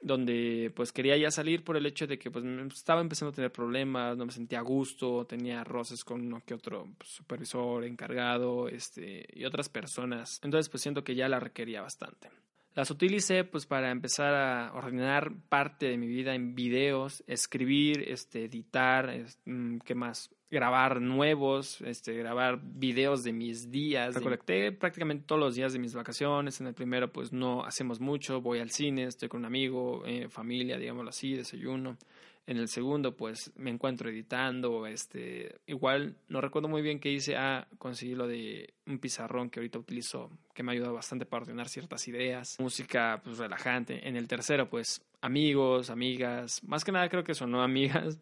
donde 0.04 0.70
pues 0.76 0.92
quería 0.92 1.16
ya 1.16 1.30
salir 1.30 1.64
por 1.64 1.76
el 1.76 1.86
hecho 1.86 2.06
de 2.06 2.18
que 2.18 2.30
pues 2.30 2.44
estaba 2.74 3.00
empezando 3.00 3.30
a 3.30 3.34
tener 3.34 3.50
problemas, 3.50 4.16
no 4.18 4.26
me 4.26 4.32
sentía 4.32 4.58
a 4.58 4.62
gusto, 4.62 5.24
tenía 5.24 5.64
roces 5.64 6.04
con 6.04 6.20
uno 6.26 6.42
que 6.44 6.52
otro 6.52 6.86
pues, 6.98 7.10
supervisor, 7.10 7.84
encargado, 7.84 8.68
este 8.68 9.26
y 9.32 9.46
otras 9.46 9.70
personas. 9.70 10.40
Entonces 10.42 10.68
pues 10.68 10.82
siento 10.82 11.02
que 11.02 11.14
ya 11.14 11.28
la 11.28 11.40
requería 11.40 11.80
bastante. 11.80 12.30
Las 12.74 12.90
utilicé 12.90 13.44
pues 13.44 13.66
para 13.66 13.90
empezar 13.90 14.34
a 14.34 14.72
ordenar 14.74 15.32
parte 15.48 15.86
de 15.86 15.96
mi 15.96 16.08
vida 16.08 16.34
en 16.34 16.54
videos, 16.54 17.24
escribir, 17.26 18.04
este 18.06 18.44
editar, 18.44 19.10
mm, 19.46 19.78
¿qué 19.78 19.94
más? 19.94 20.28
Grabar 20.54 21.02
nuevos, 21.02 21.80
este, 21.82 22.14
grabar 22.14 22.60
videos 22.62 23.24
de 23.24 23.32
mis 23.32 23.70
días. 23.70 24.14
Recolecté 24.14 24.72
prácticamente 24.72 25.24
todos 25.26 25.40
los 25.40 25.54
días 25.54 25.72
de 25.74 25.78
mis 25.78 25.94
vacaciones. 25.94 26.60
En 26.60 26.68
el 26.68 26.74
primero, 26.74 27.12
pues 27.12 27.32
no 27.32 27.64
hacemos 27.64 28.00
mucho, 28.00 28.40
voy 28.40 28.60
al 28.60 28.70
cine, 28.70 29.04
estoy 29.04 29.28
con 29.28 29.40
un 29.40 29.46
amigo, 29.46 30.02
eh, 30.06 30.28
familia, 30.30 30.78
digámoslo 30.78 31.10
así, 31.10 31.34
desayuno. 31.34 31.98
En 32.46 32.58
el 32.58 32.68
segundo, 32.68 33.16
pues 33.16 33.52
me 33.56 33.70
encuentro 33.70 34.10
editando, 34.10 34.86
este, 34.86 35.56
igual 35.66 36.16
no 36.28 36.42
recuerdo 36.42 36.68
muy 36.68 36.82
bien 36.82 37.00
qué 37.00 37.10
hice, 37.10 37.36
ah, 37.36 37.66
conseguí 37.78 38.14
lo 38.14 38.26
de 38.26 38.74
un 38.86 38.98
pizarrón 38.98 39.48
que 39.48 39.60
ahorita 39.60 39.78
utilizo, 39.78 40.30
que 40.52 40.62
me 40.62 40.70
ha 40.70 40.74
ayudado 40.74 40.92
bastante 40.92 41.24
para 41.24 41.44
ordenar 41.44 41.70
ciertas 41.70 42.06
ideas, 42.06 42.56
música, 42.60 43.22
pues 43.24 43.38
relajante. 43.38 44.06
En 44.06 44.16
el 44.16 44.28
tercero, 44.28 44.68
pues 44.68 45.00
amigos, 45.22 45.88
amigas, 45.88 46.62
más 46.64 46.84
que 46.84 46.92
nada 46.92 47.08
creo 47.08 47.24
que 47.24 47.34
son 47.34 47.50
no 47.50 47.62
amigas, 47.62 48.18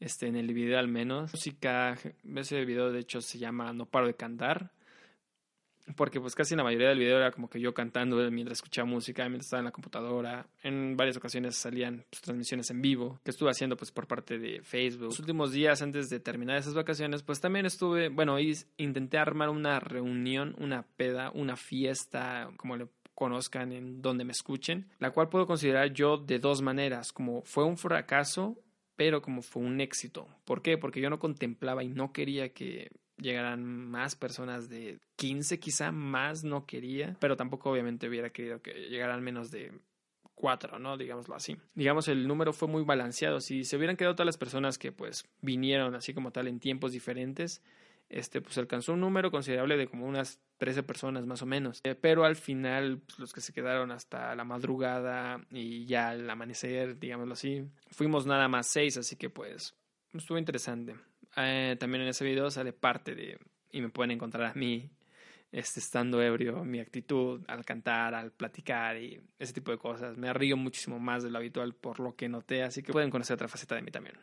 este, 0.00 0.26
en 0.26 0.36
el 0.36 0.52
video 0.52 0.78
al 0.78 0.88
menos. 0.88 1.32
Música, 1.32 1.96
ese 2.34 2.64
video 2.64 2.92
de 2.92 3.00
hecho 3.00 3.20
se 3.20 3.38
llama 3.38 3.72
No 3.72 3.86
paro 3.86 4.06
de 4.06 4.14
cantar, 4.14 4.72
porque 5.94 6.20
pues 6.20 6.34
casi 6.34 6.56
la 6.56 6.64
mayoría 6.64 6.88
del 6.88 6.98
video 6.98 7.18
era 7.18 7.30
como 7.30 7.48
que 7.48 7.60
yo 7.60 7.72
cantando 7.72 8.16
mientras 8.30 8.58
escuchaba 8.58 8.86
música, 8.86 9.22
mientras 9.24 9.46
estaba 9.46 9.60
en 9.60 9.66
la 9.66 9.70
computadora. 9.70 10.46
En 10.62 10.96
varias 10.96 11.16
ocasiones 11.16 11.56
salían 11.56 12.04
pues, 12.10 12.22
transmisiones 12.22 12.70
en 12.70 12.82
vivo 12.82 13.20
que 13.24 13.30
estuve 13.30 13.50
haciendo 13.50 13.76
pues 13.76 13.92
por 13.92 14.06
parte 14.06 14.38
de 14.38 14.62
Facebook. 14.62 15.06
Los 15.06 15.20
últimos 15.20 15.52
días 15.52 15.82
antes 15.82 16.08
de 16.08 16.18
terminar 16.18 16.56
esas 16.56 16.74
vacaciones 16.74 17.22
pues 17.22 17.40
también 17.40 17.66
estuve, 17.66 18.08
bueno, 18.08 18.36
intenté 18.76 19.18
armar 19.18 19.48
una 19.48 19.78
reunión, 19.78 20.56
una 20.58 20.82
peda, 20.82 21.30
una 21.32 21.56
fiesta, 21.56 22.50
como 22.56 22.76
le 22.76 22.88
conozcan 23.14 23.72
en 23.72 24.02
donde 24.02 24.24
me 24.24 24.32
escuchen, 24.32 24.88
la 24.98 25.10
cual 25.10 25.28
puedo 25.28 25.46
considerar 25.46 25.92
yo 25.92 26.18
de 26.18 26.38
dos 26.38 26.60
maneras, 26.60 27.12
como 27.12 27.42
fue 27.42 27.64
un 27.64 27.78
fracaso 27.78 28.58
pero 28.96 29.22
como 29.22 29.42
fue 29.42 29.62
un 29.62 29.80
éxito. 29.80 30.28
¿Por 30.44 30.62
qué? 30.62 30.78
Porque 30.78 31.00
yo 31.00 31.10
no 31.10 31.18
contemplaba 31.18 31.84
y 31.84 31.88
no 31.88 32.12
quería 32.12 32.52
que 32.52 32.90
llegaran 33.18 33.64
más 33.64 34.16
personas 34.16 34.68
de 34.68 34.98
15, 35.16 35.58
quizá 35.58 35.92
más 35.92 36.44
no 36.44 36.66
quería, 36.66 37.16
pero 37.20 37.36
tampoco 37.36 37.70
obviamente 37.70 38.08
hubiera 38.08 38.30
querido 38.30 38.60
que 38.60 38.88
llegaran 38.88 39.22
menos 39.22 39.50
de 39.50 39.72
cuatro, 40.34 40.78
¿no? 40.78 40.96
Digámoslo 40.96 41.34
así. 41.34 41.56
Digamos, 41.74 42.08
el 42.08 42.28
número 42.28 42.52
fue 42.52 42.68
muy 42.68 42.84
balanceado. 42.84 43.40
Si 43.40 43.64
se 43.64 43.76
hubieran 43.76 43.96
quedado 43.96 44.14
todas 44.14 44.26
las 44.26 44.38
personas 44.38 44.78
que 44.78 44.92
pues 44.92 45.24
vinieron 45.40 45.94
así 45.94 46.14
como 46.14 46.30
tal 46.30 46.46
en 46.46 46.60
tiempos 46.60 46.92
diferentes, 46.92 47.62
este 48.08 48.40
pues 48.40 48.56
alcanzó 48.58 48.92
un 48.92 49.00
número 49.00 49.30
considerable 49.30 49.76
de 49.76 49.88
como 49.88 50.06
unas 50.06 50.40
13 50.58 50.82
personas 50.82 51.26
más 51.26 51.42
o 51.42 51.46
menos. 51.46 51.80
Eh, 51.84 51.94
pero 51.94 52.24
al 52.24 52.36
final, 52.36 52.98
pues, 52.98 53.18
los 53.18 53.32
que 53.32 53.40
se 53.40 53.52
quedaron 53.52 53.90
hasta 53.90 54.34
la 54.34 54.44
madrugada 54.44 55.40
y 55.50 55.86
ya 55.86 56.10
al 56.10 56.28
amanecer, 56.28 56.98
digámoslo 56.98 57.34
así, 57.34 57.64
fuimos 57.90 58.26
nada 58.26 58.48
más 58.48 58.66
seis, 58.66 58.96
así 58.96 59.16
que 59.16 59.30
pues 59.30 59.74
estuvo 60.12 60.38
interesante. 60.38 60.96
Eh, 61.36 61.76
también 61.78 62.02
en 62.02 62.08
ese 62.08 62.24
video 62.24 62.50
sale 62.50 62.72
parte 62.72 63.14
de, 63.14 63.38
y 63.70 63.80
me 63.80 63.90
pueden 63.90 64.12
encontrar 64.12 64.50
a 64.50 64.54
mí 64.54 64.90
este, 65.52 65.80
estando 65.80 66.22
ebrio, 66.22 66.64
mi 66.64 66.80
actitud 66.80 67.42
al 67.46 67.64
cantar, 67.64 68.14
al 68.14 68.32
platicar 68.32 68.96
y 68.96 69.20
ese 69.38 69.52
tipo 69.52 69.70
de 69.70 69.78
cosas. 69.78 70.16
Me 70.16 70.32
río 70.32 70.56
muchísimo 70.56 70.98
más 70.98 71.22
de 71.22 71.30
lo 71.30 71.38
habitual 71.38 71.74
por 71.74 72.00
lo 72.00 72.14
que 72.14 72.28
noté, 72.28 72.62
así 72.62 72.82
que 72.82 72.92
pueden 72.92 73.10
conocer 73.10 73.34
otra 73.34 73.48
faceta 73.48 73.74
de 73.74 73.82
mí 73.82 73.90
también. 73.90 74.16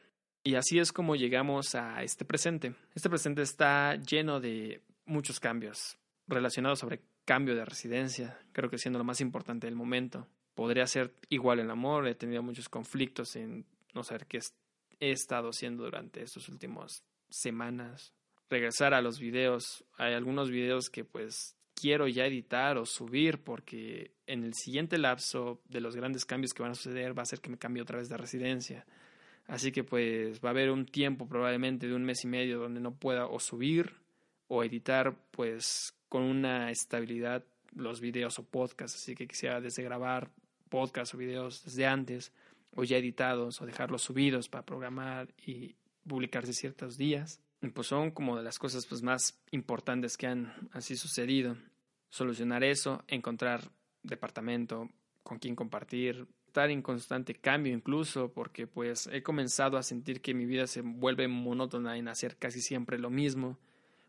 Y 0.43 0.55
así 0.55 0.77
es 0.77 0.91
como 0.91 1.15
llegamos 1.15 1.73
a 1.73 2.03
este 2.03 2.25
presente. 2.25 2.73
Este 2.93 3.09
presente 3.09 3.41
está 3.41 3.95
lleno 3.95 4.41
de 4.41 4.81
muchos 5.05 5.39
cambios 5.39 5.97
relacionados 6.27 6.79
sobre 6.79 7.01
cambio 7.25 7.55
de 7.55 7.65
residencia, 7.65 8.37
creo 8.51 8.69
que 8.69 8.77
siendo 8.77 8.99
lo 8.99 9.05
más 9.05 9.21
importante 9.21 9.67
del 9.67 9.75
momento. 9.75 10.27
Podría 10.55 10.85
ser 10.85 11.13
igual 11.29 11.59
el 11.59 11.71
amor, 11.71 12.07
he 12.07 12.15
tenido 12.15 12.43
muchos 12.43 12.69
conflictos 12.69 13.35
en 13.35 13.65
no 13.93 14.03
saber 14.03 14.27
qué 14.27 14.39
he 14.99 15.11
estado 15.11 15.49
haciendo 15.49 15.83
durante 15.83 16.21
estos 16.21 16.49
últimos 16.49 17.03
semanas, 17.29 18.13
regresar 18.49 18.93
a 18.93 19.01
los 19.01 19.19
videos. 19.19 19.85
Hay 19.97 20.13
algunos 20.13 20.49
videos 20.49 20.89
que 20.89 21.05
pues 21.05 21.55
quiero 21.73 22.07
ya 22.07 22.25
editar 22.25 22.77
o 22.77 22.85
subir 22.85 23.39
porque 23.39 24.11
en 24.27 24.43
el 24.43 24.53
siguiente 24.53 24.97
lapso 24.97 25.61
de 25.69 25.81
los 25.81 25.95
grandes 25.95 26.25
cambios 26.25 26.53
que 26.53 26.61
van 26.61 26.73
a 26.73 26.75
suceder 26.75 27.17
va 27.17 27.23
a 27.23 27.27
ser 27.27 27.39
que 27.39 27.49
me 27.49 27.57
cambie 27.57 27.81
otra 27.81 27.97
vez 27.97 28.09
de 28.09 28.17
residencia. 28.17 28.85
Así 29.47 29.71
que 29.71 29.83
pues 29.83 30.39
va 30.39 30.49
a 30.49 30.51
haber 30.51 30.71
un 30.71 30.85
tiempo 30.85 31.27
probablemente 31.27 31.87
de 31.87 31.95
un 31.95 32.03
mes 32.03 32.23
y 32.23 32.27
medio 32.27 32.59
donde 32.59 32.79
no 32.79 32.95
pueda 32.95 33.27
o 33.27 33.39
subir 33.39 33.93
o 34.47 34.63
editar 34.63 35.15
pues 35.31 35.93
con 36.09 36.23
una 36.23 36.71
estabilidad 36.71 37.43
los 37.75 37.99
videos 37.99 38.39
o 38.39 38.43
podcasts. 38.43 38.97
Así 38.97 39.15
que 39.15 39.27
quisiera 39.27 39.61
desde 39.61 39.83
grabar 39.83 40.31
podcasts 40.69 41.13
o 41.13 41.17
videos 41.17 41.63
desde 41.65 41.85
antes 41.85 42.31
o 42.75 42.83
ya 42.83 42.97
editados 42.97 43.61
o 43.61 43.65
dejarlos 43.65 44.01
subidos 44.01 44.49
para 44.49 44.65
programar 44.65 45.33
y 45.45 45.75
publicarse 46.07 46.53
ciertos 46.53 46.97
días 46.97 47.41
pues 47.71 47.87
son 47.87 48.11
como 48.11 48.35
de 48.37 48.43
las 48.43 48.59
cosas 48.59 48.85
pues 48.85 49.01
más 49.01 49.39
importantes 49.51 50.17
que 50.17 50.27
han 50.27 50.53
así 50.71 50.95
sucedido. 50.95 51.55
Solucionar 52.09 52.63
eso, 52.63 53.03
encontrar 53.07 53.61
departamento 54.01 54.89
con 55.23 55.39
quien 55.39 55.55
compartir, 55.55 56.27
estar 56.53 56.69
en 56.69 56.83
constante 56.83 57.33
cambio 57.33 57.73
incluso, 57.73 58.31
porque 58.31 58.67
pues 58.67 59.09
he 59.11 59.23
comenzado 59.23 59.75
a 59.75 59.81
sentir 59.81 60.21
que 60.21 60.35
mi 60.35 60.45
vida 60.45 60.67
se 60.67 60.81
vuelve 60.81 61.27
monótona 61.27 61.97
en 61.97 62.07
hacer 62.07 62.37
casi 62.37 62.61
siempre 62.61 62.99
lo 62.99 63.09
mismo. 63.09 63.57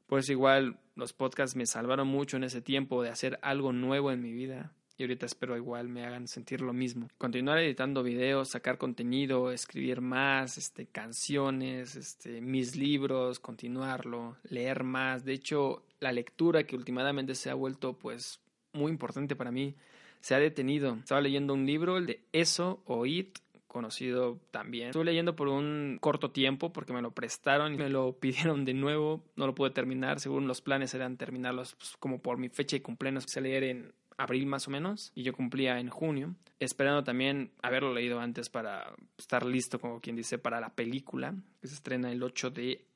Pues 0.06 0.28
igual 0.28 0.78
los 0.94 1.14
podcasts 1.14 1.56
me 1.56 1.64
salvaron 1.64 2.06
mucho 2.06 2.36
en 2.36 2.44
ese 2.44 2.60
tiempo 2.60 3.02
de 3.02 3.08
hacer 3.08 3.38
algo 3.40 3.72
nuevo 3.72 4.12
en 4.12 4.20
mi 4.20 4.34
vida 4.34 4.74
y 4.98 5.04
ahorita 5.04 5.24
espero 5.24 5.56
igual 5.56 5.88
me 5.88 6.04
hagan 6.04 6.28
sentir 6.28 6.60
lo 6.60 6.74
mismo. 6.74 7.08
Continuar 7.16 7.60
editando 7.60 8.02
videos, 8.02 8.50
sacar 8.50 8.76
contenido, 8.76 9.50
escribir 9.50 10.02
más, 10.02 10.58
este, 10.58 10.84
canciones, 10.84 11.96
este, 11.96 12.42
mis 12.42 12.76
libros, 12.76 13.40
continuarlo, 13.40 14.36
leer 14.50 14.84
más. 14.84 15.24
De 15.24 15.32
hecho, 15.32 15.82
la 15.98 16.12
lectura 16.12 16.64
que 16.64 16.76
últimamente 16.76 17.34
se 17.34 17.48
ha 17.48 17.54
vuelto 17.54 17.94
pues 17.94 18.38
muy 18.74 18.92
importante 18.92 19.34
para 19.34 19.50
mí 19.50 19.74
se 20.24 20.34
ha 20.34 20.38
detenido. 20.38 20.94
Estaba 20.94 21.20
leyendo 21.20 21.52
un 21.52 21.66
libro, 21.66 21.98
el 21.98 22.06
de 22.06 22.24
Eso 22.32 22.82
o 22.86 23.04
It, 23.04 23.40
conocido 23.66 24.40
también. 24.50 24.86
Estuve 24.86 25.04
leyendo 25.04 25.36
por 25.36 25.48
un 25.48 25.98
corto 26.00 26.30
tiempo 26.30 26.72
porque 26.72 26.94
me 26.94 27.02
lo 27.02 27.10
prestaron 27.10 27.74
y 27.74 27.76
me 27.76 27.90
lo 27.90 28.14
pidieron 28.20 28.64
de 28.64 28.72
nuevo. 28.72 29.22
No 29.36 29.46
lo 29.46 29.54
pude 29.54 29.68
terminar, 29.68 30.20
según 30.20 30.48
los 30.48 30.62
planes 30.62 30.94
eran 30.94 31.18
terminarlos 31.18 31.74
pues, 31.74 31.98
como 31.98 32.22
por 32.22 32.38
mi 32.38 32.48
fecha 32.48 32.74
de 32.74 32.82
cumpleaños 32.82 33.26
que 33.26 33.32
se 33.32 33.42
leer 33.42 33.64
en 33.64 33.92
abril 34.16 34.46
más 34.46 34.66
o 34.66 34.70
menos 34.70 35.12
y 35.14 35.24
yo 35.24 35.34
cumplía 35.34 35.78
en 35.78 35.90
junio, 35.90 36.34
esperando 36.58 37.04
también 37.04 37.50
haberlo 37.60 37.92
leído 37.92 38.18
antes 38.18 38.48
para 38.48 38.94
estar 39.18 39.44
listo, 39.44 39.78
como 39.78 40.00
quien 40.00 40.16
dice, 40.16 40.38
para 40.38 40.58
la 40.58 40.74
película 40.74 41.34
que 41.60 41.68
se 41.68 41.74
estrena 41.74 42.10
el 42.10 42.22
8 42.22 42.50
de 42.50 42.86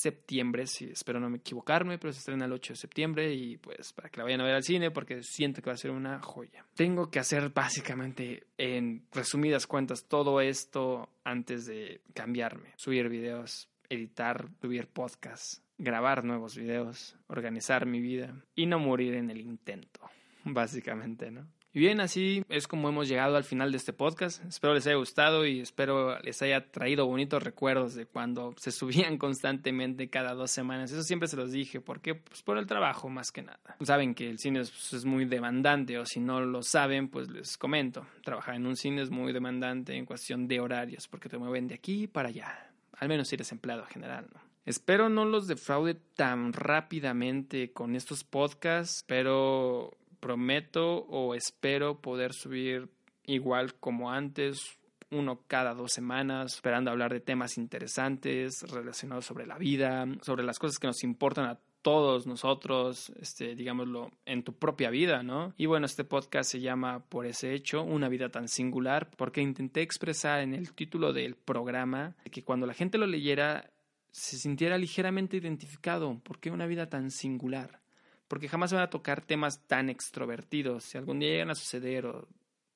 septiembre, 0.00 0.66
si 0.66 0.86
espero 0.86 1.20
no 1.20 1.28
me 1.28 1.38
equivocarme, 1.38 1.98
pero 1.98 2.12
se 2.12 2.20
estrena 2.20 2.44
el 2.44 2.52
8 2.52 2.72
de 2.72 2.76
septiembre 2.76 3.32
y 3.32 3.56
pues 3.56 3.92
para 3.92 4.08
que 4.08 4.18
la 4.18 4.24
vayan 4.24 4.40
a 4.40 4.44
ver 4.44 4.54
al 4.54 4.62
cine 4.62 4.90
porque 4.90 5.22
siento 5.22 5.60
que 5.60 5.70
va 5.70 5.74
a 5.74 5.78
ser 5.78 5.90
una 5.90 6.20
joya. 6.20 6.64
Tengo 6.74 7.10
que 7.10 7.18
hacer 7.18 7.50
básicamente 7.50 8.46
en 8.56 9.06
resumidas 9.12 9.66
cuentas 9.66 10.04
todo 10.04 10.40
esto 10.40 11.08
antes 11.24 11.66
de 11.66 12.00
cambiarme, 12.14 12.72
subir 12.76 13.08
videos, 13.08 13.68
editar, 13.88 14.48
subir 14.60 14.86
podcasts, 14.86 15.62
grabar 15.78 16.24
nuevos 16.24 16.56
videos, 16.56 17.16
organizar 17.26 17.86
mi 17.86 18.00
vida 18.00 18.34
y 18.54 18.66
no 18.66 18.78
morir 18.78 19.14
en 19.14 19.30
el 19.30 19.40
intento. 19.40 20.00
básicamente, 20.44 21.30
¿no? 21.30 21.46
Y 21.74 21.80
bien, 21.80 22.00
así 22.00 22.42
es 22.48 22.66
como 22.66 22.88
hemos 22.88 23.08
llegado 23.08 23.36
al 23.36 23.44
final 23.44 23.70
de 23.70 23.76
este 23.76 23.92
podcast. 23.92 24.42
Espero 24.46 24.72
les 24.72 24.86
haya 24.86 24.96
gustado 24.96 25.46
y 25.46 25.60
espero 25.60 26.18
les 26.20 26.40
haya 26.40 26.70
traído 26.70 27.06
bonitos 27.06 27.42
recuerdos 27.42 27.94
de 27.94 28.06
cuando 28.06 28.54
se 28.56 28.72
subían 28.72 29.18
constantemente 29.18 30.08
cada 30.08 30.32
dos 30.32 30.50
semanas. 30.50 30.90
Eso 30.90 31.02
siempre 31.02 31.28
se 31.28 31.36
los 31.36 31.52
dije. 31.52 31.80
¿Por 31.80 32.00
qué? 32.00 32.14
Pues 32.14 32.42
por 32.42 32.56
el 32.56 32.66
trabajo 32.66 33.10
más 33.10 33.30
que 33.30 33.42
nada. 33.42 33.76
Saben 33.82 34.14
que 34.14 34.30
el 34.30 34.38
cine 34.38 34.60
es, 34.60 35.04
muy 35.04 35.26
demandante 35.26 35.98
o 35.98 36.06
si 36.06 36.20
no 36.20 36.40
lo 36.40 36.62
saben, 36.62 37.08
pues 37.08 37.28
les 37.28 37.58
comento. 37.58 38.06
Trabajar 38.24 38.54
en 38.54 38.66
un 38.66 38.76
cine 38.76 39.02
es 39.02 39.10
muy 39.10 39.32
demandante 39.34 39.94
en 39.94 40.06
cuestión 40.06 40.48
de 40.48 40.60
horarios 40.60 41.06
porque 41.06 41.28
te 41.28 41.36
mueven 41.36 41.68
de 41.68 41.74
aquí 41.74 42.06
para 42.06 42.30
allá. 42.30 42.72
Al 42.94 43.08
menos 43.08 43.28
si 43.28 43.34
eres 43.34 43.52
empleado 43.52 43.84
general. 43.84 44.26
Espero 44.64 45.08
no 45.08 45.24
los 45.24 45.46
defraude 45.46 45.94
tan 45.94 46.52
rápidamente 46.52 47.72
con 47.72 47.94
estos 47.94 48.24
podcasts, 48.24 49.04
pero 49.06 49.96
prometo 50.20 50.98
o 51.08 51.34
espero 51.34 52.00
poder 52.00 52.32
subir 52.32 52.88
igual 53.24 53.74
como 53.74 54.10
antes, 54.10 54.78
uno 55.10 55.40
cada 55.46 55.74
dos 55.74 55.92
semanas, 55.92 56.54
esperando 56.54 56.90
hablar 56.90 57.12
de 57.12 57.20
temas 57.20 57.58
interesantes 57.58 58.62
relacionados 58.70 59.24
sobre 59.24 59.46
la 59.46 59.58
vida, 59.58 60.06
sobre 60.22 60.44
las 60.44 60.58
cosas 60.58 60.78
que 60.78 60.86
nos 60.86 61.02
importan 61.02 61.46
a 61.46 61.58
todos 61.82 62.26
nosotros, 62.26 63.12
este, 63.20 63.54
digámoslo, 63.54 64.10
en 64.26 64.42
tu 64.42 64.52
propia 64.52 64.90
vida, 64.90 65.22
¿no? 65.22 65.54
Y 65.56 65.66
bueno, 65.66 65.86
este 65.86 66.04
podcast 66.04 66.50
se 66.50 66.60
llama 66.60 67.04
Por 67.08 67.26
ese 67.26 67.54
hecho, 67.54 67.82
una 67.82 68.08
vida 68.08 68.28
tan 68.30 68.48
singular, 68.48 69.10
porque 69.16 69.40
intenté 69.40 69.82
expresar 69.82 70.40
en 70.40 70.54
el 70.54 70.72
título 70.72 71.12
del 71.12 71.36
programa 71.36 72.16
que 72.30 72.42
cuando 72.42 72.66
la 72.66 72.74
gente 72.74 72.98
lo 72.98 73.06
leyera 73.06 73.70
se 74.10 74.36
sintiera 74.36 74.76
ligeramente 74.78 75.36
identificado, 75.36 76.18
¿por 76.18 76.40
qué 76.40 76.50
una 76.50 76.66
vida 76.66 76.88
tan 76.88 77.10
singular? 77.10 77.80
Porque 78.28 78.48
jamás 78.48 78.72
van 78.72 78.82
a 78.82 78.90
tocar 78.90 79.22
temas 79.22 79.66
tan 79.66 79.88
extrovertidos. 79.88 80.84
Si 80.84 80.98
algún 80.98 81.18
día 81.18 81.30
llegan 81.30 81.50
a 81.50 81.54
suceder 81.54 82.06
o 82.06 82.28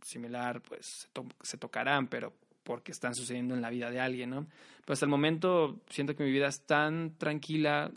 similar, 0.03 0.63
pues 0.63 1.09
se, 1.43 1.59
tocarán, 1.59 2.09
pero 2.09 2.33
porque 2.65 2.91
están 2.93 3.15
sucediendo 3.15 3.55
en 3.55 3.61
la 3.61 3.71
vida 3.71 3.91
de 3.91 4.01
alguien, 4.01 4.31
¿no? 4.31 4.47
Pero 4.81 4.95
hasta 4.95 5.05
el 5.05 5.11
momento 5.11 5.81
siento 5.89 6.17
que 6.17 6.25
mi 6.25 6.33
vida 6.33 6.49
es 6.49 6.65
tan 6.65 7.17
tranquila. 7.19 7.91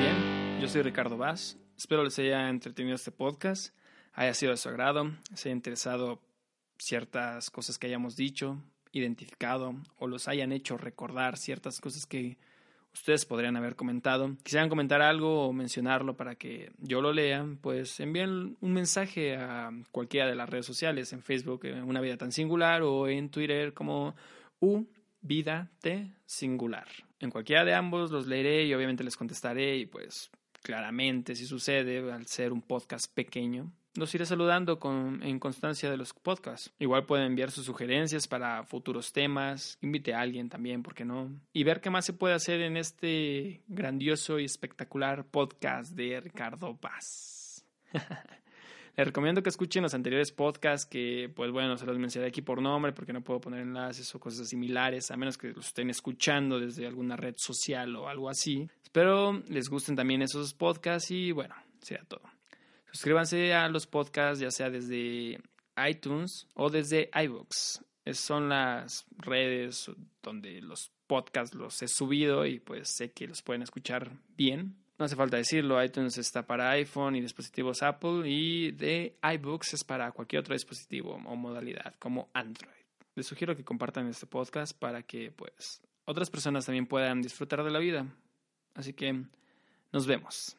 Bien, 0.00 0.60
yo 0.60 0.68
soy 0.68 0.82
Ricardo 0.82 1.16
Vaz. 1.16 1.56
Espero 1.76 2.02
les 2.02 2.18
haya 2.18 2.48
entretenido 2.48 2.96
este 2.96 3.12
podcast, 3.12 3.72
haya 4.12 4.34
sido 4.34 4.50
de 4.50 4.56
su 4.56 4.68
agrado, 4.68 5.12
se 5.34 5.48
haya 5.48 5.56
interesado 5.56 6.20
ciertas 6.76 7.50
cosas 7.50 7.78
que 7.78 7.86
hayamos 7.86 8.16
dicho, 8.16 8.60
identificado 8.90 9.76
o 9.96 10.08
los 10.08 10.26
hayan 10.26 10.50
hecho 10.50 10.76
recordar 10.76 11.36
ciertas 11.36 11.80
cosas 11.80 12.04
que 12.04 12.36
ustedes 12.98 13.24
podrían 13.24 13.56
haber 13.56 13.76
comentado. 13.76 14.36
Quisieran 14.42 14.68
comentar 14.68 15.00
algo 15.02 15.46
o 15.46 15.52
mencionarlo 15.52 16.16
para 16.16 16.34
que 16.34 16.72
yo 16.78 17.00
lo 17.00 17.12
lea, 17.12 17.46
pues 17.60 18.00
envíen 18.00 18.56
un 18.60 18.72
mensaje 18.72 19.36
a 19.36 19.70
cualquiera 19.90 20.26
de 20.26 20.34
las 20.34 20.48
redes 20.48 20.66
sociales, 20.66 21.12
en 21.12 21.22
Facebook, 21.22 21.64
en 21.64 21.84
Una 21.84 22.00
Vida 22.00 22.16
Tan 22.16 22.32
Singular, 22.32 22.82
o 22.82 23.08
en 23.08 23.30
Twitter 23.30 23.72
como 23.72 24.14
U 24.60 24.86
Vida 25.20 25.70
T 25.80 26.10
Singular. 26.26 26.86
En 27.20 27.30
cualquiera 27.30 27.64
de 27.64 27.74
ambos 27.74 28.10
los 28.10 28.26
leeré 28.26 28.64
y 28.64 28.74
obviamente 28.74 29.04
les 29.04 29.16
contestaré 29.16 29.76
y 29.76 29.86
pues 29.86 30.30
claramente 30.62 31.34
si 31.34 31.46
sucede, 31.46 32.12
al 32.12 32.26
ser 32.26 32.52
un 32.52 32.62
podcast 32.62 33.12
pequeño, 33.12 33.72
los 33.98 34.14
iré 34.14 34.24
saludando 34.24 34.78
con, 34.78 35.22
en 35.22 35.38
constancia 35.38 35.90
de 35.90 35.96
los 35.96 36.14
podcasts. 36.14 36.72
Igual 36.78 37.04
pueden 37.06 37.26
enviar 37.26 37.50
sus 37.50 37.66
sugerencias 37.66 38.28
para 38.28 38.62
futuros 38.64 39.12
temas, 39.12 39.78
invite 39.82 40.14
a 40.14 40.20
alguien 40.20 40.48
también, 40.48 40.82
¿por 40.82 40.94
qué 40.94 41.04
no? 41.04 41.30
Y 41.52 41.64
ver 41.64 41.80
qué 41.80 41.90
más 41.90 42.06
se 42.06 42.12
puede 42.12 42.34
hacer 42.34 42.60
en 42.60 42.76
este 42.76 43.62
grandioso 43.66 44.38
y 44.38 44.44
espectacular 44.44 45.26
podcast 45.26 45.92
de 45.92 46.20
Ricardo 46.20 46.76
Paz. 46.76 47.64
Les 48.96 49.06
recomiendo 49.06 49.44
que 49.44 49.48
escuchen 49.48 49.84
los 49.84 49.94
anteriores 49.94 50.32
podcasts 50.32 50.84
que, 50.84 51.30
pues 51.34 51.52
bueno, 51.52 51.76
se 51.76 51.86
los 51.86 51.96
mencioné 51.98 52.26
aquí 52.26 52.42
por 52.42 52.60
nombre 52.60 52.92
porque 52.92 53.12
no 53.12 53.22
puedo 53.22 53.40
poner 53.40 53.60
enlaces 53.60 54.12
o 54.12 54.18
cosas 54.18 54.48
similares, 54.48 55.12
a 55.12 55.16
menos 55.16 55.38
que 55.38 55.52
los 55.52 55.68
estén 55.68 55.88
escuchando 55.88 56.58
desde 56.58 56.84
alguna 56.84 57.14
red 57.16 57.34
social 57.36 57.94
o 57.94 58.08
algo 58.08 58.28
así. 58.28 58.68
Espero 58.82 59.40
les 59.48 59.68
gusten 59.68 59.94
también 59.94 60.22
esos 60.22 60.52
podcasts 60.52 61.12
y 61.12 61.30
bueno, 61.30 61.54
sea 61.80 62.02
todo. 62.08 62.37
Suscríbanse 62.92 63.54
a 63.54 63.68
los 63.68 63.86
podcasts, 63.86 64.40
ya 64.40 64.50
sea 64.50 64.70
desde 64.70 65.40
iTunes 65.88 66.46
o 66.54 66.70
desde 66.70 67.10
iBooks. 67.14 67.84
Son 68.12 68.48
las 68.48 69.06
redes 69.18 69.90
donde 70.22 70.62
los 70.62 70.90
podcasts 71.06 71.54
los 71.54 71.82
he 71.82 71.88
subido 71.88 72.46
y 72.46 72.58
pues 72.58 72.94
sé 72.94 73.10
que 73.12 73.26
los 73.26 73.42
pueden 73.42 73.62
escuchar 73.62 74.10
bien. 74.36 74.76
No 74.98 75.04
hace 75.04 75.14
falta 75.14 75.36
decirlo, 75.36 75.82
iTunes 75.82 76.18
está 76.18 76.46
para 76.46 76.70
iPhone 76.70 77.16
y 77.16 77.20
dispositivos 77.20 77.82
Apple 77.82 78.28
y 78.28 78.72
de 78.72 79.16
iBooks 79.34 79.74
es 79.74 79.84
para 79.84 80.10
cualquier 80.10 80.40
otro 80.40 80.54
dispositivo 80.54 81.14
o 81.14 81.36
modalidad 81.36 81.94
como 81.98 82.30
Android. 82.32 82.72
Les 83.14 83.26
sugiero 83.26 83.54
que 83.54 83.64
compartan 83.64 84.08
este 84.08 84.26
podcast 84.26 84.76
para 84.76 85.02
que 85.02 85.30
pues 85.30 85.82
otras 86.04 86.30
personas 86.30 86.66
también 86.66 86.86
puedan 86.86 87.20
disfrutar 87.20 87.62
de 87.62 87.70
la 87.70 87.78
vida. 87.78 88.06
Así 88.74 88.92
que 88.92 89.24
nos 89.92 90.06
vemos. 90.06 90.56